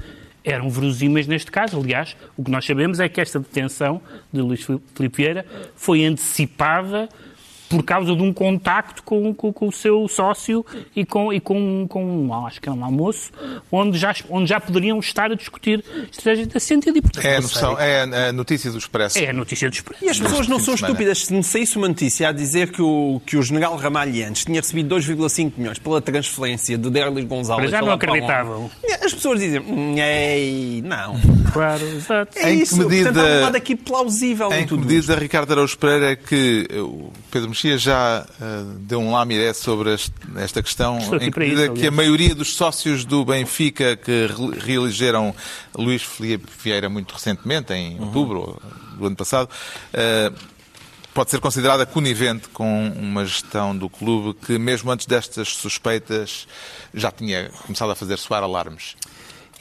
eram 0.46 0.70
verosímeis 0.70 1.28
neste 1.28 1.52
caso. 1.52 1.80
Aliás, 1.80 2.16
o 2.38 2.44
que 2.44 2.52
nós 2.52 2.66
sabemos 2.66 3.00
é 3.00 3.10
que 3.10 3.20
esta 3.20 3.40
detenção 3.40 4.02
de 4.32 4.42
Luís 4.42 4.64
Filipe 4.64 5.18
Vieira 5.18 5.46
foi 5.76 6.06
antecipada 6.06 7.10
por 7.76 7.84
causa 7.84 8.16
de 8.16 8.22
um 8.22 8.34
contacto 8.34 9.04
com, 9.04 9.34
com- 9.34 9.52
com 9.54 9.68
o 9.68 9.72
seu 9.72 10.08
sócio 10.08 10.66
e 10.96 11.06
com, 11.06 11.32
e 11.34 11.40
com, 11.40 11.86
com 11.88 12.46
acho 12.46 12.62
que 12.62 12.70
é 12.70 12.72
um 12.72 12.84
almoço, 12.84 13.32
onde 13.72 13.98
já, 13.98 14.14
onde 14.30 14.50
já 14.50 14.60
poderiam 14.60 15.00
estar 15.00 15.32
a 15.32 15.36
discutir 15.36 15.84
estratégias 16.12 16.48
desse 16.48 16.66
sentido. 16.68 16.98
E, 16.98 17.02
portanto, 17.02 17.26
É 17.26 17.38
a, 17.38 17.42
noção, 17.42 17.80
é 17.80 18.30
a 18.30 18.34
notícia 18.34 18.72
do 18.72 18.78
Expresso. 18.78 19.18
É 19.20 19.30
a 19.30 19.34
notícia 19.34 19.70
do 19.70 19.74
Expresso. 19.74 20.04
E 20.06 20.10
as 20.10 20.20
pessoas 20.20 20.48
não 20.48 20.58
de 20.58 20.64
são 20.64 20.76
estúpidas. 20.76 21.26
Se 21.26 21.34
me 21.34 21.44
saísse 21.44 21.78
uma 21.78 21.88
notícia 21.88 22.30
a 22.30 22.32
dizer 22.32 22.72
que 22.72 22.82
o, 22.82 23.22
que 23.26 23.38
o 23.38 23.44
general 23.44 23.76
Ramalhiantes 23.78 24.46
tinha 24.46 24.60
recebido 24.62 24.96
2,5 24.96 25.54
milhões 25.58 25.80
pela 25.80 26.02
transferência 26.02 26.78
do 26.78 26.90
Derlis 26.90 27.26
Gonzalez... 27.26 27.70
Mas 27.70 27.72
já 27.72 27.82
não 27.86 27.94
acreditavam. 27.94 28.70
As 29.04 29.14
pessoas 29.14 29.40
dizem, 29.40 29.60
"Hum, 29.62 29.96
ei, 29.98 30.82
não. 30.86 31.20
Claro, 31.54 31.86
exato. 31.88 32.38
É 32.38 32.52
Em 32.54 32.58
que 32.58 32.64
isso. 32.64 32.78
medida- 32.78 33.12
Portanto, 33.12 33.26
há 33.28 33.38
um 33.38 33.42
lado 33.42 33.56
aqui 33.56 33.76
plausível 33.76 34.52
Em 34.52 34.60
em 34.60 34.62
que 34.64 34.70
tudo 34.70 34.82
isto. 34.82 34.88
medida, 34.94 35.16
Ricardo 35.16 35.52
Araújo 35.52 35.78
Pereira, 35.78 36.12
é 36.12 36.16
que 36.16 36.68
o 36.74 37.12
Pedro 37.32 37.50
Mexia 37.50 37.65
já 37.78 38.26
eh, 38.42 38.64
deu 38.80 39.00
um 39.00 39.12
lamiré 39.12 39.54
sobre 39.54 39.94
este- 39.94 40.14
esta 40.38 40.62
questão, 40.64 40.98
em 41.22 41.32
que 41.32 41.44
isso, 41.46 41.74
que 41.74 41.88
a 41.88 41.92
maioria 41.92 42.34
dos 42.36 42.56
sócios 42.56 43.04
do 43.06 43.24
Benfica 43.26 43.96
que 43.96 44.28
re- 44.28 44.60
reelegeram 44.60 45.34
Luís 45.78 46.02
Filipe 46.04 46.48
Vieira 46.64 46.90
muito 46.90 47.12
recentemente, 47.14 47.74
em 47.74 47.98
Uhum. 48.00 48.06
outubro 48.06 48.62
do 48.98 49.08
ano 49.08 49.16
passado, 49.16 49.50
eh, 49.94 50.32
pode 51.14 51.32
ser 51.32 51.40
considerada 51.40 51.86
conivente 51.86 52.50
com 52.50 52.90
uma 52.90 53.24
gestão 53.26 53.76
do 53.78 53.90
clube 53.90 54.38
que, 54.46 54.58
mesmo 54.60 54.92
antes 54.92 55.06
destas 55.06 55.50
suspeitas, 55.50 56.48
já 56.94 57.10
tinha 57.12 57.50
começado 57.66 57.92
a 57.92 57.96
fazer 57.96 58.18
soar 58.18 58.44
alarmes. 58.44 58.96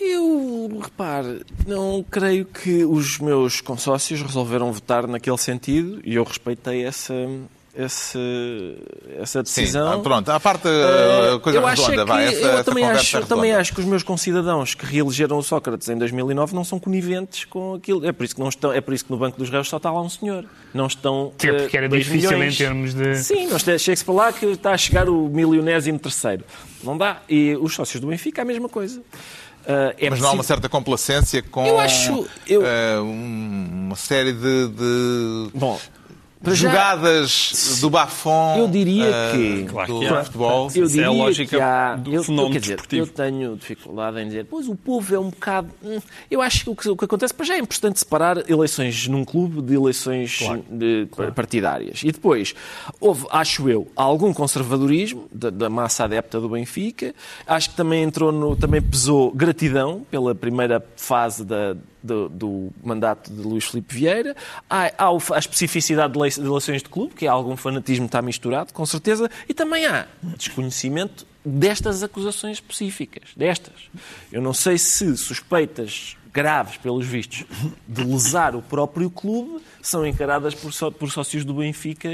Eu, 0.01 0.81
repare, 0.83 1.43
não 1.67 2.05
creio 2.11 2.45
que 2.45 2.85
os 2.85 3.19
meus 3.21 3.61
consócios 3.61 4.21
resolveram 4.21 4.73
votar 4.73 5.07
naquele 5.07 5.39
sentido 5.39 6.01
e 6.05 6.17
eu 6.17 6.25
respeitei 6.25 6.85
essa, 6.85 7.15
essa, 7.77 8.19
essa 9.19 9.43
decisão. 9.43 9.93
Sim, 9.95 9.99
ah, 9.99 10.03
pronto, 10.03 10.29
à 10.31 10.39
parte 10.41 10.69
a 10.69 11.39
coisa 11.41 11.59
eu 11.59 11.67
acho 11.67 11.83
é 11.83 11.91
redonda, 11.91 12.05
que, 12.05 12.09
vai, 12.13 12.25
essa, 12.27 12.37
eu 12.41 12.51
essa 12.53 12.65
também, 12.65 12.85
acho, 12.85 13.17
redonda. 13.17 13.35
também 13.35 13.53
acho 13.53 13.75
que 13.75 13.81
os 13.81 13.87
meus 13.87 14.03
concidadãos 14.03 14.75
que 14.75 14.87
reelegeram 14.87 15.39
o 15.39 15.43
Sócrates 15.43 15.89
em 15.89 15.97
2009 15.99 16.55
não 16.55 16.65
são 16.65 16.79
coniventes 16.79 17.45
com 17.45 17.75
aquilo. 17.75 18.07
É 18.07 18.13
por 18.13 18.25
isso 18.25 18.35
que, 18.35 18.41
não 18.41 18.49
estão, 18.49 18.73
é 18.73 18.81
por 18.81 18.95
isso 18.95 19.05
que 19.05 19.11
no 19.11 19.17
Banco 19.19 19.39
dos 19.39 19.51
Réus 19.51 19.69
só 19.69 19.77
está 19.79 19.91
lá 19.91 20.01
um 20.01 20.09
senhor. 20.09 20.45
Não 20.73 20.87
estão. 20.87 21.33
Até 21.37 21.53
porque 21.53 21.77
eh, 21.77 21.81
era 21.81 21.89
difícil 21.89 22.31
milhões. 22.33 22.55
em 22.55 22.57
termos 22.59 22.95
de. 22.95 23.17
Sim, 23.17 23.49
chega-se 23.79 24.05
para 24.05 24.15
lá 24.15 24.33
que 24.33 24.47
está 24.47 24.73
a 24.73 24.79
chegar 24.79 25.09
o 25.09 25.29
milionésimo 25.29 25.99
terceiro. 25.99 26.45
Não 26.83 26.97
dá. 26.97 27.23
E 27.29 27.57
os 27.61 27.75
sócios 27.75 28.01
do 28.01 28.07
Benfica 28.09 28.43
a 28.43 28.45
mesma 28.45 28.69
coisa. 28.69 29.03
Ah, 29.67 29.95
é 29.99 30.11
Mas 30.11 30.21
não 30.21 30.29
há 30.29 30.33
uma 30.33 30.43
certa 30.43 30.69
complacência 30.69 31.43
com 31.43 31.65
Eu 31.67 31.79
acho- 31.81 32.27
eu- 32.47 32.63
um- 33.03 33.87
uma 33.87 33.97
série 33.97 34.33
de, 34.33 34.69
de 34.69 35.49
Bom, 35.55 35.81
para 36.45 36.55
já- 36.55 36.69
jogadas 36.71 37.79
do 37.81 37.91
Bafon 37.91 38.57
Eu 38.59 38.69
diria 38.69 39.05
eh, 39.07 39.33
que- 39.33 39.65
Claro 39.65 39.93
do 39.95 40.01
que 40.01 40.07
há. 40.07 40.25
futebol. 40.25 40.63
Eu 40.63 40.69
Isso 40.69 40.79
é 40.81 40.85
a 40.85 40.87
diria 41.09 41.11
lógica 41.11 41.57
que 41.57 41.63
há, 41.63 41.97
do 41.97 42.15
eu, 42.15 42.23
fenómeno 42.25 42.53
quer 42.53 42.61
dizer, 42.61 42.73
desportivo. 42.77 43.03
Eu 43.03 43.07
tenho 43.09 43.57
dificuldade 43.57 44.21
em 44.21 44.27
dizer, 44.27 44.47
pois 44.49 44.69
o 44.69 44.75
povo 44.77 45.15
é 45.15 45.19
um 45.19 45.31
bocado. 45.31 45.71
hum, 45.83 45.99
Eu 46.31 46.41
acho 46.43 46.65
que 46.65 46.71
o 46.71 46.77
que, 46.77 46.89
o 46.89 46.97
que 46.97 47.05
acontece, 47.05 47.35
para 47.35 47.47
já 47.47 47.55
é 47.55 47.59
importante 47.59 47.99
separar 47.99 48.49
eleições 48.51 49.09
num 49.09 49.25
clube 49.25 49.63
de 49.63 49.75
eleições 49.75 50.39
de- 50.71 51.09
partidárias. 51.35 52.03
E 52.05 52.13
depois, 52.13 52.55
houve, 53.01 53.27
acho 53.31 53.69
eu, 53.69 53.89
algum 53.97 54.33
conservadorismo 54.33 55.27
da, 55.33 55.51
da 55.51 55.71
massa 55.71 56.05
adepta 56.05 56.41
do 56.41 56.49
Benfica. 56.49 57.15
Acho 57.47 57.71
que 57.71 57.77
também 57.77 58.03
entrou 58.03 58.31
no. 58.33 58.55
também 58.57 58.81
pesou 58.83 59.31
gratidão 59.33 60.03
pela 60.11 60.35
primeira 60.35 60.85
fase 60.97 61.45
da. 61.45 61.77
Do, 62.07 62.29
do 62.29 62.71
mandato 62.85 63.33
de 63.33 63.41
Luís 63.41 63.65
Filipe 63.65 63.95
Vieira. 63.95 64.37
Há, 64.69 64.93
há 64.99 65.09
a 65.35 65.39
especificidade 65.39 66.13
de 66.13 66.19
lei- 66.19 66.31
de 66.31 66.41
eleições 66.41 66.83
de 66.83 66.89
clube, 66.91 67.15
que 67.15 67.25
é 67.25 67.29
algum 67.31 67.57
fanatismo 67.57 68.05
está 68.05 68.21
misturado, 68.21 68.75
com 68.75 68.85
certeza, 68.85 69.31
e 69.49 69.55
também 69.55 69.87
há 69.87 70.07
desconhecimento 70.37 71.27
destas 71.43 72.03
acusações 72.03 72.59
específicas, 72.59 73.31
destas. 73.35 73.73
Eu 74.31 74.43
não 74.43 74.53
sei 74.53 74.77
se 74.77 75.17
suspeitas 75.17 76.15
graves, 76.31 76.77
pelos 76.77 77.07
vistos, 77.07 77.45
de 77.89 78.05
lesar 78.05 78.55
o 78.55 78.61
próprio 78.61 79.09
clube 79.09 79.63
são 79.81 80.07
encaradas 80.07 80.55
por, 80.55 80.73
só- 80.75 80.91
por 80.91 81.11
sócios 81.11 81.43
do 81.45 81.55
Benfica, 81.55 82.09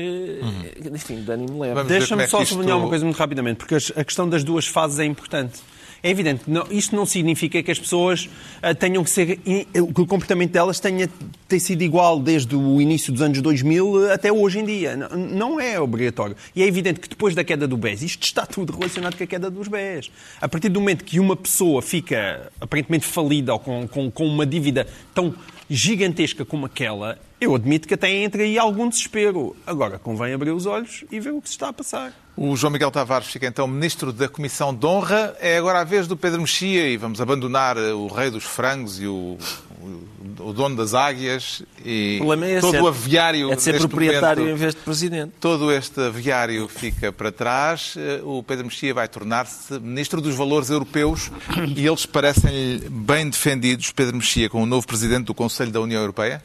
enfim, 0.92 1.22
de 1.22 1.32
ânimo 1.32 1.60
leve. 1.60 1.82
Deixa-me 1.84 2.22
é 2.22 2.26
só 2.26 2.42
isto- 2.42 2.52
sublinhar 2.54 2.76
uma 2.78 2.88
coisa 2.88 3.04
muito 3.04 3.16
rapidamente, 3.18 3.56
porque 3.56 3.74
a 3.74 4.04
questão 4.04 4.28
das 4.28 4.44
duas 4.44 4.66
fases 4.66 4.98
é 4.98 5.04
importante. 5.04 5.60
É 6.02 6.10
evidente, 6.10 6.42
não- 6.46 6.66
isto 6.70 6.96
não 6.96 7.04
significa 7.04 7.62
que 7.62 7.70
as 7.70 7.78
pessoas 7.78 8.28
ah, 8.62 8.74
tenham 8.74 9.04
que 9.04 9.10
ser. 9.10 9.36
que 9.36 10.00
o 10.00 10.06
comportamento 10.06 10.50
delas 10.52 10.80
tenha 10.80 11.08
tem 11.46 11.58
sido 11.58 11.82
igual 11.82 12.18
desde 12.20 12.54
o 12.56 12.80
início 12.80 13.12
dos 13.12 13.20
anos 13.22 13.40
2000 13.42 14.12
até 14.12 14.32
hoje 14.32 14.60
em 14.60 14.64
dia. 14.64 14.96
Não, 14.96 15.08
não 15.16 15.60
é 15.60 15.78
obrigatório. 15.80 16.36
E 16.54 16.62
é 16.62 16.66
evidente 16.66 17.00
que 17.00 17.08
depois 17.08 17.34
da 17.34 17.42
queda 17.44 17.66
do 17.68 17.76
BES, 17.76 18.02
isto 18.02 18.22
está 18.22 18.46
tudo 18.46 18.72
relacionado 18.72 19.16
com 19.16 19.24
a 19.24 19.26
queda 19.26 19.50
dos 19.50 19.68
BES. 19.68 20.10
A 20.40 20.48
partir 20.48 20.68
do 20.68 20.80
momento 20.80 21.04
que 21.04 21.20
uma 21.20 21.36
pessoa 21.36 21.82
fica 21.82 22.50
aparentemente 22.60 23.04
falida 23.04 23.52
ou 23.52 23.58
com, 23.58 23.86
com, 23.88 24.10
com 24.10 24.26
uma 24.26 24.46
dívida 24.46 24.86
tão 25.14 25.34
gigantesca 25.68 26.44
como 26.44 26.66
aquela, 26.66 27.18
eu 27.40 27.54
admito 27.54 27.86
que 27.86 27.94
até 27.94 28.10
entra 28.12 28.42
aí 28.42 28.58
algum 28.58 28.88
desespero. 28.88 29.54
Agora, 29.66 29.98
convém 29.98 30.32
abrir 30.32 30.50
os 30.50 30.66
olhos 30.66 31.04
e 31.10 31.20
ver 31.20 31.32
o 31.32 31.40
que 31.40 31.48
se 31.48 31.54
está 31.54 31.68
a 31.68 31.72
passar. 31.72 32.12
O 32.42 32.56
João 32.56 32.70
Miguel 32.72 32.90
Tavares 32.90 33.28
fica 33.28 33.46
então 33.46 33.66
ministro 33.68 34.14
da 34.14 34.26
Comissão 34.26 34.74
de 34.74 34.86
Honra. 34.86 35.36
É 35.40 35.58
agora 35.58 35.80
a 35.80 35.84
vez 35.84 36.06
do 36.06 36.16
Pedro 36.16 36.40
Mexia 36.40 36.88
e 36.88 36.96
vamos 36.96 37.20
abandonar 37.20 37.76
eh, 37.76 37.92
o 37.92 38.06
rei 38.06 38.30
dos 38.30 38.44
frangos 38.44 38.98
e 38.98 39.06
o, 39.06 39.36
o- 39.82 40.10
o 40.48 40.52
dono 40.54 40.74
das 40.74 40.94
águias 40.94 41.62
e 41.84 42.18
é 42.46 42.60
todo 42.60 42.76
é- 42.76 42.82
o 42.82 42.86
aviário 42.88 43.52
É 43.52 43.56
de 43.56 43.60
ser 43.62 43.76
proprietário 43.76 44.40
momento. 44.44 44.56
em 44.56 44.58
vez 44.58 44.74
de 44.74 44.80
presidente. 44.80 45.32
Todo 45.38 45.70
este 45.70 46.00
aviário 46.00 46.66
fica 46.66 47.12
para 47.12 47.30
trás. 47.30 47.92
Eh, 47.98 48.22
O 48.24 48.42
Pedro 48.42 48.64
Mexia 48.64 48.94
vai 48.94 49.06
tornar-se 49.06 49.78
ministro 49.78 50.22
dos 50.22 50.34
valores 50.34 50.70
europeus 50.70 51.30
e 51.76 51.86
eles 51.86 52.06
parecem-lhe 52.06 52.88
bem 52.88 53.28
defendidos, 53.28 53.92
Pedro 53.92 54.16
Mexia, 54.16 54.48
com 54.48 54.62
o 54.62 54.66
novo 54.66 54.86
presidente 54.86 55.26
do 55.26 55.34
Conselho 55.34 55.70
da 55.72 55.80
União 55.82 56.00
Europeia? 56.00 56.42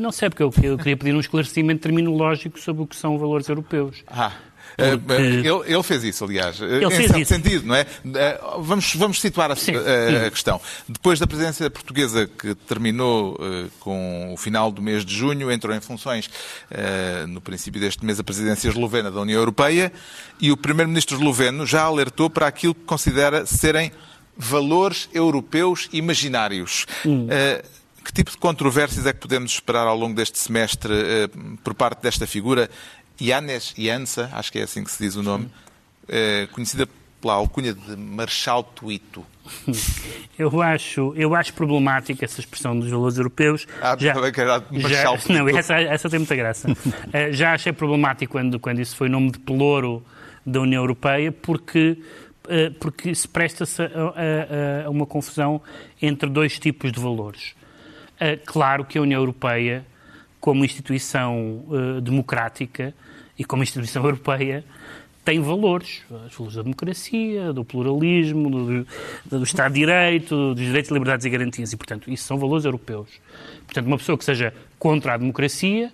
Não 0.00 0.10
sei, 0.12 0.30
porque 0.30 0.42
eu, 0.42 0.52
eu 0.62 0.78
queria 0.78 0.96
pedir 0.96 1.14
um 1.14 1.20
esclarecimento 1.20 1.80
terminológico 1.82 2.58
sobre 2.58 2.82
o 2.82 2.86
que 2.86 2.96
são 2.96 3.18
valores 3.18 3.48
europeus. 3.48 4.02
Ah. 4.08 4.32
eh, 4.78 4.96
Porque- 4.96 5.12
ele, 5.22 5.48
ele 5.74 5.82
fez 5.82 6.02
isso, 6.04 6.24
aliás. 6.24 6.58
Ele 6.60 6.86
em 6.86 6.90
certo 6.90 7.18
isso. 7.18 7.34
sentido, 7.34 7.66
não 7.66 7.74
é? 7.74 7.80
Eh, 8.14 8.40
Vamos, 8.60 8.94
vamos 8.94 9.20
situar 9.20 9.50
a, 9.50 9.56
Sim, 9.56 9.72
a- 9.76 10.24
sim. 10.24 10.30
questão. 10.30 10.60
Depois 10.88 11.18
da 11.18 11.26
presidência 11.26 11.68
portuguesa, 11.68 12.26
que 12.26 12.54
terminou 12.54 13.36
eh, 13.40 13.66
com 13.80 14.32
o 14.32 14.36
final 14.38 14.70
do 14.72 14.80
mês 14.80 15.04
de 15.04 15.14
junho, 15.14 15.50
entrou 15.52 15.74
em 15.76 15.80
funções 15.80 16.30
eh, 16.70 17.26
no 17.28 17.40
princípio 17.40 17.80
deste 17.80 18.04
mês 18.04 18.18
a 18.18 18.24
presidência 18.24 18.68
eslovena 18.68 19.10
da 19.10 19.20
União 19.20 19.38
Europeia 19.38 19.92
e 20.40 20.50
o 20.50 20.56
primeiro-ministro 20.56 21.16
esloveno 21.16 21.66
já 21.66 21.82
alertou 21.82 22.30
para 22.30 22.46
aquilo 22.46 22.74
que 22.74 22.84
considera 22.84 23.44
serem 23.44 23.92
valores 24.38 25.10
europeus 25.12 25.88
imaginários. 25.92 26.86
Hum. 27.04 27.26
Eh, 27.28 27.62
que 28.04 28.12
tipo 28.12 28.30
de 28.30 28.36
controvérsias 28.36 29.06
é 29.06 29.12
que 29.12 29.20
podemos 29.20 29.52
esperar 29.52 29.86
ao 29.86 29.96
longo 29.96 30.14
deste 30.14 30.38
semestre 30.38 30.92
eh, 30.94 31.28
por 31.62 31.74
parte 31.74 32.02
desta 32.02 32.26
figura? 32.26 32.68
Yanes 33.20 33.74
Jansa, 33.78 34.30
acho 34.32 34.50
que 34.50 34.58
é 34.58 34.62
assim 34.62 34.82
que 34.82 34.90
se 34.90 35.02
diz 35.02 35.14
o 35.16 35.22
nome, 35.22 35.48
eh, 36.08 36.48
conhecida 36.52 36.88
pela 37.20 37.34
alcunha 37.34 37.72
de 37.72 37.96
Marshal 37.96 38.64
Tuito. 38.64 39.24
Eu 40.38 40.60
acho, 40.62 41.12
eu 41.16 41.34
acho 41.34 41.52
problemática 41.52 42.24
essa 42.24 42.40
expressão 42.40 42.78
dos 42.78 42.90
valores 42.90 43.16
europeus. 43.18 43.66
Ah, 43.80 43.96
também 43.96 44.32
que 44.32 44.40
era 44.40 44.58
de 44.58 44.80
já, 44.80 45.04
não, 45.28 45.48
essa, 45.48 45.74
essa 45.80 46.08
tem 46.10 46.18
muita 46.18 46.34
graça. 46.34 46.68
Eh, 47.12 47.32
já 47.32 47.52
achei 47.52 47.72
problemático 47.72 48.32
quando, 48.32 48.58
quando 48.58 48.80
isso 48.80 48.96
foi 48.96 49.08
nome 49.08 49.30
de 49.30 49.38
pelouro 49.38 50.02
da 50.44 50.60
União 50.60 50.82
Europeia, 50.82 51.30
porque, 51.30 51.98
porque 52.80 53.14
se 53.14 53.28
presta-se 53.28 53.82
a, 53.82 53.86
a- 53.86 54.86
a 54.86 54.90
uma 54.90 55.06
confusão 55.06 55.60
entre 56.00 56.28
dois 56.28 56.58
tipos 56.58 56.90
de 56.90 56.98
valores. 57.00 57.54
Eh, 58.24 58.36
claro 58.36 58.84
que 58.84 58.98
a 58.98 59.02
União 59.02 59.20
Europeia 59.20 59.84
como 60.42 60.64
instituição 60.64 61.64
uh, 61.68 62.00
democrática 62.00 62.92
e 63.38 63.44
como 63.44 63.62
instituição 63.62 64.02
europeia, 64.04 64.64
tem 65.24 65.40
valores, 65.40 66.02
os 66.10 66.34
valores 66.34 66.56
da 66.56 66.62
democracia, 66.62 67.52
do 67.52 67.64
pluralismo, 67.64 68.50
do, 68.50 68.86
do 69.24 69.44
Estado 69.44 69.72
de 69.72 69.78
Direito, 69.78 70.52
dos 70.52 70.64
direitos, 70.64 70.90
liberdades 70.90 71.24
e 71.24 71.30
garantias. 71.30 71.72
E, 71.72 71.76
portanto, 71.76 72.10
isso 72.10 72.24
são 72.24 72.36
valores 72.38 72.64
europeus. 72.64 73.08
Portanto, 73.64 73.86
uma 73.86 73.96
pessoa 73.96 74.18
que 74.18 74.24
seja 74.24 74.52
contra 74.80 75.14
a 75.14 75.16
democracia 75.16 75.92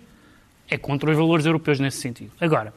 é 0.71 0.79
contra 0.79 1.11
os 1.11 1.17
valores 1.17 1.45
europeus 1.45 1.79
nesse 1.79 1.99
sentido. 1.99 2.33
Agora, 2.41 2.73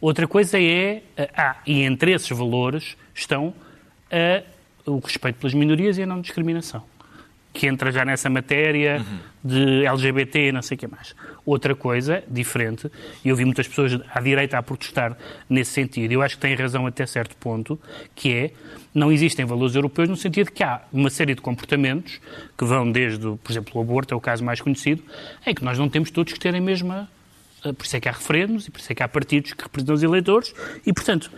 outra 0.00 0.28
coisa 0.28 0.56
é, 0.60 1.02
ah, 1.36 1.56
e 1.66 1.82
entre 1.82 2.12
esses 2.12 2.30
valores 2.30 2.96
estão 3.12 3.52
o 4.86 4.98
respeito 5.00 5.40
pelas 5.40 5.52
minorias 5.52 5.98
e 5.98 6.02
a 6.02 6.06
não 6.06 6.20
discriminação 6.20 6.84
que 7.52 7.66
entra 7.66 7.90
já 7.90 8.04
nessa 8.04 8.28
matéria 8.30 8.98
uhum. 8.98 9.18
de 9.42 9.86
LGBT 9.86 10.48
e 10.48 10.52
não 10.52 10.62
sei 10.62 10.76
o 10.76 10.78
que 10.78 10.86
mais. 10.86 11.14
Outra 11.44 11.74
coisa, 11.74 12.22
diferente, 12.28 12.90
e 13.24 13.28
eu 13.28 13.36
vi 13.36 13.44
muitas 13.44 13.66
pessoas 13.66 13.98
à 14.14 14.20
direita 14.20 14.58
a 14.58 14.62
protestar 14.62 15.16
nesse 15.48 15.72
sentido, 15.72 16.12
eu 16.12 16.22
acho 16.22 16.36
que 16.36 16.42
têm 16.42 16.54
razão 16.54 16.86
até 16.86 17.04
certo 17.06 17.36
ponto, 17.36 17.80
que 18.14 18.32
é, 18.32 18.50
não 18.94 19.10
existem 19.10 19.44
valores 19.44 19.74
europeus 19.74 20.08
no 20.08 20.16
sentido 20.16 20.50
que 20.50 20.62
há 20.62 20.82
uma 20.92 21.10
série 21.10 21.34
de 21.34 21.40
comportamentos 21.40 22.20
que 22.56 22.64
vão 22.64 22.90
desde, 22.90 23.36
por 23.42 23.50
exemplo, 23.50 23.72
o 23.74 23.80
aborto, 23.80 24.14
é 24.14 24.16
o 24.16 24.20
caso 24.20 24.44
mais 24.44 24.60
conhecido, 24.60 25.02
em 25.46 25.54
que 25.54 25.64
nós 25.64 25.78
não 25.78 25.88
temos 25.88 26.10
todos 26.10 26.32
que 26.32 26.38
ter 26.38 26.54
a 26.54 26.60
mesma... 26.60 27.08
Eh, 27.64 27.72
por 27.72 27.84
isso 27.84 27.96
é 27.96 28.00
que 28.00 28.08
há 28.08 28.12
referendos 28.12 28.68
e 28.68 28.70
por 28.70 28.78
isso 28.78 28.92
é 28.92 28.94
que 28.94 29.02
há 29.02 29.08
partidos 29.08 29.52
que 29.52 29.62
representam 29.62 29.94
os 29.94 30.02
eleitores 30.02 30.54
e, 30.86 30.92
portanto, 30.92 31.30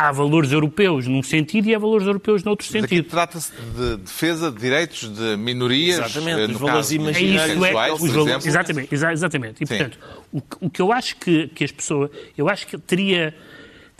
há 0.00 0.10
valores 0.10 0.50
europeus 0.50 1.06
num 1.06 1.22
sentido 1.22 1.68
e 1.68 1.74
há 1.74 1.78
valores 1.78 2.06
europeus 2.06 2.42
noutro 2.42 2.66
sentido. 2.66 3.06
Trata-se 3.06 3.52
de 3.52 3.98
defesa 3.98 4.50
de 4.50 4.58
direitos 4.58 5.14
de 5.14 5.36
minorias, 5.36 5.98
exatamente, 5.98 6.40
eh, 6.40 6.46
no 6.46 6.54
os 6.54 6.60
valores 6.60 6.90
imaginários, 6.90 7.62
é, 7.62 7.92
os 7.92 8.10
valores, 8.10 8.46
exatamente, 8.46 8.94
exatamente. 8.94 9.62
E 9.62 9.66
Sim. 9.66 9.76
portanto, 9.76 9.98
o, 10.32 10.42
o, 10.60 10.70
que 10.70 10.80
eu 10.80 10.90
acho 10.90 11.16
que, 11.16 11.48
que 11.48 11.64
as 11.64 11.70
pessoas, 11.70 12.10
eu 12.36 12.48
acho 12.48 12.66
que 12.66 12.78
teria, 12.78 13.34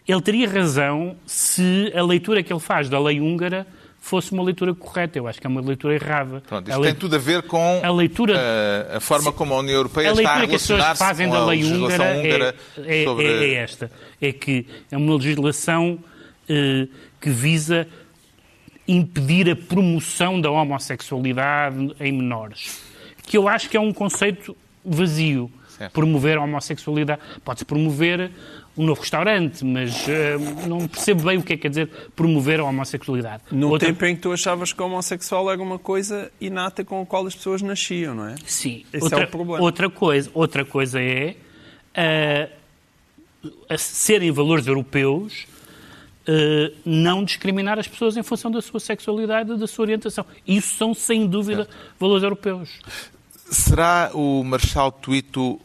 ele 0.08 0.22
teria 0.22 0.48
razão 0.48 1.16
se 1.26 1.92
a 1.94 2.02
leitura 2.02 2.42
que 2.42 2.50
ele 2.50 2.60
faz 2.60 2.88
da 2.88 2.98
lei 2.98 3.20
húngara 3.20 3.66
fosse 4.00 4.32
uma 4.32 4.42
leitura 4.42 4.74
correta. 4.74 5.18
Eu 5.18 5.28
acho 5.28 5.40
que 5.40 5.46
é 5.46 5.50
uma 5.50 5.60
leitura 5.60 5.94
errada. 5.94 6.42
Pronto, 6.48 6.68
isto 6.68 6.82
tem 6.82 6.94
tudo 6.94 7.16
a 7.16 7.18
ver 7.18 7.42
com 7.42 7.80
a, 7.82 7.90
leitura, 7.92 8.40
a, 8.92 8.96
a 8.96 9.00
forma 9.00 9.30
como 9.30 9.54
a 9.54 9.58
União 9.58 9.76
Europeia 9.76 10.10
a 10.10 10.12
está 10.12 10.32
a 10.32 10.38
relacionar-se 10.38 10.98
fazem 10.98 11.28
com 11.28 11.34
da 11.34 11.46
lei 11.46 11.62
húngara, 11.62 12.16
húngara 12.16 12.54
é, 12.78 13.02
é, 13.02 13.04
sobre... 13.04 13.26
é, 13.26 13.54
esta. 13.54 13.90
É 14.20 14.32
que 14.32 14.66
é 14.90 14.96
uma 14.96 15.14
legislação 15.14 15.98
eh, 16.48 16.88
que 17.20 17.30
visa 17.30 17.86
impedir 18.88 19.48
a 19.50 19.54
promoção 19.54 20.40
da 20.40 20.50
homossexualidade 20.50 21.94
em 22.00 22.10
menores. 22.10 22.82
Que 23.24 23.36
eu 23.36 23.46
acho 23.46 23.68
que 23.68 23.76
é 23.76 23.80
um 23.80 23.92
conceito 23.92 24.56
vazio. 24.84 25.50
Certo. 25.68 25.92
Promover 25.92 26.38
a 26.38 26.42
homossexualidade. 26.42 27.20
Pode-se 27.44 27.64
promover 27.64 28.30
um 28.76 28.86
novo 28.86 29.00
restaurante, 29.00 29.64
mas 29.64 30.06
uh, 30.06 30.68
não 30.68 30.86
percebo 30.86 31.24
bem 31.24 31.38
o 31.38 31.42
que 31.42 31.52
é 31.52 31.56
que 31.56 31.62
quer 31.62 31.68
dizer 31.68 31.88
promover 32.14 32.60
a 32.60 32.64
homossexualidade. 32.64 33.42
No 33.50 33.70
Outra... 33.70 33.88
tempo 33.88 34.04
em 34.04 34.14
que 34.14 34.22
tu 34.22 34.32
achavas 34.32 34.72
que 34.72 34.80
o 34.80 34.86
homossexual 34.86 35.50
era 35.50 35.60
uma 35.60 35.78
coisa 35.78 36.30
inata 36.40 36.84
com 36.84 37.02
a 37.02 37.06
qual 37.06 37.26
as 37.26 37.34
pessoas 37.34 37.62
nasciam, 37.62 38.14
não 38.14 38.28
é? 38.28 38.36
Sim. 38.46 38.84
Esse 38.92 39.04
outra, 39.04 39.22
é 39.22 39.24
o 39.24 39.28
problema. 39.28 39.62
Outra 39.62 39.90
coisa, 39.90 40.30
outra 40.32 40.64
coisa 40.64 41.00
é 41.00 41.36
uh, 43.44 43.48
a 43.68 43.78
serem 43.78 44.30
valores 44.30 44.66
europeus 44.66 45.46
Uh, 46.28 46.76
não 46.84 47.24
discriminar 47.24 47.78
as 47.78 47.88
pessoas 47.88 48.14
em 48.16 48.22
função 48.22 48.50
da 48.50 48.60
sua 48.60 48.78
sexualidade 48.78 49.52
e 49.52 49.56
da 49.56 49.66
sua 49.66 49.84
orientação. 49.84 50.24
Isso 50.46 50.76
são, 50.76 50.94
sem 50.94 51.26
dúvida, 51.26 51.66
valores 51.98 52.22
europeus. 52.22 52.78
Será 53.50 54.10
o 54.14 54.44
Marshal 54.44 54.92
Tuito 54.92 55.58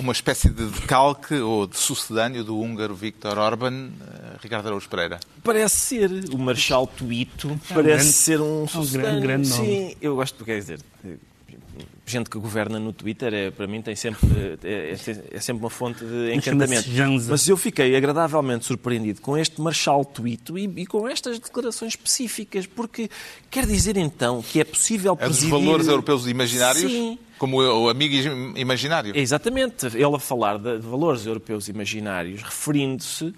uma 0.00 0.12
espécie 0.12 0.48
de 0.48 0.66
decalque 0.66 1.34
ou 1.34 1.66
de 1.66 1.76
sucedâneo 1.76 2.44
do 2.44 2.58
húngaro 2.58 2.94
Viktor 2.94 3.38
Orban, 3.38 3.90
eh, 4.00 4.36
Ricardo 4.42 4.66
Araújo 4.66 4.88
Pereira? 4.88 5.20
Parece 5.42 5.76
ser. 5.76 6.10
O 6.32 6.38
Marshal 6.38 6.86
Tuito 6.86 7.48
é 7.70 7.74
parece 7.74 7.96
grande, 7.96 8.12
ser 8.12 8.40
um 8.40 8.66
sucedâneo. 8.68 9.08
É 9.08 9.18
um 9.18 9.20
grande, 9.20 9.48
grande 9.48 9.50
nome. 9.50 9.66
Sim, 9.66 9.96
eu 10.00 10.16
gosto, 10.16 10.44
quer 10.44 10.58
dizer, 10.58 10.80
gente 12.08 12.30
que 12.30 12.38
governa 12.38 12.78
no 12.78 12.92
Twitter, 12.92 13.32
é, 13.32 13.50
para 13.50 13.66
mim, 13.66 13.82
tem 13.82 13.94
sempre, 13.94 14.58
é, 14.62 14.92
é, 14.92 14.96
é 15.32 15.40
sempre 15.40 15.62
uma 15.62 15.70
fonte 15.70 16.04
de 16.04 16.34
encantamento. 16.34 16.88
Mas 17.28 17.48
eu 17.48 17.56
fiquei 17.56 17.94
agradavelmente 17.96 18.64
surpreendido 18.64 19.20
com 19.20 19.36
este 19.36 19.60
Marshal 19.60 20.04
Tuito 20.04 20.58
e, 20.58 20.64
e, 20.64 20.86
com 20.86 21.08
estas 21.08 21.38
declarações 21.38 21.92
específicas, 21.92 22.66
porque 22.66 23.08
quer 23.50 23.66
dizer 23.66 23.96
então 23.96 24.42
que 24.42 24.60
é 24.60 24.64
possível 24.64 25.16
presidir... 25.16 25.48
É 25.48 25.50
dos 25.50 25.64
valores 25.64 25.88
europeus 25.88 26.26
imaginários? 26.26 26.90
Sim. 26.90 27.18
Como 27.38 27.58
o 27.62 27.88
amigo 27.88 28.14
imaginário? 28.56 29.16
Exatamente. 29.16 29.86
Ele 29.86 30.04
a 30.04 30.18
falar 30.18 30.58
de 30.58 30.78
valores 30.78 31.24
europeus 31.24 31.68
imaginários, 31.68 32.42
referindo-se 32.42 33.32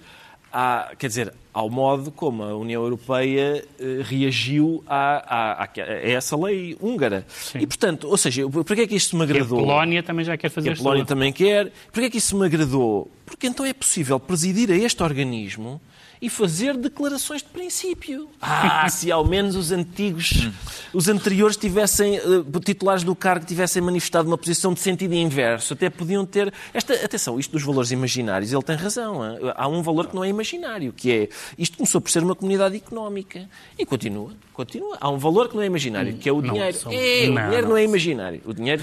à, 0.53 0.93
quer 0.99 1.09
dizer, 1.09 1.33
ao 1.53 1.69
modo 1.69 2.11
como 2.11 2.43
a 2.43 2.57
União 2.57 2.83
Europeia 2.83 3.65
eh, 3.79 4.03
reagiu 4.03 4.83
a, 4.87 5.63
a, 5.63 5.65
a, 5.65 5.69
essa 6.03 6.37
lei 6.37 6.77
húngara. 6.81 7.25
Sim. 7.29 7.59
E, 7.59 7.67
portanto, 7.67 8.09
ou 8.09 8.17
seja, 8.17 8.49
porquê 8.49 8.83
é 8.83 8.87
que 8.87 8.95
isto 8.95 9.17
me 9.17 9.25
agradou? 9.25 9.59
E 9.59 9.63
a 9.63 9.65
Polónia 9.65 10.03
também 10.03 10.25
já 10.25 10.37
quer 10.37 10.49
fazer 10.49 10.71
A 10.71 10.77
Polónia 10.77 11.05
também 11.05 11.33
quer. 11.33 11.73
Porquê 11.93 12.07
é 12.07 12.11
que 12.11 12.19
isso 12.19 12.37
me 12.37 12.47
agradou? 12.47 13.11
Porque 13.27 13.47
então 13.47 13.65
é 13.65 13.73
possível 13.73 14.19
presidir 14.19 14.71
a 14.71 14.77
este 14.77 15.03
organismo 15.03 15.81
e 16.21 16.29
fazer 16.29 16.77
declarações 16.77 17.43
de 17.43 17.49
princípio. 17.49 18.29
Ah, 18.41 18.89
se 18.89 19.11
ao 19.11 19.25
menos 19.25 19.57
os 19.57 19.73
antigos, 19.73 20.51
os 20.93 21.09
anteriores 21.09 21.57
tivessem, 21.57 22.19
uh, 22.19 22.61
titulares 22.61 23.03
do 23.03 23.15
cargo 23.15 23.47
tivessem 23.47 23.81
manifestado 23.81 24.29
uma 24.29 24.37
posição 24.37 24.75
de 24.75 24.81
sentido 24.81 25.15
inverso, 25.15 25.73
até 25.73 25.89
podiam 25.89 26.27
ter. 26.27 26.53
Esta, 26.75 26.95
atenção, 26.95 27.39
isto 27.39 27.53
dos 27.53 27.63
valores 27.63 27.91
imaginários, 27.91 28.53
ele 28.53 28.63
tem 28.63 28.77
razão. 28.77 29.21
Há 29.57 29.67
um 29.67 29.83
valor 29.83 30.09
que 30.09 30.15
não 30.15 30.23
é 30.23 30.29
imaginário, 30.29 30.93
que 30.93 31.11
é. 31.11 31.29
Isto 31.57 31.79
começou 31.79 32.01
por 32.01 32.11
ser 32.11 32.23
uma 32.23 32.35
comunidade 32.35 32.77
económica 32.77 33.49
e 33.79 33.87
continua. 33.87 34.33
Continua. 34.53 34.99
Há 35.01 35.09
um 35.09 35.17
valor 35.17 35.49
que 35.49 35.55
não 35.57 35.63
é 35.63 35.67
imaginário, 35.67 36.15
que 36.19 36.29
é 36.29 36.33
o 36.33 36.43
dinheiro. 36.43 36.77
Não, 36.85 36.93
é, 36.93 37.27
não, 37.27 37.33
o 37.33 37.47
dinheiro 37.47 37.63
não, 37.63 37.69
não, 37.71 37.77
é 37.79 37.85
imaginário. 37.85 38.43
O 38.45 38.53
dinheiro. 38.53 38.83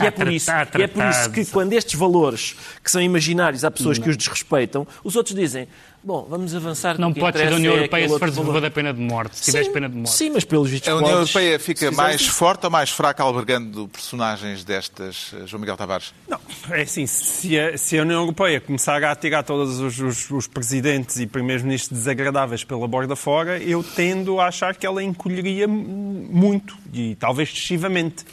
E 0.00 0.06
é, 0.06 0.10
por 0.12 0.30
isso, 0.30 0.50
e 0.50 0.82
é 0.82 0.86
por 0.86 1.04
isso 1.06 1.30
que 1.32 1.44
quando 1.46 1.72
estes 1.72 1.98
valores 1.98 2.54
que 2.82 2.88
são 2.90 3.02
imaginários 3.02 3.64
há 3.64 3.70
pessoas 3.70 3.98
que 3.98 4.08
os 4.08 4.16
desrespeitam, 4.16 4.86
os 5.02 5.16
outros 5.16 5.34
dizem 5.34 5.66
Bom, 6.04 6.26
vamos 6.28 6.52
avançar. 6.52 6.98
Não 6.98 7.12
pode 7.12 7.38
ser 7.38 7.52
a 7.52 7.56
União 7.56 7.74
é 7.74 7.76
Europeia 7.76 8.08
se 8.08 8.18
fores 8.18 8.36
a 8.36 8.42
favor 8.42 8.60
da 8.60 8.70
pena 8.70 8.92
de 8.92 9.00
morte, 9.00 9.36
se 9.36 9.44
tiveres 9.44 9.68
pena 9.68 9.88
de 9.88 9.96
morte. 9.96 10.10
Sim, 10.10 10.30
mas 10.30 10.44
pelos 10.44 10.68
vistos 10.68 10.88
A 10.88 10.96
União 10.96 11.12
Europeia 11.12 11.58
fica 11.60 11.92
mais 11.92 12.26
forte 12.26 12.64
ou 12.64 12.70
mais 12.70 12.90
fraca 12.90 13.22
albergando 13.22 13.86
personagens 13.86 14.64
destas, 14.64 15.32
eh, 15.32 15.46
João 15.46 15.60
Miguel 15.60 15.76
Tavares? 15.76 16.12
Não, 16.28 16.40
é 16.70 16.82
assim, 16.82 17.06
se 17.06 17.56
a, 17.56 17.78
se 17.78 17.96
a 17.96 18.02
União 18.02 18.20
Europeia 18.20 18.60
começar 18.60 19.02
a 19.04 19.14
tirar 19.14 19.44
todos 19.44 19.78
os, 19.78 20.00
os, 20.00 20.30
os 20.30 20.46
presidentes 20.48 21.20
e 21.20 21.26
primeiros-ministros 21.26 21.96
desagradáveis 21.96 22.64
pela 22.64 22.88
borda 22.88 23.14
fora, 23.14 23.58
eu 23.58 23.84
tendo 23.84 24.40
a 24.40 24.48
achar 24.48 24.74
que 24.74 24.84
ela 24.84 25.02
encolheria 25.04 25.68
muito 25.68 26.76
e 26.92 27.14
talvez 27.14 27.48
excessivamente. 27.48 28.24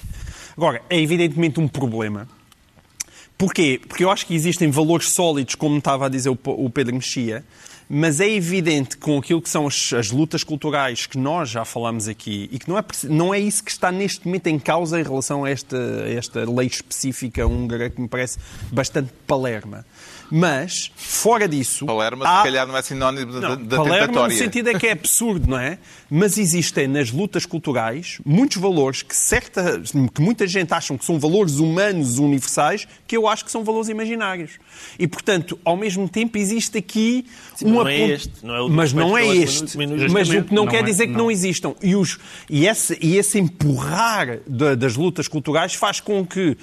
Agora, 0.57 0.81
é 0.89 0.99
evidentemente 0.99 1.59
um 1.59 1.67
problema 1.67 2.27
Porquê? 3.39 3.79
Porque 3.87 4.03
eu 4.03 4.11
acho 4.11 4.25
que 4.25 4.35
existem 4.35 4.69
valores 4.69 5.11
sólidos, 5.11 5.55
como 5.55 5.77
estava 5.77 6.07
a 6.07 6.09
dizer 6.09 6.29
o 6.29 6.69
Pedro 6.69 6.93
Mexia, 6.93 7.41
mas 7.89 8.19
é 8.19 8.29
evidente 8.29 8.97
com 8.97 9.17
aquilo 9.17 9.41
que 9.41 9.49
são 9.49 9.65
as, 9.65 9.93
as, 9.93 10.11
lutas 10.11 10.43
culturais 10.43 11.05
que 11.05 11.17
nós 11.17 11.49
já 11.49 11.63
falamos 11.63 12.09
aqui 12.09 12.49
e 12.51 12.59
que 12.59 12.67
não 12.69 12.77
é, 12.77 12.83
não 13.05 13.33
é 13.33 13.39
isso 13.39 13.63
que 13.63 13.71
está 13.71 13.93
neste 13.93 14.27
momento 14.27 14.47
em 14.47 14.59
causa 14.59 14.99
em 14.99 15.03
relação 15.03 15.45
a 15.45 15.49
esta, 15.49 15.77
a 15.77 16.09
esta 16.09 16.51
lei 16.51 16.67
específica 16.67 17.47
húngara 17.47 17.89
que 17.89 18.01
me 18.01 18.09
parece 18.09 18.37
bastante 18.73 19.09
palerma. 19.25 19.85
Mas, 20.31 20.91
fora 20.95 21.47
disso. 21.47 21.85
Palerma, 21.85 22.25
há... 22.27 22.37
se 22.37 22.43
calhar, 22.43 22.67
não 22.67 22.77
é 22.77 22.81
sinónimo 22.81 23.33
da, 23.33 23.49
não, 23.49 23.63
da 23.63 23.77
Palerma 23.77 24.07
tentatória. 24.07 24.35
no 24.35 24.43
sentido 24.43 24.69
é 24.69 24.79
que 24.79 24.87
é 24.87 24.91
absurdo, 24.91 25.47
não 25.49 25.59
é? 25.59 25.79
Mas 26.09 26.37
existem 26.37 26.87
nas 26.87 27.11
lutas 27.11 27.45
culturais 27.45 28.19
muitos 28.25 28.57
valores 28.57 29.01
que, 29.01 29.15
certa, 29.15 29.81
que 30.13 30.21
muita 30.21 30.47
gente 30.47 30.73
acha 30.73 30.95
que 30.97 31.05
são 31.05 31.19
valores 31.19 31.57
humanos 31.57 32.19
universais, 32.19 32.87
que 33.07 33.15
eu 33.17 33.27
acho 33.27 33.45
que 33.45 33.51
são 33.51 33.63
valores 33.63 33.89
imaginários. 33.89 34.51
E, 34.97 35.07
portanto, 35.07 35.59
ao 35.63 35.75
mesmo 35.75 36.07
tempo, 36.07 36.37
existe 36.37 36.77
aqui 36.77 37.25
Sim, 37.55 37.65
uma. 37.65 37.83
Não 37.83 37.89
é 37.89 37.99
este, 37.99 38.33
não 38.43 38.55
é 38.55 38.61
o 38.61 38.69
mas 38.69 38.93
não 38.93 39.17
é 39.17 39.27
este. 39.27 39.77
Mas 40.11 40.29
o 40.29 40.43
que 40.43 40.53
não, 40.53 40.65
não 40.65 40.71
quer 40.71 40.79
é, 40.79 40.83
dizer 40.83 41.07
que 41.07 41.13
não, 41.13 41.25
não 41.25 41.31
existam. 41.31 41.73
E, 41.81 41.95
os, 41.95 42.19
e, 42.49 42.67
esse, 42.67 42.97
e 43.01 43.17
esse 43.17 43.39
empurrar 43.39 44.39
de, 44.47 44.75
das 44.75 44.95
lutas 44.95 45.27
culturais 45.27 45.73
faz 45.73 45.99
com 45.99 46.25
que 46.25 46.51
uh, 46.51 46.57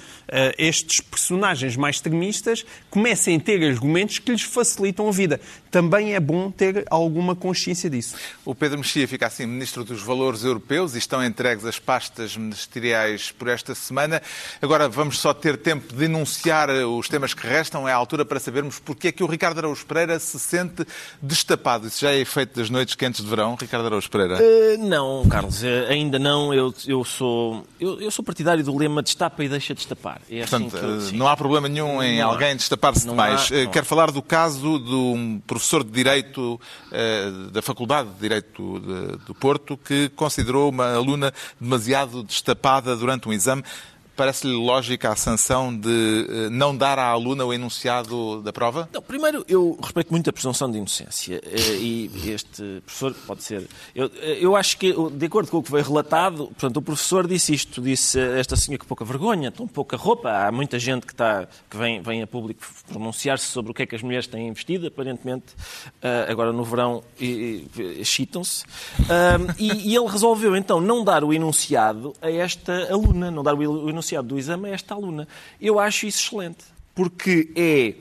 estes 0.59 1.01
personagens 1.01 1.77
mais 1.77 1.97
extremistas 1.97 2.65
comecem 2.91 3.37
a 3.37 3.41
ter 3.41 3.56
ter 3.59 3.71
argumentos 3.71 4.19
que 4.19 4.31
lhes 4.31 4.43
facilitam 4.43 5.09
a 5.09 5.13
vida. 5.13 5.41
Também 5.71 6.15
é 6.15 6.21
bom 6.21 6.51
ter 6.51 6.85
alguma 6.91 7.35
consciência 7.35 7.91
disso. 7.91 8.17
O 8.45 8.55
Pedro 8.55 8.79
Mexia 8.79 9.07
fica 9.07 9.27
assim 9.27 9.47
Ministro 9.47 9.85
dos 9.85 10.03
Valores 10.03 10.45
Europeus 10.45 10.95
e 10.95 10.99
estão 10.99 11.25
entregues 11.25 11.65
as 11.65 11.79
pastas 11.79 12.37
ministeriais 12.37 13.31
por 13.31 13.49
esta 13.49 13.75
semana. 13.75 14.23
Agora 14.61 14.89
vamos 14.89 15.19
só 15.19 15.35
ter 15.35 15.57
tempo 15.57 15.95
de 15.95 16.05
enunciar 16.05 16.71
os 16.71 17.09
temas 17.09 17.35
que 17.35 17.47
restam. 17.47 17.89
É 17.89 17.93
a 17.93 17.97
altura 17.97 18.25
para 18.25 18.41
sabermos 18.41 18.79
porque 18.79 19.09
é 19.09 19.13
que 19.13 19.23
o 19.23 19.27
Ricardo 19.27 19.59
Araújo 19.59 19.85
Pereira 19.87 20.19
se 20.19 20.39
sente 20.39 20.87
destapado. 21.21 21.87
Isso 21.87 22.01
já 22.01 22.13
é 22.13 22.19
efeito 22.19 22.59
das 22.59 22.71
noites 22.71 22.95
quentes 22.95 23.23
de 23.23 23.29
verão, 23.29 23.57
Ricardo 23.61 23.87
Araújo 23.87 24.11
Pereira? 24.11 24.39
Uh, 24.39 24.87
não, 24.87 25.27
Carlos, 25.29 25.63
uh, 25.63 25.67
ainda 25.89 26.19
não. 26.19 26.53
Eu, 26.55 26.75
eu, 26.87 27.05
sou, 27.05 27.67
eu, 27.81 28.01
eu, 28.01 28.11
sou 28.11 28.25
partidário 28.25 28.65
do 28.65 28.77
lema 28.77 29.03
destapa 29.03 29.45
e 29.45 29.49
deixa 29.49 29.75
destapar. 29.75 30.21
É 30.31 30.43
assim 30.43 30.69
Portanto, 30.69 30.87
assim 30.87 31.13
eu, 31.13 31.19
não 31.19 31.29
há 31.29 31.37
problema 31.37 31.69
nenhum 31.69 32.03
em 32.03 32.19
não 32.19 32.31
alguém 32.31 32.57
destapar-se 32.57 33.07
demais. 33.07 33.46
Há, 33.53 33.71
Quero 33.71 33.87
falar 33.87 34.11
do 34.11 34.23
caso 34.23 34.79
de 34.79 34.95
um 34.95 35.41
professor 35.47 35.85
de 35.85 35.91
Direito 35.91 36.61
uh, 36.91 37.51
da 37.51 37.63
Faculdade 37.63 38.11
de 38.11 38.21
Direito 38.21 38.81
do 39.27 39.35
Porto 39.35 39.77
que 39.77 40.09
considerou 40.11 40.71
uma 40.71 40.95
aluna 40.95 41.33
demasiado 41.61 42.23
destapada 42.23 42.97
durante 42.97 43.29
um 43.29 43.33
exame. 43.33 43.63
Parece-lhe 44.17 44.55
lógica 44.55 45.13
a 45.13 45.17
sanção 45.17 45.77
de 45.77 46.27
eh, 46.29 46.49
não 46.49 46.75
dar 46.75 46.99
à 46.99 47.07
aluna 47.09 47.45
o 47.45 47.53
enunciado 47.53 48.41
da 48.41 48.51
prova? 48.51 48.89
Não, 48.91 49.03
primeiro, 49.03 49.45
eu 49.47 49.79
respeito 49.83 50.11
muito 50.11 50.31
a 50.31 50.33
presunção 50.33 50.71
de 50.71 50.79
inocência 50.79 51.39
eh, 51.45 51.77
e 51.79 52.11
este 52.31 52.81
professor 52.87 53.15
pode 53.27 53.43
ser. 53.43 53.69
Eu, 53.95 54.11
eh, 54.23 54.39
eu 54.41 54.57
acho 54.57 54.79
que, 54.79 54.95
de 55.13 55.27
acordo 55.27 55.51
com 55.51 55.59
o 55.59 55.63
que 55.63 55.69
foi 55.69 55.83
relatado, 55.83 56.47
portanto, 56.47 56.79
o 56.79 56.83
professor 56.83 57.29
disse 57.29 57.53
isto, 57.53 57.83
disse 57.83 58.19
esta 58.19 58.57
senhora 58.57 58.79
que 58.79 58.87
pouca 58.87 59.05
vergonha, 59.05 59.53
tão 59.53 59.69
pouca 59.69 59.99
roupa. 59.99 60.31
Há 60.31 60.51
muita 60.51 60.79
gente 60.79 61.05
que, 61.05 61.13
está, 61.13 61.47
que 61.69 61.77
vem, 61.77 62.01
vem 62.01 62.23
a 62.23 62.27
público 62.27 62.63
pronunciar-se 62.89 63.45
sobre 63.45 63.73
o 63.73 63.75
que 63.75 63.83
é 63.83 63.87
que 63.87 63.97
as 63.97 64.03
mulheres 64.03 64.27
têm 64.27 64.51
vestido, 64.51 64.87
aparentemente, 64.87 65.55
agora 66.27 66.55
no 66.55 66.65
verão, 66.65 67.03
excitam-se. 68.01 68.65
E, 69.59 69.91
e 69.91 69.97
ele 69.97 70.07
resolveu 70.07 70.57
então 70.57 70.81
não 70.81 71.05
dar 71.05 71.23
o 71.23 71.35
enunciado 71.35 72.15
a 72.23 72.31
esta 72.31 72.91
aluna, 72.91 73.31
não 73.31 73.43
dar 73.43 73.55
o 73.55 73.91
enunciado 73.91 74.06
enunciado 74.07 74.29
do 74.29 74.39
exame 74.39 74.71
a 74.71 74.73
esta 74.73 74.95
aluna. 74.95 75.27
Eu 75.61 75.79
acho 75.79 76.07
isso 76.07 76.27
excelente, 76.27 76.65
porque 76.95 77.51
é, 77.57 77.95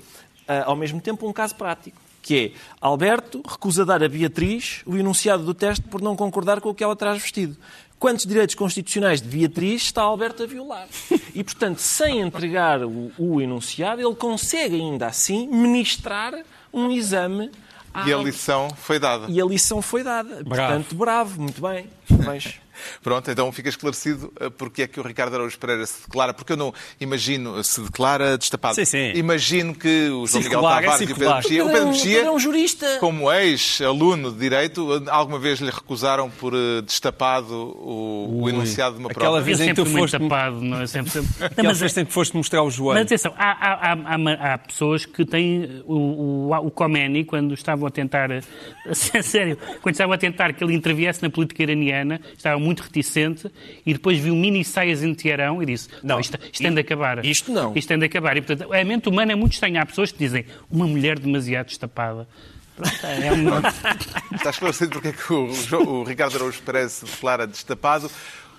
ah, 0.47 0.65
ao 0.67 0.75
mesmo 0.75 1.01
tempo, 1.01 1.27
um 1.27 1.33
caso 1.33 1.55
prático 1.55 2.05
que 2.21 2.53
é 2.55 2.59
Alberto 2.81 3.43
recusa 3.47 3.85
dar 3.85 4.03
a 4.03 4.09
Beatriz 4.09 4.81
o 4.83 4.97
enunciado 4.97 5.43
do 5.43 5.53
teste 5.53 5.83
por 5.83 6.01
não 6.01 6.15
concordar 6.15 6.59
com 6.59 6.69
o 6.69 6.73
que 6.73 6.83
ela 6.83 6.95
traz 6.95 7.21
vestido. 7.21 7.55
Quantos 7.99 8.25
direitos 8.25 8.55
constitucionais 8.55 9.21
de 9.21 9.27
Beatriz 9.27 9.83
está 9.83 10.01
Alberto 10.01 10.41
a 10.41 10.47
violar? 10.47 10.87
E, 11.35 11.43
portanto, 11.43 11.77
sem 11.77 12.21
entregar 12.21 12.83
o, 12.83 13.11
o 13.15 13.39
enunciado, 13.39 14.01
ele 14.01 14.15
consegue 14.15 14.75
ainda 14.75 15.05
assim 15.05 15.47
ministrar 15.47 16.33
um 16.73 16.89
exame. 16.89 17.51
À... 17.93 18.09
E 18.09 18.13
a 18.13 18.17
lição 18.17 18.69
foi 18.75 18.97
dada. 18.97 19.27
E 19.29 19.39
a 19.39 19.45
lição 19.45 19.79
foi 19.79 20.03
dada. 20.03 20.43
Bravo. 20.43 20.47
Portanto, 20.47 20.95
bravo, 20.95 21.41
muito 21.41 21.61
bem. 21.61 21.87
Mas... 22.25 22.55
Pronto, 23.01 23.29
então 23.29 23.51
fica 23.51 23.69
esclarecido 23.69 24.31
eh, 24.39 24.49
porque 24.49 24.83
é 24.83 24.87
que 24.87 24.99
o 24.99 25.03
Ricardo 25.03 25.35
Araújo 25.35 25.57
Pereira 25.57 25.85
se 25.85 26.01
declara, 26.05 26.33
porque 26.33 26.53
eu 26.53 26.57
não 26.57 26.73
imagino, 26.99 27.63
se 27.63 27.81
declara 27.81 28.37
destapado. 28.37 28.75
Sim, 28.75 28.85
sim. 28.85 29.11
Imagino 29.15 29.73
que 29.73 30.09
o 30.09 30.27
João 30.27 30.43
Miguel 30.43 30.61
Tavares 30.61 31.01
é 31.01 31.03
e 31.03 31.11
o 31.11 31.15
Pedro 31.15 31.35
Mexia, 31.35 31.65
o 31.65 31.69
Pedro 31.69 31.87
Mexia, 31.87 32.21
é 32.21 32.31
um 32.31 32.39
jurista. 32.39 32.97
como 32.99 33.31
ex-aluno 33.31 34.31
de 34.31 34.39
Direito, 34.39 35.03
alguma 35.09 35.39
vez 35.39 35.59
lhe 35.59 35.71
recusaram 35.71 36.29
por 36.29 36.53
eh, 36.53 36.81
destapado 36.81 37.53
o, 37.53 38.43
o 38.43 38.49
enunciado 38.49 38.95
de 38.95 39.01
uma 39.01 39.09
Aquela 39.09 39.31
prova? 39.31 39.41
vez 39.41 39.59
em 39.59 39.69
que 39.69 39.73
tu 39.73 39.85
foste... 39.85 40.17
tapado, 40.19 40.61
não 40.61 40.81
é? 40.81 40.87
Sempre, 40.87 41.11
sempre... 41.11 41.29
Aquela 41.45 41.69
mas, 41.69 41.79
vez 41.79 41.97
em 41.97 42.05
que 42.05 42.13
foste 42.13 42.35
mostrar 42.35 42.63
o 42.63 42.69
joelho. 42.69 42.95
Mas 42.95 43.05
atenção, 43.05 43.33
há, 43.37 43.51
há, 43.51 43.93
há, 43.93 44.53
há 44.53 44.57
pessoas 44.57 45.05
que 45.05 45.25
têm 45.25 45.81
o, 45.85 46.49
o, 46.49 46.67
o 46.67 46.71
Khomeini, 46.71 47.25
quando 47.25 47.53
estavam 47.53 47.87
a 47.87 47.91
tentar, 47.91 48.29
sério, 48.93 49.57
quando 49.81 49.93
estavam 49.93 50.13
a 50.13 50.17
tentar 50.17 50.53
que 50.53 50.63
ele 50.63 50.73
interviesse 50.73 51.21
na 51.21 51.29
política 51.29 51.63
iraniana, 51.63 52.19
estavam 52.35 52.59
muito 52.65 52.81
reticente 52.81 53.49
e 53.85 53.93
depois 53.93 54.17
viu 54.17 54.35
mini 54.35 54.63
saias 54.65 55.03
em 55.03 55.13
Teherão 55.13 55.61
e 55.61 55.65
disse: 55.65 55.87
Não, 56.03 56.19
isto, 56.19 56.37
isto 56.43 56.61
tem 56.61 56.73
de 56.73 56.81
acabar. 56.81 57.23
Isto 57.23 57.51
não. 57.51 57.75
Isto 57.75 57.87
tem 57.87 57.99
de 57.99 58.05
acabar. 58.05 58.35
E, 58.35 58.41
portanto, 58.41 58.73
a 58.73 58.83
mente 58.83 59.07
humana 59.07 59.31
é 59.31 59.35
muito 59.35 59.53
estranha. 59.53 59.81
Há 59.81 59.85
pessoas 59.85 60.11
que 60.11 60.17
dizem: 60.17 60.45
uma 60.69 60.87
mulher 60.87 61.19
demasiado 61.19 61.67
destapada. 61.67 62.27
Pronto, 62.75 63.05
é 63.05 63.31
uma... 63.31 63.61
Está 64.35 64.49
esclarecido 64.49 64.91
porque 64.91 65.07
é 65.07 65.11
que 65.13 65.31
o, 65.31 65.49
o 65.79 66.03
Ricardo 66.03 66.35
Araújo 66.35 66.61
parece 66.65 67.05
declara 67.05 67.47
destapado. 67.47 68.11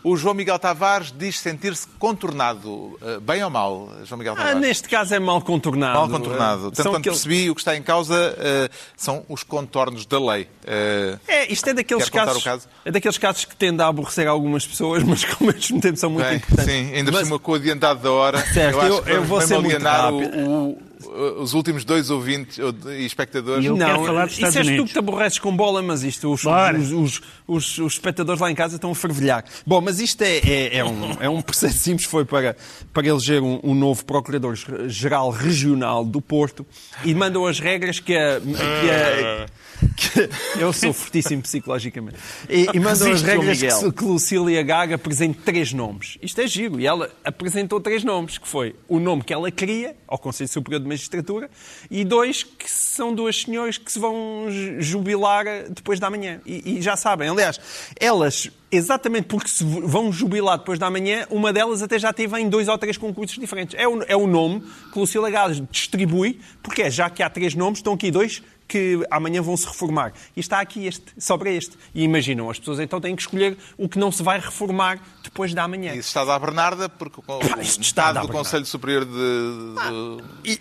O 0.02 0.16
João 0.16 0.34
Miguel 0.34 0.58
Tavares 0.58 1.12
diz 1.16 1.38
sentir-se 1.40 1.86
contornado. 1.98 2.98
Eh, 3.02 3.18
bem 3.20 3.42
ou 3.42 3.50
mal, 3.50 3.90
João 4.04 4.18
Miguel 4.18 4.34
ah, 4.34 4.36
Tavares? 4.36 4.56
Ah, 4.56 4.60
neste 4.60 4.88
caso 4.88 5.14
é 5.14 5.18
mal 5.18 5.40
contornado. 5.40 5.98
Mal 5.98 6.08
contornado. 6.08 6.70
Tanto 6.70 6.90
quanto 6.90 6.96
aquele... 6.98 7.14
percebi, 7.14 7.50
o 7.50 7.54
que 7.54 7.60
está 7.60 7.76
em 7.76 7.82
causa 7.82 8.14
uh, 8.14 8.74
são 8.96 9.24
os 9.28 9.42
contornos 9.42 10.06
da 10.06 10.18
lei. 10.18 10.44
Uh, 10.44 11.18
é, 11.26 11.52
isto 11.52 11.68
é 11.68 11.74
daqueles 11.74 12.08
casos, 12.08 12.44
caso? 12.44 12.68
É 12.84 12.90
daqueles 12.90 13.18
casos 13.18 13.44
que 13.44 13.56
tendem 13.56 13.84
a 13.84 13.88
aborrecer 13.88 14.28
algumas 14.28 14.66
pessoas, 14.66 15.02
mas 15.04 15.24
que 15.24 15.32
ao 15.32 15.52
mesmo 15.52 15.80
tempo 15.80 15.96
são 15.96 16.10
muito 16.10 16.26
Bem, 16.26 16.36
importantes. 16.36 16.72
Sim, 16.72 16.94
ainda 16.94 17.10
mas... 17.10 17.20
por 17.20 17.26
cima 17.26 17.38
com 17.38 17.52
o 17.52 17.54
adiantado 17.56 18.00
da 18.00 18.10
hora. 18.12 18.46
Certo, 18.54 18.78
eu, 18.78 18.82
eu, 18.82 19.06
eu 19.06 19.24
vou 19.24 19.40
ser 19.40 19.58
muito 19.58 19.82
rápido. 19.82 20.38
O, 20.38 20.78
os 21.38 21.54
últimos 21.54 21.84
dois 21.84 22.10
ouvintes 22.10 22.58
e 22.58 23.04
espectadores. 23.04 23.64
E 23.64 23.68
eu 23.68 23.76
não, 23.76 23.86
quero 23.86 24.04
falar 24.04 24.26
dos 24.26 24.38
isso 24.38 24.58
és 24.58 24.76
tu 24.76 24.84
que 24.84 24.92
te 24.92 24.98
aborreces 24.98 25.38
com 25.38 25.56
bola, 25.56 25.82
mas 25.82 26.02
isto 26.02 26.32
os, 26.32 26.44
os, 26.44 26.92
os, 26.92 27.22
os, 27.46 27.78
os 27.78 27.92
espectadores 27.94 28.40
lá 28.40 28.50
em 28.50 28.54
casa 28.54 28.76
estão 28.76 28.90
a 28.90 28.94
fervilhar. 28.94 29.44
Bom, 29.66 29.80
mas 29.80 30.00
isto 30.00 30.22
é, 30.22 30.38
é, 30.38 30.76
é, 30.78 30.84
um, 30.84 31.16
é 31.20 31.28
um 31.28 31.40
processo 31.40 31.78
simples, 31.78 32.06
foi 32.06 32.24
para, 32.24 32.56
para 32.92 33.06
eleger 33.06 33.42
um, 33.42 33.60
um 33.62 33.74
novo 33.74 34.04
Procurador-Geral 34.04 35.30
Regional 35.30 36.04
do 36.04 36.20
Porto 36.20 36.66
e 37.04 37.14
mandam 37.14 37.46
as 37.46 37.58
regras 37.58 37.98
que 38.00 38.16
a, 38.16 38.40
que 38.40 38.90
a 38.90 39.46
eu 40.58 40.72
sou 40.72 40.92
fortíssimo 40.92 41.42
psicologicamente. 41.42 42.16
E, 42.48 42.66
e 42.72 42.80
mandam 42.80 43.12
as 43.12 43.22
regras 43.22 43.58
que, 43.60 43.92
que 43.92 44.04
Lucília 44.04 44.62
Gaga 44.62 44.94
apresente 44.94 45.38
três 45.38 45.72
nomes. 45.72 46.18
Isto 46.22 46.40
é 46.40 46.46
giro. 46.46 46.80
E 46.80 46.86
ela 46.86 47.10
apresentou 47.24 47.80
três 47.80 48.02
nomes, 48.04 48.38
que 48.38 48.48
foi 48.48 48.74
o 48.88 48.98
nome 48.98 49.22
que 49.22 49.32
ela 49.32 49.50
queria, 49.50 49.96
ao 50.06 50.18
Conselho 50.18 50.48
Superior 50.48 50.80
de 50.80 50.88
Magistratura, 50.88 51.50
e 51.90 52.04
dois 52.04 52.42
que 52.42 52.70
são 52.70 53.14
duas 53.14 53.42
senhoras 53.42 53.78
que 53.78 53.90
se 53.90 53.98
vão 53.98 54.46
jubilar 54.78 55.44
depois 55.68 56.00
da 56.00 56.10
manhã. 56.10 56.40
E, 56.46 56.78
e 56.78 56.82
já 56.82 56.96
sabem, 56.96 57.28
aliás, 57.28 57.60
elas 58.00 58.50
exatamente 58.70 59.26
porque 59.26 59.48
se 59.48 59.64
vão 59.64 60.12
jubilar 60.12 60.58
depois 60.58 60.78
da 60.78 60.90
manhã, 60.90 61.26
uma 61.30 61.52
delas 61.52 61.82
até 61.82 61.98
já 61.98 62.12
teve 62.12 62.38
em 62.38 62.48
dois 62.48 62.68
ou 62.68 62.76
três 62.76 62.96
concursos 62.96 63.38
diferentes. 63.38 63.78
É 63.78 63.86
o, 63.86 64.02
é 64.02 64.16
o 64.16 64.26
nome 64.26 64.62
que 64.92 64.98
Lucília 64.98 65.30
Gaga 65.30 65.54
distribui, 65.70 66.40
porque 66.62 66.82
é, 66.82 66.90
já 66.90 67.08
que 67.08 67.22
há 67.22 67.30
três 67.30 67.54
nomes, 67.54 67.78
estão 67.78 67.94
aqui 67.94 68.10
dois 68.10 68.42
que 68.66 69.06
amanhã 69.10 69.40
vão 69.40 69.56
se 69.56 69.66
reformar. 69.66 70.12
E 70.36 70.40
está 70.40 70.60
aqui 70.60 70.86
este, 70.86 71.04
sobra 71.18 71.50
este. 71.50 71.76
E 71.94 72.02
imaginam, 72.02 72.50
as 72.50 72.58
pessoas 72.58 72.80
então 72.80 73.00
têm 73.00 73.14
que 73.14 73.22
escolher 73.22 73.56
o 73.76 73.88
que 73.88 73.98
não 73.98 74.10
se 74.10 74.22
vai 74.22 74.40
reformar 74.40 75.00
depois 75.22 75.54
da 75.54 75.66
manhã. 75.68 75.92
Isso 75.92 76.08
está 76.08 76.24
da 76.24 76.38
Bernarda, 76.38 76.88
porque 76.88 77.20
o, 77.20 77.24
ah, 77.28 77.62
isto 77.62 77.82
está 77.82 78.12
do 78.12 78.28
Conselho 78.28 78.66
Superior 78.66 79.04
de... 79.04 79.10
de... 79.10 79.74
Ah, 79.78 80.24
e, 80.44 80.58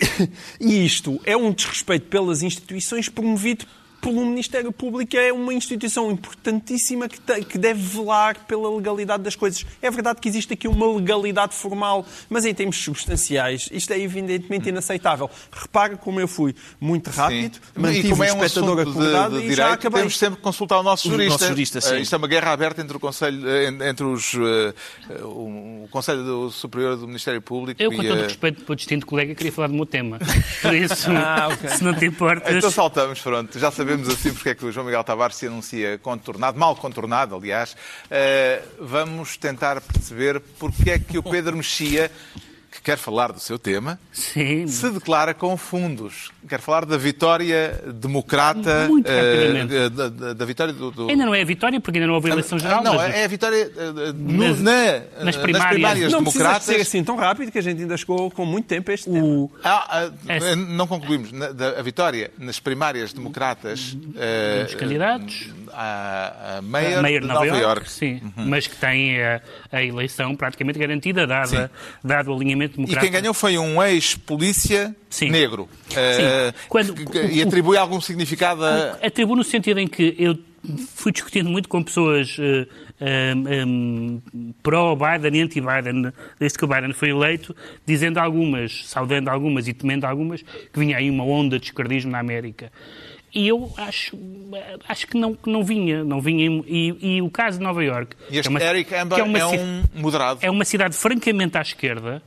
e 0.60 0.86
isto 0.86 1.20
é 1.26 1.36
um 1.36 1.52
desrespeito 1.52 2.08
pelas 2.08 2.42
instituições 2.42 3.10
promovido 3.10 3.66
pelo 4.06 4.24
Ministério 4.24 4.72
Público 4.72 5.18
é 5.18 5.34
uma 5.34 5.52
instituição 5.52 6.12
importantíssima 6.12 7.10
que, 7.10 7.20
te, 7.20 7.44
que 7.44 7.58
deve 7.58 7.82
velar 7.82 8.46
pela 8.46 8.70
legalidade 8.70 9.24
das 9.24 9.36
coisas. 9.36 9.66
É 9.82 9.90
verdade 9.90 10.22
que 10.22 10.30
existe 10.30 10.54
aqui 10.54 10.68
uma 10.68 10.86
legalidade 10.94 11.56
formal, 11.56 12.06
mas 12.30 12.46
em 12.46 12.54
termos 12.54 12.78
substanciais 12.78 13.68
isto 13.72 13.92
é 13.92 14.00
evidentemente 14.00 14.70
inaceitável. 14.70 15.28
Repara 15.52 15.98
como 15.98 16.20
eu 16.20 16.28
fui 16.28 16.54
muito 16.80 17.10
rápido, 17.10 17.56
Sim. 17.56 17.82
mantive 17.82 18.14
o 18.14 18.24
é 18.24 18.32
um 18.32 18.36
espectador 18.36 18.80
acordado 18.80 19.32
de, 19.32 19.38
de 19.38 19.46
e 19.46 19.50
direito, 19.50 19.58
já 19.58 19.74
acabei. 19.74 20.02
Temos 20.02 20.20
sempre 20.20 20.36
que 20.38 20.44
consultar 20.44 20.80
o 20.80 20.84
nosso 20.84 21.10
jurista. 21.10 21.34
O 21.34 21.38
nosso 21.40 21.48
jurista 21.48 21.82
sim. 21.82 21.96
Uh, 21.96 21.98
isto 21.98 22.14
é 22.14 22.18
uma 22.20 22.28
guerra 22.28 22.52
aberta 22.52 22.84
entre 22.84 22.96
o 22.96 23.00
Conselho, 23.00 23.50
eh, 23.50 23.90
entre 23.90 24.06
os, 24.06 24.36
uh, 24.36 24.74
o 25.24 25.88
Conselho 25.90 26.52
Superior 26.52 26.96
do 26.96 27.08
Ministério 27.08 27.42
Público 27.42 27.82
eu, 27.82 27.92
com 27.92 28.04
todo 28.04 28.20
uh... 28.20 28.24
respeito 28.24 28.64
para 28.64 28.74
o 28.74 28.76
distinto 28.76 29.08
colega, 29.08 29.34
queria 29.34 29.52
falar 29.52 29.68
do 29.68 29.74
meu 29.74 29.86
tema. 29.88 30.20
Por 30.62 30.76
isso, 30.76 31.10
ah, 31.18 31.50
okay. 31.52 31.70
se 31.72 31.84
não 31.84 31.96
te 31.96 32.06
importas... 32.06 32.56
Então 32.56 32.70
saltamos, 32.70 33.20
pronto. 33.20 33.58
Já 33.58 33.72
sabemos 33.72 33.95
sabemos 33.96 34.10
assim 34.10 34.34
porque 34.34 34.50
é 34.50 34.56
que 34.56 34.66
o 34.66 34.72
João 34.72 34.86
Miguel 34.86 35.04
Tavares 35.04 35.38
se 35.38 35.48
anuncia 35.48 35.98
contornado, 36.00 36.60
mal 36.60 36.76
contornado, 36.76 37.36
aliás. 37.36 37.74
Uh, 37.74 38.86
vamos 38.86 39.38
tentar 39.38 39.80
perceber 39.82 40.42
porque 40.60 40.92
é 40.92 41.00
que 41.00 41.18
o 41.18 41.24
Pedro 41.24 41.56
Mexia 41.56 42.12
que 42.76 42.82
quer 42.82 42.98
falar 42.98 43.32
do 43.32 43.40
seu 43.40 43.58
tema, 43.58 43.98
Sim. 44.12 44.68
se 44.68 44.90
declara 44.90 45.34
com 45.34 45.56
fundos. 45.56 46.32
Quer 46.48 46.60
falar 46.60 46.86
da 46.86 46.98
vitória 46.98 47.82
democrata. 47.94 48.88
Muito 48.88 49.10
uh, 49.10 49.90
da, 49.90 50.10
da, 50.10 50.34
da, 50.34 50.46
vitória 50.46 50.74
do, 50.74 50.92
do, 50.92 51.10
Ainda 51.10 51.26
não 51.26 51.34
é 51.34 51.42
a 51.42 51.46
vitória, 51.46 51.80
porque 51.80 51.98
ainda 51.98 52.08
não 52.08 52.16
houve 52.16 52.30
eleição 52.30 52.60
geral. 52.60 52.84
Não, 52.84 52.96
mas... 52.96 53.16
é 53.16 53.24
a 53.24 53.28
vitória 53.28 53.72
uh, 53.76 54.14
no, 54.14 54.50
nas, 54.50 54.62
na, 54.62 55.24
nas, 55.24 55.36
primárias, 55.38 55.54
nas 55.54 55.70
primárias 55.70 56.12
não 56.12 56.20
democratas. 56.20 56.64
ser 56.64 56.82
assim 56.82 57.04
tão 57.04 57.16
rápido 57.16 57.52
que 57.52 57.58
a 57.58 57.62
gente 57.62 57.82
ainda 57.82 57.98
chegou 57.98 58.30
com 58.30 58.46
muito 58.46 58.66
tempo 58.68 58.92
a 58.92 58.94
este 58.94 59.10
o... 59.10 59.14
tema. 59.14 59.50
Ah, 59.64 60.10
ah, 60.30 60.56
não 60.56 60.86
concluímos. 60.86 61.32
Na, 61.32 61.52
da, 61.52 61.80
a 61.80 61.82
vitória 61.82 62.32
nas 62.38 62.60
primárias 62.60 63.14
democratas. 63.14 63.94
Uh, 63.94 64.66
Os 64.68 64.76
candidatos. 64.76 65.50
A, 65.74 66.58
a 66.58 66.62
Mayor, 66.62 67.02
Mayor 67.02 67.22
de 67.22 67.28
Nova, 67.28 67.46
Nova 67.46 67.58
York. 67.58 67.64
York. 67.64 67.92
Sim, 67.92 68.22
uhum. 68.24 68.46
mas 68.48 68.68
que 68.68 68.76
tem 68.76 69.22
a, 69.22 69.42
a, 69.72 69.84
eleição 69.84 70.36
praticamente 70.36 70.80
garantida, 70.80 71.28
dada, 71.28 71.72
dado 72.04 72.32
o 72.32 72.36
alinhamento 72.36 72.65
e 72.78 72.96
quem 72.96 73.12
ganhou 73.12 73.34
foi 73.34 73.58
um 73.58 73.82
ex-polícia 73.82 74.96
negro. 75.22 75.70
Sim. 75.90 75.98
Uh, 75.98 76.54
Quando, 76.68 76.94
que, 76.94 77.20
e 77.20 77.42
atribui 77.42 77.78
algum 77.78 78.02
significado 78.02 78.66
a... 78.66 78.98
Atribui 79.02 79.38
no 79.38 79.44
sentido 79.44 79.80
em 79.80 79.88
que 79.88 80.16
eu 80.18 80.38
fui 80.96 81.12
discutindo 81.12 81.50
muito 81.50 81.70
com 81.70 81.84
pessoas 81.84 82.38
uh, 82.38 82.68
um, 83.02 84.22
um, 84.34 84.54
pró-Biden 84.64 85.40
e 85.40 85.44
anti-Biden, 85.44 86.12
desde 86.40 86.58
que 86.58 86.66
o 86.66 86.68
Biden 86.68 86.94
foi 86.94 87.10
eleito, 87.10 87.56
dizendo 87.86 88.18
algumas, 88.18 88.84
saudando 88.86 89.30
algumas 89.30 89.68
e 89.68 89.74
temendo 89.74 90.06
algumas, 90.06 90.42
que 90.42 90.80
vinha 90.80 90.98
aí 90.98 91.10
uma 91.10 91.24
onda 91.24 91.60
de 91.60 91.68
esquerdismo 91.68 92.12
na 92.12 92.20
América. 92.20 92.72
e 93.34 93.48
eu 93.48 93.72
acho, 93.78 94.18
acho 94.88 95.08
que, 95.08 95.18
não, 95.18 95.36
que 95.36 95.50
não 95.50 95.64
vinha. 95.64 96.04
Não 96.04 96.22
vinha 96.22 96.64
e, 96.66 97.16
e 97.18 97.22
o 97.22 97.30
caso 97.30 97.58
de 97.58 97.64
Nova 97.64 97.84
York. 97.84 98.16
E 98.30 98.38
este 98.38 98.48
é 98.48 98.50
uma, 98.50 98.64
Eric 98.64 98.96
Amber 98.96 99.20
é, 99.20 99.24
um 99.24 99.84
moderado. 99.94 100.40
É 100.42 100.50
uma 100.50 100.66
cidade 100.66 100.96
francamente 100.96 101.58
à 101.58 101.62
esquerda. 101.62 102.22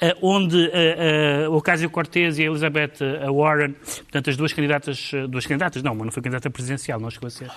Uh, 0.00 0.14
onde 0.22 0.56
uh, 0.56 1.50
uh, 1.50 1.56
Ocasio-Cortez 1.56 2.38
e 2.38 2.42
a 2.42 2.46
Elizabeth 2.46 2.98
Warren, 3.34 3.72
portanto, 3.72 4.30
as 4.30 4.36
duas 4.36 4.52
candidatas, 4.52 5.10
duas 5.28 5.44
candidatas, 5.44 5.82
não, 5.82 5.92
uma 5.92 6.04
não 6.04 6.12
foi 6.12 6.22
candidata 6.22 6.48
presidencial, 6.48 7.00
não 7.00 7.10
chegou 7.10 7.26
a 7.26 7.30
ser, 7.30 7.50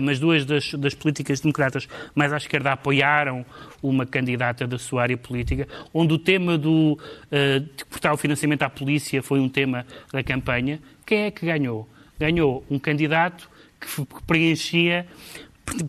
mas 0.00 0.18
duas 0.18 0.44
das, 0.44 0.74
das, 0.74 0.94
políticas 0.94 1.38
democratas 1.38 1.86
mais 2.12 2.32
à 2.32 2.38
esquerda 2.38 2.72
apoiaram 2.72 3.46
uma 3.80 4.04
candidata 4.04 4.66
da 4.66 4.78
sua 4.78 5.02
área 5.02 5.16
política, 5.16 5.68
onde 5.94 6.12
o 6.12 6.18
tema 6.18 6.58
do 6.58 6.98
de 7.30 7.84
cortar 7.84 8.12
o 8.12 8.16
financiamento 8.16 8.62
à 8.62 8.68
polícia 8.68 9.22
foi 9.22 9.38
um 9.38 9.48
tema 9.48 9.86
da 10.12 10.24
campanha. 10.24 10.80
Quem 11.06 11.26
é 11.26 11.30
que 11.30 11.46
ganhou? 11.46 11.88
Ganhou 12.18 12.64
um 12.68 12.80
candidato 12.80 13.48
que 13.80 14.22
preenchia, 14.26 15.06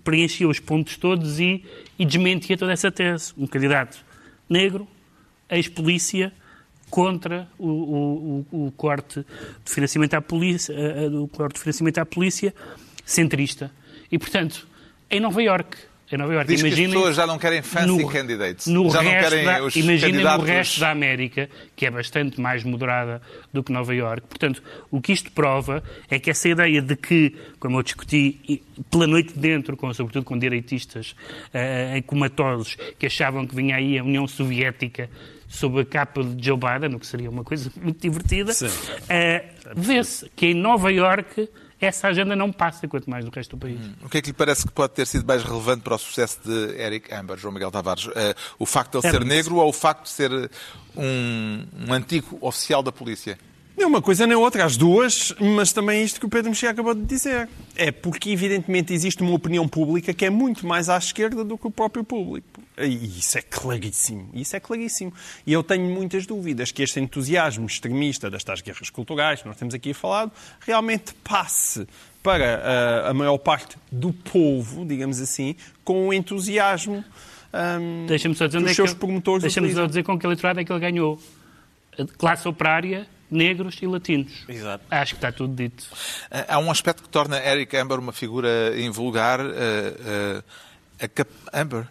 preenchia 0.03 0.47
os 0.47 0.59
pontos 0.59 0.95
todos 0.97 1.39
e, 1.39 1.65
e 1.97 2.05
desmentia 2.05 2.55
toda 2.55 2.71
essa 2.71 2.91
tese. 2.91 3.33
Um 3.35 3.47
candidato 3.47 3.97
negro, 4.47 4.87
ex-polícia 5.49 6.31
contra 6.89 7.47
o, 7.57 7.67
o, 8.51 8.67
o, 8.67 8.71
corte 8.71 9.25
de 9.63 9.71
financiamento 9.71 10.13
à 10.13 10.21
polícia, 10.21 10.73
o 11.11 11.27
corte 11.27 11.55
de 11.55 11.61
financiamento 11.61 11.97
à 11.97 12.05
polícia 12.05 12.53
centrista. 13.05 13.71
E, 14.11 14.17
portanto, 14.17 14.67
em 15.09 15.19
Nova 15.19 15.41
Iorque, 15.41 15.77
em 16.09 16.17
Nova 16.17 16.33
Iorque, 16.33 16.53
Diz 16.53 16.61
imaginem, 16.61 16.85
que 16.85 16.91
as 16.91 16.93
pessoas 16.95 17.15
já 17.17 17.27
não 17.27 17.37
querem 17.37 17.61
fancy 17.61 17.87
no, 17.87 18.07
candidates. 18.09 18.67
No 18.67 18.89
já 18.89 19.03
não 19.03 19.11
querem 19.11 19.43
da, 19.43 19.63
os 19.63 19.75
imaginem 19.75 20.11
candidatos... 20.11 20.39
no 20.39 20.45
resto 20.45 20.79
da 20.79 20.91
América, 20.91 21.49
que 21.75 21.85
é 21.85 21.91
bastante 21.91 22.39
mais 22.39 22.63
moderada 22.63 23.21
do 23.51 23.61
que 23.61 23.73
Nova 23.73 23.93
Iorque. 23.93 24.27
Portanto, 24.27 24.63
o 24.89 25.01
que 25.01 25.11
isto 25.11 25.29
prova 25.33 25.83
é 26.09 26.17
que 26.17 26.29
essa 26.29 26.47
ideia 26.47 26.81
de 26.81 26.95
que, 26.95 27.35
como 27.59 27.79
eu 27.79 27.83
discuti 27.83 28.63
pela 28.89 29.05
noite 29.05 29.37
dentro, 29.37 29.75
com, 29.75 29.93
sobretudo 29.93 30.23
com 30.23 30.39
direitistas 30.39 31.13
uh, 31.49 32.01
comatosos, 32.05 32.77
que 32.97 33.05
achavam 33.05 33.45
que 33.45 33.53
vinha 33.53 33.75
aí 33.75 33.99
a 33.99 34.03
União 34.03 34.25
Soviética 34.27 35.09
sob 35.47 35.79
a 35.79 35.85
capa 35.85 36.23
de 36.23 36.45
Joe 36.45 36.57
Biden, 36.57 36.95
o 36.95 36.99
que 36.99 37.07
seria 37.07 37.29
uma 37.29 37.43
coisa 37.43 37.71
muito 37.81 38.01
divertida, 38.01 38.51
uh, 38.51 39.75
vê-se 39.75 40.29
que 40.35 40.47
em 40.47 40.53
Nova 40.53 40.91
Iorque 40.91 41.49
essa 41.79 42.07
agenda 42.07 42.35
não 42.35 42.51
passa, 42.51 42.87
quanto 42.87 43.07
mais 43.07 43.23
no 43.23 43.29
resto 43.31 43.55
do 43.55 43.59
país. 43.59 43.79
Hum. 43.79 43.93
O 44.03 44.09
que 44.09 44.17
é 44.17 44.21
que 44.21 44.29
lhe 44.29 44.33
parece 44.33 44.65
que 44.65 44.71
pode 44.71 44.93
ter 44.93 45.05
sido 45.05 45.25
mais 45.25 45.43
relevante 45.43 45.83
para 45.83 45.93
o 45.93 45.97
sucesso 45.97 46.39
de 46.43 46.75
Eric 46.81 47.13
Amber, 47.13 47.37
João 47.37 47.53
Miguel 47.53 47.69
Tavares? 47.69 48.07
Uh, 48.07 48.11
o 48.57 48.65
facto 48.65 48.99
de 48.99 49.07
ele 49.07 49.17
ser 49.17 49.23
negro 49.23 49.57
ou 49.57 49.69
o 49.69 49.73
facto 49.73 50.03
de 50.03 50.09
ser 50.09 50.31
um, 50.95 51.65
um 51.87 51.93
antigo 51.93 52.37
oficial 52.41 52.81
da 52.81 52.91
polícia? 52.91 53.37
Nem 53.77 53.85
uma 53.85 54.01
coisa 54.01 54.25
nem 54.25 54.35
outra, 54.35 54.65
as 54.65 54.75
duas, 54.75 55.35
mas 55.39 55.71
também 55.71 56.03
isto 56.03 56.19
que 56.19 56.25
o 56.25 56.29
Pedro 56.29 56.49
Mexia 56.49 56.71
acabou 56.71 56.95
de 56.95 57.03
dizer. 57.03 57.47
É 57.75 57.91
porque, 57.91 58.31
evidentemente, 58.31 58.91
existe 58.91 59.21
uma 59.21 59.33
opinião 59.33 59.67
pública 59.67 60.15
que 60.15 60.25
é 60.25 60.31
muito 60.31 60.65
mais 60.65 60.89
à 60.89 60.97
esquerda 60.97 61.43
do 61.43 61.59
que 61.59 61.67
o 61.67 61.69
próprio 61.69 62.03
público. 62.03 62.59
E 62.75 63.19
isso 63.19 63.37
é 63.37 63.41
claríssimo. 63.43 64.31
Isso 64.33 64.55
é 64.55 64.59
claríssimo. 64.59 65.13
E 65.45 65.53
eu 65.53 65.61
tenho 65.61 65.85
muitas 65.85 66.25
dúvidas 66.25 66.71
que 66.71 66.81
este 66.81 66.99
entusiasmo 66.99 67.67
extremista 67.67 68.31
das 68.31 68.43
tais 68.43 68.61
guerras 68.61 68.89
culturais 68.89 69.43
que 69.43 69.47
nós 69.47 69.57
temos 69.57 69.75
aqui 69.75 69.93
falado 69.93 70.31
realmente 70.59 71.13
passe 71.23 71.87
para 72.23 72.45
a, 72.55 73.07
eh, 73.07 73.09
a 73.11 73.13
maior 73.13 73.37
parte 73.37 73.77
do 73.91 74.11
povo, 74.11 74.85
digamos 74.85 75.21
assim, 75.21 75.55
com 75.83 76.07
o 76.07 76.13
entusiasmo 76.13 77.05
um, 77.53 78.35
só 78.35 78.47
dizer 78.47 78.59
dos 78.59 78.71
é 78.71 78.73
seus 78.73 78.93
promotores 78.93 79.43
Deixa-me 79.43 79.71
só 79.71 79.85
dizer 79.85 80.03
com 80.03 80.17
que 80.17 80.25
eleitorado 80.25 80.59
é 80.59 80.65
que 80.65 80.71
ele 80.71 80.79
ganhou. 80.79 81.19
Classe 82.17 82.47
operária 82.47 83.07
negros 83.29 83.77
e 83.81 83.87
latinos. 83.87 84.31
Exato. 84.47 84.83
Acho 84.89 85.13
que 85.13 85.17
está 85.17 85.31
tudo 85.31 85.53
dito. 85.55 85.85
Há 86.47 86.57
um 86.59 86.71
aspecto 86.71 87.03
que 87.03 87.09
torna 87.09 87.37
Eric 87.37 87.75
Amber 87.75 87.99
uma 87.99 88.13
figura 88.13 88.73
invulgar. 88.79 89.39
Uh, 89.39 89.49
uh, 89.49 91.09
Cap 91.13 91.29
Amber? 91.53 91.87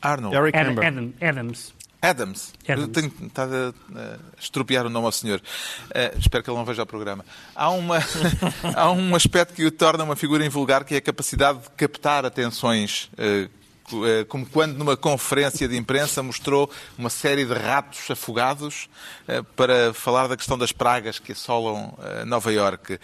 Arnold. 0.00 0.36
Eric 0.36 0.56
Ad 0.56 0.70
Amber. 0.70 0.86
Adam, 0.86 1.12
Adams. 1.20 1.74
Adams. 2.02 2.52
Adams. 2.66 2.86
Eu 2.86 2.88
tenho 2.88 3.12
estado 3.22 3.74
a 3.94 4.18
estropiar 4.38 4.86
o 4.86 4.90
nome 4.90 5.06
ao 5.06 5.12
senhor. 5.12 5.40
Uh, 5.40 6.18
espero 6.18 6.44
que 6.44 6.50
ele 6.50 6.56
não 6.56 6.64
veja 6.64 6.82
o 6.82 6.86
programa. 6.86 7.24
Há, 7.54 7.70
uma, 7.70 7.98
há 8.76 8.90
um 8.92 9.14
aspecto 9.14 9.54
que 9.54 9.64
o 9.64 9.70
torna 9.70 10.04
uma 10.04 10.14
figura 10.14 10.44
invulgar, 10.44 10.84
que 10.84 10.94
é 10.94 10.98
a 10.98 11.00
capacidade 11.00 11.60
de 11.60 11.70
captar 11.70 12.24
atenções 12.24 13.04
uh, 13.14 13.18
eh, 13.18 13.48
como 14.28 14.46
quando 14.46 14.76
numa 14.76 14.96
conferência 14.96 15.68
de 15.68 15.76
imprensa 15.76 16.22
mostrou 16.22 16.70
uma 16.98 17.10
série 17.10 17.44
de 17.44 17.54
ratos 17.54 18.10
afogados 18.10 18.88
eh, 19.28 19.42
para 19.54 19.92
falar 19.94 20.26
da 20.26 20.36
questão 20.36 20.58
das 20.58 20.72
pragas 20.72 21.18
que 21.18 21.32
assolam 21.32 21.96
eh, 22.02 22.24
Nova 22.24 22.52
Iorque. 22.52 22.98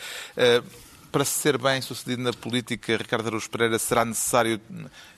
Para 1.11 1.27
ser 1.27 1.59
bem 1.59 1.83
sucedido 1.83 2.23
na 2.23 2.33
política, 2.33 2.97
Ricardo 2.97 3.27
Araújo 3.27 3.51
Pereira, 3.51 3.79
será 3.79 4.03
necessário 4.03 4.59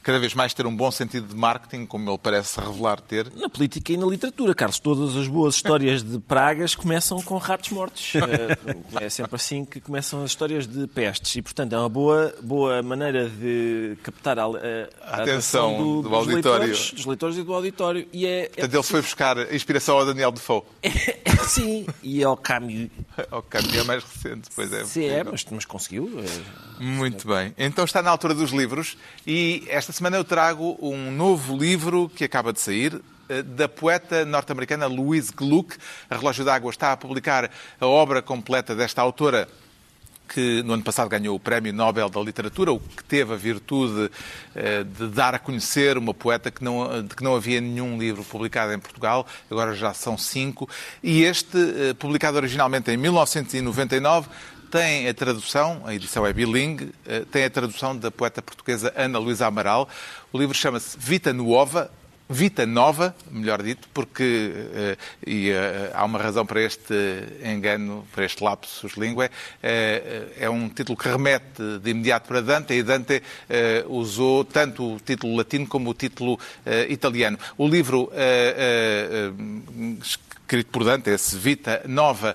cada 0.05 0.19
vez 0.19 0.35
mais 0.35 0.53
ter 0.53 0.67
um 0.67 0.77
bom 0.77 0.91
sentido 0.91 1.27
de 1.27 1.35
marketing, 1.35 1.87
como 1.87 2.11
ele 2.11 2.19
parece 2.19 2.61
revelar 2.61 3.01
ter? 3.01 3.33
Na 3.35 3.49
política 3.49 3.91
e 3.91 3.97
na 3.97 4.07
literatura, 4.07 4.55
Carlos. 4.55 4.79
Todas 4.79 5.17
as 5.17 5.27
boas 5.27 5.55
histórias 5.55 6.03
de 6.03 6.19
pragas 6.19 6.75
começam 6.75 7.21
com 7.23 7.39
ratos 7.39 7.71
mortos. 7.71 8.13
É, 9.01 9.01
é 9.07 9.09
sempre 9.09 9.35
assim 9.37 9.65
que 9.65 9.81
começam 9.81 10.23
as 10.23 10.31
histórias 10.31 10.67
de 10.67 10.87
pestes. 10.87 11.35
E, 11.37 11.43
portanto, 11.43 11.73
é 11.73 11.79
uma 11.79 11.89
boa, 11.89 12.35
boa 12.43 12.83
maneira 12.83 13.31
de 13.31 13.97
captar 14.03 14.39
a, 14.39 14.45
a, 14.45 14.49
a 15.01 15.23
atenção, 15.23 15.79
do, 15.79 16.03
do 16.03 16.09
dos 16.11 16.13
auditório. 16.13 16.67
Leitores, 16.67 16.91
dos 16.93 17.07
leitores 17.07 17.37
e 17.39 17.43
do 17.43 17.55
auditório. 17.55 18.07
E 18.13 18.27
é, 18.27 18.49
portanto, 18.49 18.75
é 18.75 18.77
ele 18.77 18.83
foi 18.83 19.01
buscar 19.01 19.55
inspiração 19.55 19.99
ao 19.99 20.05
Daniel 20.07 20.31
Defoe. 20.31 20.63
É, 21.25 21.37
sim, 21.47 21.87
e 22.03 22.23
ao 22.23 22.37
Camus. 22.37 22.89
ao 23.31 23.43
Camus 23.43 23.75
é 23.77 23.83
mais 23.83 24.05
recente, 24.05 24.49
pois 24.55 24.73
é. 24.73 24.85
Sim, 24.85 25.07
é, 25.07 25.25
mas, 25.25 25.45
mas 25.51 25.65
conseguiu. 25.65 26.11
É... 26.21 26.83
Muito 26.83 27.27
bem. 27.27 27.55
Então 27.59 27.85
está 27.85 28.03
na 28.03 28.11
altura 28.11 28.35
dos 28.35 28.51
livros 28.51 28.97
e 29.27 29.65
esta 29.69 29.93
semana 29.95 30.17
eu 30.17 30.25
trago 30.25 30.77
um 30.83 31.13
novo 31.13 31.57
livro 31.57 32.09
que 32.09 32.25
acaba 32.25 32.53
de 32.53 32.61
sair, 32.61 33.01
eh, 33.29 33.43
da 33.43 33.69
poeta 33.69 34.25
norte-americana 34.25 34.87
Louise 34.87 35.33
Gluck. 35.33 35.77
A 36.11 36.17
Relógio 36.17 36.45
d'Água 36.45 36.71
está 36.71 36.91
a 36.91 36.97
publicar 36.97 37.49
a 37.81 37.87
obra 37.87 38.21
completa 38.21 38.75
desta 38.75 39.01
autora 39.01 39.49
que 40.29 40.63
no 40.63 40.73
ano 40.73 40.83
passado 40.83 41.09
ganhou 41.09 41.37
o 41.37 41.39
Prémio 41.39 41.73
Nobel 41.73 42.09
da 42.09 42.21
Literatura, 42.21 42.73
o 42.73 42.81
que 42.81 43.05
teve 43.05 43.35
a 43.35 43.37
virtude 43.37 44.11
eh, 44.55 44.83
de 44.83 45.07
dar 45.09 45.35
a 45.35 45.39
conhecer 45.39 45.97
uma 45.97 46.13
poeta 46.13 46.51
que 46.51 46.65
não, 46.65 47.03
de 47.03 47.15
que 47.15 47.23
não 47.23 47.37
havia 47.37 47.61
nenhum 47.61 47.97
livro 47.97 48.25
publicado 48.25 48.73
em 48.73 48.79
Portugal, 48.79 49.27
agora 49.49 49.75
já 49.75 49.95
são 49.95 50.19
cinco, 50.19 50.69
e 51.03 51.23
este, 51.23 51.57
eh, 51.57 51.95
publicado 51.95 52.37
originalmente 52.37 52.91
em 52.91 52.97
1999, 52.97 54.29
tem 54.75 55.09
a 55.09 55.15
tradução, 55.15 55.83
a 55.85 55.95
edição 55.95 56.27
é 56.27 56.33
bilingue, 56.33 56.91
eh, 57.07 57.25
tem 57.31 57.45
a 57.45 57.51
tradução 57.51 57.97
da 57.97 58.11
poeta 58.11 58.43
portuguesa 58.43 58.93
Ana 58.97 59.21
Luísa 59.21 59.47
Amaral. 59.47 59.89
O 60.33 60.37
livro 60.37 60.53
chama-se 60.53 60.99
Vita 60.99 61.33
Nova, 61.33 61.93
Vita 62.29 62.67
Nova, 62.67 63.15
melhor 63.31 63.63
dito, 63.63 63.89
porque 63.95 64.51
uh, 64.53 64.97
e, 65.25 65.53
uh, 65.53 65.55
há 65.95 66.05
uma 66.05 66.19
razão 66.19 66.45
para 66.45 66.61
este 66.61 66.93
engano, 67.45 68.05
para 68.13 68.25
este 68.25 68.43
lapsus 68.43 68.95
língua, 68.95 69.31
é 69.63 70.51
um 70.51 70.69
título 70.69 70.99
que 70.99 71.09
remete 71.09 71.79
de 71.81 71.91
imediato 71.91 72.27
para 72.27 72.41
Dante, 72.41 72.75
e 72.75 72.83
Dante 72.83 73.23
usou 73.87 74.45
tanto 74.45 74.95
o 74.95 74.99
título 74.99 75.37
latino 75.37 75.69
como 75.69 75.91
o 75.91 75.95
título 75.95 76.37
italiano. 76.89 77.39
O 77.57 77.69
livro 77.69 78.11
escrito 80.03 80.71
por 80.73 80.83
Dante, 80.83 81.11
esse 81.11 81.37
Vita 81.37 81.83
Nova, 81.87 82.35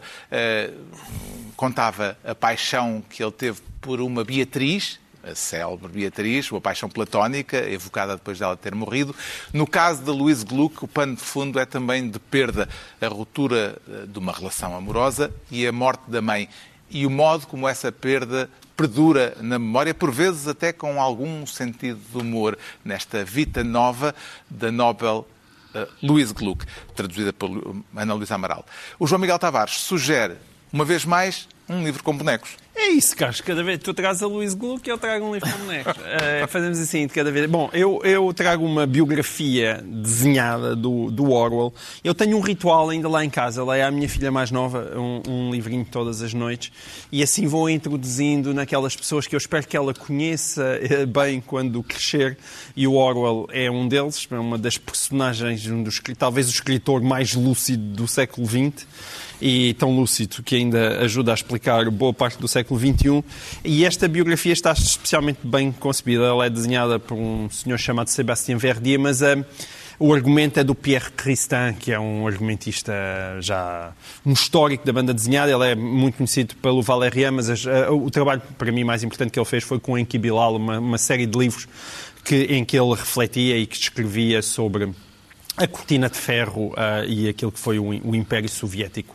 contava 1.60 2.18
a 2.24 2.34
paixão 2.34 3.04
que 3.10 3.22
ele 3.22 3.34
teve 3.34 3.60
por 3.82 4.00
uma 4.00 4.24
Beatriz, 4.24 4.98
a 5.22 5.36
célebre 5.36 5.90
Beatriz, 5.90 6.50
uma 6.50 6.62
paixão 6.62 6.88
platónica, 6.88 7.58
evocada 7.70 8.16
depois 8.16 8.40
dela 8.40 8.56
ter 8.56 8.74
morrido. 8.74 9.14
No 9.52 9.68
caso 9.68 10.02
de 10.02 10.10
Louise 10.10 10.46
Gluck, 10.46 10.82
o 10.82 10.88
pano 10.88 11.18
de 11.18 11.22
fundo 11.22 11.60
é 11.60 11.66
também 11.66 12.10
de 12.10 12.18
perda, 12.18 12.70
a 13.02 13.08
ruptura 13.10 13.78
eh, 13.90 14.06
de 14.08 14.18
uma 14.18 14.32
relação 14.32 14.74
amorosa 14.74 15.34
e 15.52 15.68
a 15.68 15.72
morte 15.74 16.04
da 16.08 16.22
mãe. 16.22 16.48
E 16.90 17.06
o 17.06 17.10
modo 17.10 17.46
como 17.46 17.68
essa 17.68 17.92
perda 17.92 18.50
perdura 18.78 19.36
na 19.42 19.60
memória, 19.60 19.94
por 19.94 20.12
vezes 20.12 20.48
até 20.48 20.72
com 20.72 21.02
algum 21.02 21.46
sentido 21.46 22.00
de 22.10 22.18
humor, 22.20 22.58
nesta 22.86 23.26
Vita 23.26 23.66
Nova 23.66 24.16
da 24.50 24.72
Nobel 24.72 25.28
uh, 25.76 25.88
Louise 26.02 26.34
Gluck, 26.34 26.66
traduzida 26.96 27.34
por 27.34 27.50
Ana 27.94 28.14
Luísa 28.14 28.36
Amaral. 28.36 28.66
O 28.98 29.06
João 29.06 29.20
Miguel 29.20 29.38
Tavares 29.38 29.74
sugere 29.74 30.38
uma 30.72 30.86
vez 30.86 31.06
mais, 31.06 31.48
um 31.68 31.84
livro 31.84 32.04
com 32.04 32.16
bonecos. 32.16 32.58
É 32.82 32.88
isso, 32.92 33.16
Carlos. 33.16 33.42
Cada 33.42 33.62
vez 33.62 33.78
tu 33.80 33.94
trazes 33.94 34.24
a 34.24 34.28
Luís 34.28 34.54
Gluck, 34.54 34.90
eu 34.90 34.98
trago 34.98 35.26
um 35.26 35.34
livro 35.34 35.52
com 35.52 35.58
bonecos. 35.66 35.94
Uh, 35.98 36.48
fazemos 36.50 36.80
assim 36.80 37.06
de 37.06 37.14
cada 37.14 37.30
vez. 37.30 37.46
Bom, 37.50 37.70
eu, 37.74 38.00
eu 38.06 38.34
trago 38.34 38.66
uma 38.66 38.88
biografia 38.88 39.84
desenhada 39.86 40.78
do, 40.78 41.12
do 41.12 41.30
Orwell. 41.30 41.74
Eu 42.04 42.16
tenho 42.16 42.38
um 42.38 42.40
ritual 42.40 42.90
ainda 42.90 43.10
lá 43.10 43.24
em 43.24 43.30
casa. 43.30 43.66
Leio 43.66 43.86
à 43.86 43.92
minha 43.92 44.08
filha 44.08 44.32
mais 44.32 44.50
nova 44.50 44.94
um, 44.98 45.22
um 45.28 45.52
livrinho 45.52 45.86
todas 45.92 46.22
as 46.22 46.34
noites. 46.34 46.72
E 47.12 47.22
assim 47.22 47.48
vou 47.48 47.70
introduzindo 47.70 48.54
naquelas 48.54 48.96
pessoas 48.96 49.28
que 49.28 49.36
eu 49.36 49.40
espero 49.40 49.68
que 49.68 49.76
ela 49.76 49.94
conheça 49.94 50.80
eh, 50.82 51.06
bem 51.06 51.42
quando 51.42 51.84
crescer. 51.84 52.38
E 52.78 52.88
o 52.88 52.94
Orwell 52.94 53.46
é 53.52 53.70
um 53.70 53.90
deles. 53.90 54.26
É 54.32 54.40
uma 54.40 54.58
das 54.58 54.78
personagens, 54.78 55.68
um 55.68 55.84
dos, 55.84 56.02
talvez 56.18 56.48
o 56.48 56.52
escritor 56.52 57.02
mais 57.02 57.36
lúcido 57.36 57.84
do 57.84 58.08
século 58.08 58.48
XX. 58.48 58.88
E 59.42 59.74
tão 59.76 59.96
lúcido 59.96 60.44
que 60.44 60.56
ainda 60.56 61.00
ajuda 61.00 61.32
a 61.32 61.34
explicar 61.34 61.90
boa 61.90 62.14
parte 62.14 62.38
do 62.40 62.48
século 62.48 62.80
XXI. 62.80 63.24
E 63.64 63.86
esta 63.86 64.08
biografia 64.08 64.54
está 64.54 64.72
especialmente 64.74 65.40
bem 65.44 65.72
concebida. 65.72 66.24
Ela 66.24 66.46
é 66.46 66.50
desenhada 66.50 67.00
por 67.00 67.16
um 67.16 67.50
senhor 67.50 67.78
chamado 67.78 68.10
Sébastien 68.10 68.58
Verdier, 68.58 69.00
mas 69.00 69.22
a 69.24 69.38
o 70.00 70.14
argumento 70.14 70.58
é 70.58 70.64
do 70.64 70.74
Pierre 70.74 71.12
Christin, 71.12 71.74
que 71.78 71.92
é 71.92 72.00
um 72.00 72.26
argumentista 72.26 72.94
já 73.42 73.92
um 74.26 74.32
histórico 74.32 74.86
da 74.86 74.94
banda 74.94 75.14
desenhada. 75.14 75.52
Ele 75.52 75.72
é 75.72 75.76
muito 75.76 76.16
conhecido 76.16 76.56
pelo 76.56 76.82
Valérian, 76.82 77.32
mas 77.32 77.50
as, 77.50 77.66
uh, 77.66 77.92
o 77.92 78.10
trabalho 78.10 78.42
para 78.58 78.72
mim 78.72 78.86
mais 78.86 79.04
importante 79.04 79.32
que 79.32 79.38
ele 79.38 79.46
fez 79.46 79.62
foi 79.62 79.78
com 79.78 79.98
Enki 79.98 80.18
Bilal, 80.18 80.56
uma, 80.56 80.80
uma 80.80 80.98
série 80.98 81.26
de 81.26 81.38
livros 81.38 81.68
que, 82.24 82.44
em 82.44 82.64
que 82.64 82.80
ele 82.80 82.92
refletia 82.92 83.58
e 83.58 83.68
que 83.68 83.76
escrevia 83.76 84.42
sobre 84.42 84.90
a 85.60 85.68
cortina 85.68 86.10
de 86.10 86.18
ferro 86.18 86.68
uh, 86.68 87.06
e 87.06 87.28
aquilo 87.28 87.52
que 87.52 87.60
foi 87.60 87.78
o, 87.78 87.90
o 87.90 88.16
Império 88.16 88.48
Soviético. 88.48 89.14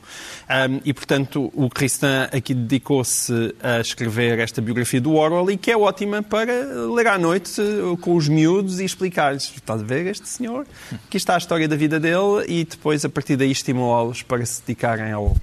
Um, 0.48 0.80
e, 0.84 0.92
portanto, 0.92 1.50
o 1.54 1.70
Cristã 1.70 2.28
aqui 2.30 2.52
dedicou-se 2.52 3.54
a 3.62 3.80
escrever 3.80 4.38
esta 4.38 4.60
biografia 4.60 5.00
do 5.00 5.14
Orwell 5.14 5.50
e 5.50 5.56
que 5.56 5.70
é 5.70 5.76
ótima 5.76 6.22
para 6.22 6.52
ler 6.94 7.06
à 7.06 7.18
noite 7.18 7.58
uh, 7.60 7.96
com 7.96 8.14
os 8.14 8.28
miúdos 8.28 8.78
e 8.78 8.84
explicar-lhes. 8.84 9.50
Estás 9.56 9.80
a 9.80 9.84
ver 9.84 10.06
este 10.06 10.28
senhor? 10.28 10.66
Aqui 10.92 11.16
está 11.16 11.34
a 11.34 11.38
história 11.38 11.66
da 11.66 11.76
vida 11.76 11.98
dele 11.98 12.44
e 12.46 12.64
depois, 12.64 13.04
a 13.04 13.08
partir 13.08 13.36
daí, 13.36 13.50
estimulá-los 13.50 14.22
para 14.22 14.44
se 14.44 14.60
dedicarem 14.60 15.12
ao, 15.12 15.34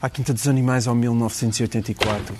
à 0.00 0.08
Quinta 0.08 0.32
dos 0.32 0.48
Animais 0.48 0.88
ao 0.88 0.94
1984. 0.94 2.34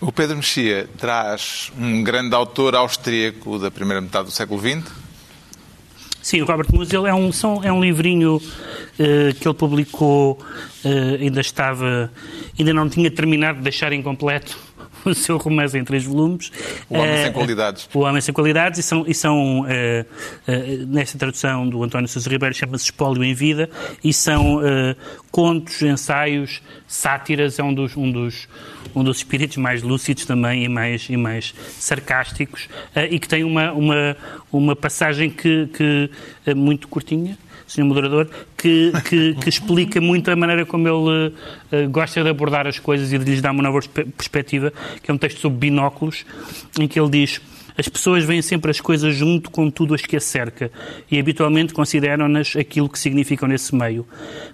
O 0.00 0.12
Pedro 0.12 0.36
Mexia 0.36 0.88
traz 0.96 1.72
um 1.78 2.02
grande 2.02 2.34
autor 2.34 2.74
austríaco 2.74 3.58
da 3.58 3.70
primeira 3.70 4.00
metade 4.00 4.26
do 4.26 4.30
século 4.30 4.60
XX, 4.60 5.07
Sim, 6.22 6.42
o 6.42 6.44
Robert 6.44 6.66
Musil 6.72 7.06
é 7.06 7.14
um, 7.14 7.32
são, 7.32 7.62
é 7.62 7.72
um 7.72 7.80
livrinho 7.80 8.36
uh, 8.36 9.34
que 9.40 9.48
ele 9.48 9.54
publicou, 9.54 10.38
uh, 10.84 11.14
ainda 11.20 11.40
estava, 11.40 12.10
ainda 12.58 12.74
não 12.74 12.88
tinha 12.88 13.10
terminado 13.10 13.58
de 13.58 13.64
deixar 13.64 13.92
incompleto 13.92 14.67
o 15.04 15.14
seu 15.14 15.36
romance 15.36 15.76
em 15.76 15.84
três 15.84 16.04
volumes. 16.04 16.50
O 16.88 16.98
Homem 16.98 17.22
Sem 17.24 17.32
Qualidades. 17.32 17.88
O 17.94 17.98
Homem 18.00 18.20
Sem 18.20 18.34
Qualidades, 18.34 18.78
e 18.78 18.82
são, 18.82 19.04
e 19.06 19.14
são 19.14 19.64
nesta 20.88 21.18
tradução 21.18 21.68
do 21.68 21.82
António 21.82 22.08
Sousa 22.08 22.28
Ribeiro, 22.28 22.54
chama-se 22.54 22.84
Espólio 22.84 23.22
em 23.24 23.34
Vida, 23.34 23.68
e 24.02 24.12
são 24.12 24.60
contos, 25.30 25.82
ensaios, 25.82 26.62
sátiras, 26.86 27.58
é 27.58 27.62
um 27.62 27.72
dos, 27.72 27.96
um 27.96 28.10
dos, 28.10 28.48
um 28.94 29.04
dos 29.04 29.18
espíritos 29.18 29.56
mais 29.56 29.82
lúcidos 29.82 30.24
também 30.24 30.64
e 30.64 30.68
mais, 30.68 31.08
e 31.08 31.16
mais 31.16 31.54
sarcásticos, 31.78 32.68
e 33.10 33.18
que 33.18 33.28
tem 33.28 33.44
uma, 33.44 33.72
uma, 33.72 34.16
uma 34.52 34.76
passagem 34.76 35.30
que, 35.30 35.68
que 35.68 36.10
é 36.46 36.54
muito 36.54 36.88
curtinha, 36.88 37.38
Sr. 37.68 37.84
Moderador, 37.84 38.28
que, 38.56 38.90
que, 39.08 39.34
que, 39.34 39.48
explica 39.48 40.00
muito 40.00 40.30
a 40.30 40.34
maneira 40.34 40.64
como 40.64 40.88
ele 40.88 41.28
uh, 41.28 41.88
gosta 41.90 42.22
de 42.24 42.30
abordar 42.30 42.66
as 42.66 42.78
coisas 42.78 43.12
e 43.12 43.18
de 43.18 43.24
lhes 43.24 43.42
dar 43.42 43.52
uma 43.52 43.62
nova 43.62 43.78
perspectiva, 44.16 44.72
que 45.02 45.10
é 45.10 45.14
um 45.14 45.18
texto 45.18 45.38
sobre 45.38 45.58
binóculos, 45.58 46.24
em 46.80 46.88
que 46.88 46.98
ele 46.98 47.10
diz 47.10 47.40
as 47.78 47.88
pessoas 47.88 48.24
veem 48.24 48.42
sempre 48.42 48.72
as 48.72 48.80
coisas 48.80 49.14
junto 49.14 49.52
com 49.52 49.70
tudo 49.70 49.94
as 49.94 50.02
que 50.02 50.16
a 50.16 50.20
cerca 50.20 50.68
e 51.08 51.16
habitualmente 51.16 51.72
consideram-nas 51.72 52.56
aquilo 52.56 52.88
que 52.88 52.98
significam 52.98 53.48
nesse 53.48 53.72
meio. 53.72 54.04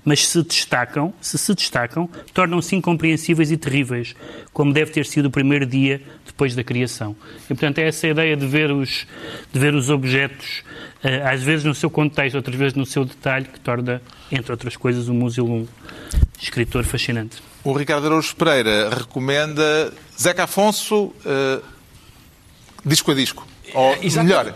Mas 0.04 0.28
se 0.28 0.42
destacam, 0.42 1.14
se 1.22 1.38
se 1.38 1.54
destacam, 1.54 2.06
tornam-se 2.34 2.76
incompreensíveis 2.76 3.50
e 3.50 3.56
terríveis, 3.56 4.14
como 4.52 4.74
deve 4.74 4.90
ter 4.90 5.06
sido 5.06 5.26
o 5.26 5.30
primeiro 5.30 5.64
dia 5.64 6.02
depois 6.26 6.54
da 6.54 6.62
criação. 6.62 7.16
E, 7.46 7.48
portanto, 7.48 7.78
é 7.78 7.88
essa 7.88 8.06
ideia 8.06 8.36
de 8.36 8.46
ver 8.46 8.70
os, 8.70 9.06
de 9.50 9.58
ver 9.58 9.74
os 9.74 9.88
objetos, 9.88 10.62
eh, 11.02 11.22
às 11.26 11.42
vezes 11.42 11.64
no 11.64 11.74
seu 11.74 11.88
contexto, 11.88 12.34
outras 12.34 12.56
vezes 12.56 12.74
no 12.74 12.84
seu 12.84 13.06
detalhe, 13.06 13.46
que 13.46 13.58
torna, 13.58 14.02
entre 14.30 14.52
outras 14.52 14.76
coisas, 14.76 15.08
o 15.08 15.14
Musil 15.14 15.46
um 15.46 15.66
escritor 16.38 16.84
fascinante. 16.84 17.42
O 17.62 17.72
Ricardo 17.72 18.06
Araújo 18.06 18.36
Pereira 18.36 18.90
recomenda 18.90 19.90
Zeca 20.20 20.44
Afonso, 20.44 21.04
uh 21.24 21.73
disco 22.84 23.10
a 23.10 23.14
disco. 23.14 23.46
Ou 23.72 23.96
melhor, 24.22 24.54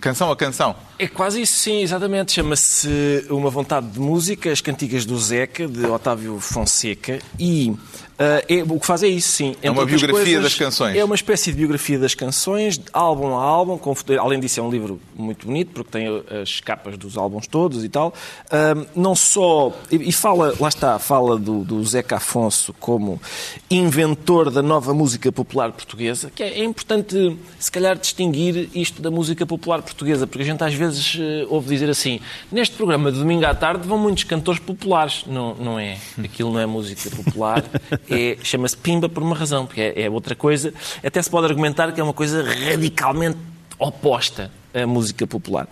canção 0.00 0.30
a 0.30 0.36
canção. 0.36 0.74
É 0.98 1.06
quase 1.06 1.42
isso, 1.42 1.58
sim, 1.58 1.82
exatamente. 1.82 2.32
Chama-se 2.32 3.26
Uma 3.30 3.50
Vontade 3.50 3.86
de 3.88 4.00
Música, 4.00 4.50
as 4.50 4.60
Cantigas 4.60 5.04
do 5.04 5.18
Zeca, 5.18 5.66
de 5.66 5.84
Otávio 5.86 6.38
Fonseca, 6.40 7.18
e 7.38 7.74
é, 8.18 8.62
o 8.68 8.78
que 8.78 8.86
faz 8.86 9.02
é 9.02 9.08
isso, 9.08 9.28
sim. 9.28 9.56
É 9.60 9.70
uma 9.70 9.84
biografia 9.84 10.12
coisas, 10.12 10.42
das 10.42 10.54
canções. 10.54 10.96
É 10.96 11.04
uma 11.04 11.14
espécie 11.14 11.50
de 11.50 11.58
biografia 11.58 11.98
das 11.98 12.14
canções, 12.14 12.80
álbum 12.92 13.36
a 13.36 13.42
álbum. 13.42 13.76
Com, 13.76 13.94
além 14.20 14.38
disso, 14.38 14.60
é 14.60 14.62
um 14.62 14.70
livro 14.70 15.00
muito 15.16 15.46
bonito, 15.46 15.72
porque 15.72 15.90
tem 15.90 16.06
as 16.40 16.60
capas 16.60 16.96
dos 16.96 17.16
álbuns 17.16 17.46
todos 17.46 17.84
e 17.84 17.88
tal. 17.88 18.14
Uh, 18.46 18.86
não 18.94 19.14
só. 19.14 19.72
E, 19.90 20.08
e, 20.08 20.12
fala, 20.12 20.54
lá 20.60 20.68
está, 20.68 20.98
fala 20.98 21.36
do, 21.38 21.64
do 21.64 21.84
Zeca 21.84 22.16
Afonso 22.16 22.72
como 22.78 23.20
inventor 23.68 24.50
da 24.50 24.62
nova 24.62 24.94
música 24.94 25.32
popular 25.32 25.72
portuguesa, 25.72 26.30
que 26.34 26.42
é, 26.42 26.60
é, 26.60 26.64
importante, 26.64 27.36
se 27.58 27.70
calhar, 27.70 27.98
distinguir 27.98 28.70
isto 28.74 29.02
da 29.02 29.10
música 29.10 29.44
popular 29.44 29.82
portuguesa, 29.82 30.26
porque 30.26 30.42
a 30.42 30.46
gente 30.46 30.62
às 30.62 30.74
vezes 30.74 31.14
uh, 31.14 31.46
ouve 31.48 31.68
dizer 31.68 31.90
assim: 31.90 32.20
neste 32.52 32.76
programa 32.76 33.10
de 33.10 33.18
domingo 33.18 33.44
à 33.44 33.54
tarde 33.54 33.88
vão 33.88 33.98
muitos 33.98 34.22
cantores 34.24 34.60
populares. 34.60 35.24
Não, 35.26 35.54
não 35.54 35.78
é. 35.78 35.98
Aquilo 36.22 36.52
não 36.52 36.60
é 36.60 36.66
música 36.66 37.10
popular. 37.10 37.64
é, 38.10 38.36
chama-se 38.42 38.76
Pimba 38.76 39.08
por 39.08 39.22
uma 39.22 39.36
razão, 39.36 39.66
porque 39.66 39.80
é, 39.80 40.02
é 40.02 40.10
outra 40.10 40.34
coisa. 40.34 40.72
Até 41.04 41.20
se 41.22 41.30
pode 41.30 41.46
argumentar 41.46 41.92
que 41.92 42.00
é 42.00 42.04
uma 42.04 42.12
coisa 42.12 42.42
radicalmente 42.42 43.38
oposta 43.78 44.50
a 44.74 44.86
música 44.86 45.26
popular. 45.26 45.68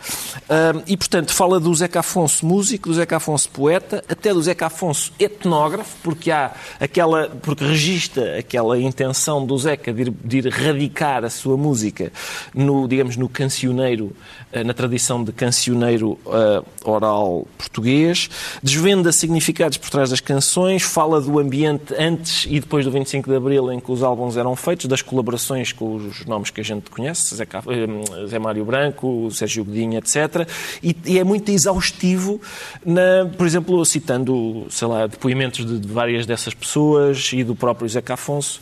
e, 0.86 0.96
portanto, 0.96 1.34
fala 1.34 1.58
do 1.58 1.74
Zeca 1.74 2.00
Afonso 2.00 2.46
músico, 2.46 2.88
do 2.88 2.94
Zeca 2.94 3.16
Afonso 3.16 3.48
poeta, 3.50 4.04
até 4.08 4.32
do 4.32 4.42
Zeca 4.42 4.66
Afonso 4.66 5.12
etnógrafo, 5.18 5.96
porque 6.02 6.30
há 6.30 6.52
aquela, 6.78 7.28
porque 7.28 7.64
registra 7.64 8.38
aquela 8.38 8.78
intenção 8.78 9.44
do 9.44 9.56
Zeca 9.58 9.92
de 9.92 10.02
ir, 10.02 10.10
de 10.24 10.38
ir 10.38 10.48
radicar 10.48 11.24
a 11.24 11.30
sua 11.30 11.56
música 11.56 12.12
no, 12.54 12.86
digamos, 12.86 13.16
no 13.16 13.28
cancioneiro, 13.28 14.12
uh, 14.52 14.64
na 14.64 14.74
tradição 14.74 15.22
de 15.22 15.32
cancioneiro 15.32 16.18
uh, 16.26 16.64
oral 16.84 17.46
português, 17.56 18.28
desvenda 18.62 19.12
significados 19.12 19.78
por 19.78 19.90
trás 19.90 20.10
das 20.10 20.20
canções, 20.20 20.82
fala 20.82 21.20
do 21.20 21.38
ambiente 21.38 21.94
antes 21.98 22.46
e 22.48 22.60
depois 22.60 22.84
do 22.84 22.90
25 22.90 23.30
de 23.30 23.36
Abril 23.36 23.72
em 23.72 23.80
que 23.80 23.90
os 23.90 24.02
álbuns 24.02 24.36
eram 24.36 24.54
feitos, 24.56 24.86
das 24.86 25.02
colaborações 25.02 25.72
com 25.72 25.96
os 25.96 26.24
nomes 26.26 26.50
que 26.50 26.60
a 26.60 26.64
gente 26.64 26.90
conhece, 26.90 27.34
Zé, 27.34 27.44
uh, 27.44 28.26
Zé 28.26 28.38
Mário 28.38 28.64
Branco, 28.64 28.91
Branco, 28.92 29.30
Sérgio 29.30 29.64
Godinho, 29.64 29.98
etc. 29.98 30.46
E, 30.82 30.96
e, 31.06 31.18
é 31.18 31.24
muito 31.24 31.50
exaustivo, 31.50 32.40
na, 32.84 33.26
por 33.36 33.46
exemplo, 33.46 33.84
citando, 33.84 34.66
sei 34.70 34.86
lá, 34.86 35.06
depoimentos 35.06 35.66
de, 35.66 35.78
de 35.78 35.88
várias 35.88 36.26
dessas 36.26 36.54
pessoas 36.54 37.30
e 37.32 37.42
do 37.42 37.56
próprio 37.56 37.88
Zeca 37.88 38.14
Afonso. 38.14 38.60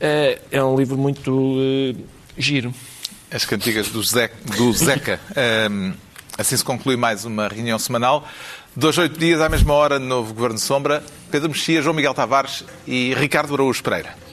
É, 0.00 0.40
é 0.50 0.62
um 0.62 0.76
livro 0.76 0.96
muito 0.96 1.30
uh, 1.32 1.96
giro. 2.36 2.72
As 3.30 3.44
cantigas 3.44 3.88
do, 3.88 4.02
Ze 4.02 4.30
do 4.56 4.72
Zeca. 4.72 5.20
um, 5.70 5.92
assim 6.36 6.56
se 6.56 6.64
conclui 6.64 6.96
mais 6.96 7.24
uma 7.24 7.46
reunião 7.48 7.78
semanal. 7.78 8.26
Dois, 8.74 8.96
oito 8.96 9.18
dias, 9.18 9.40
à 9.40 9.48
mesma 9.48 9.74
hora, 9.74 9.98
novo 9.98 10.32
Governo 10.32 10.58
Sombra. 10.58 11.02
Pedro 11.30 11.48
Mexia, 11.48 11.82
João 11.82 11.94
Miguel 11.94 12.14
Tavares 12.14 12.64
e 12.86 13.12
Ricardo 13.14 13.52
Araújo 13.52 13.82
Pereira. 13.82 14.27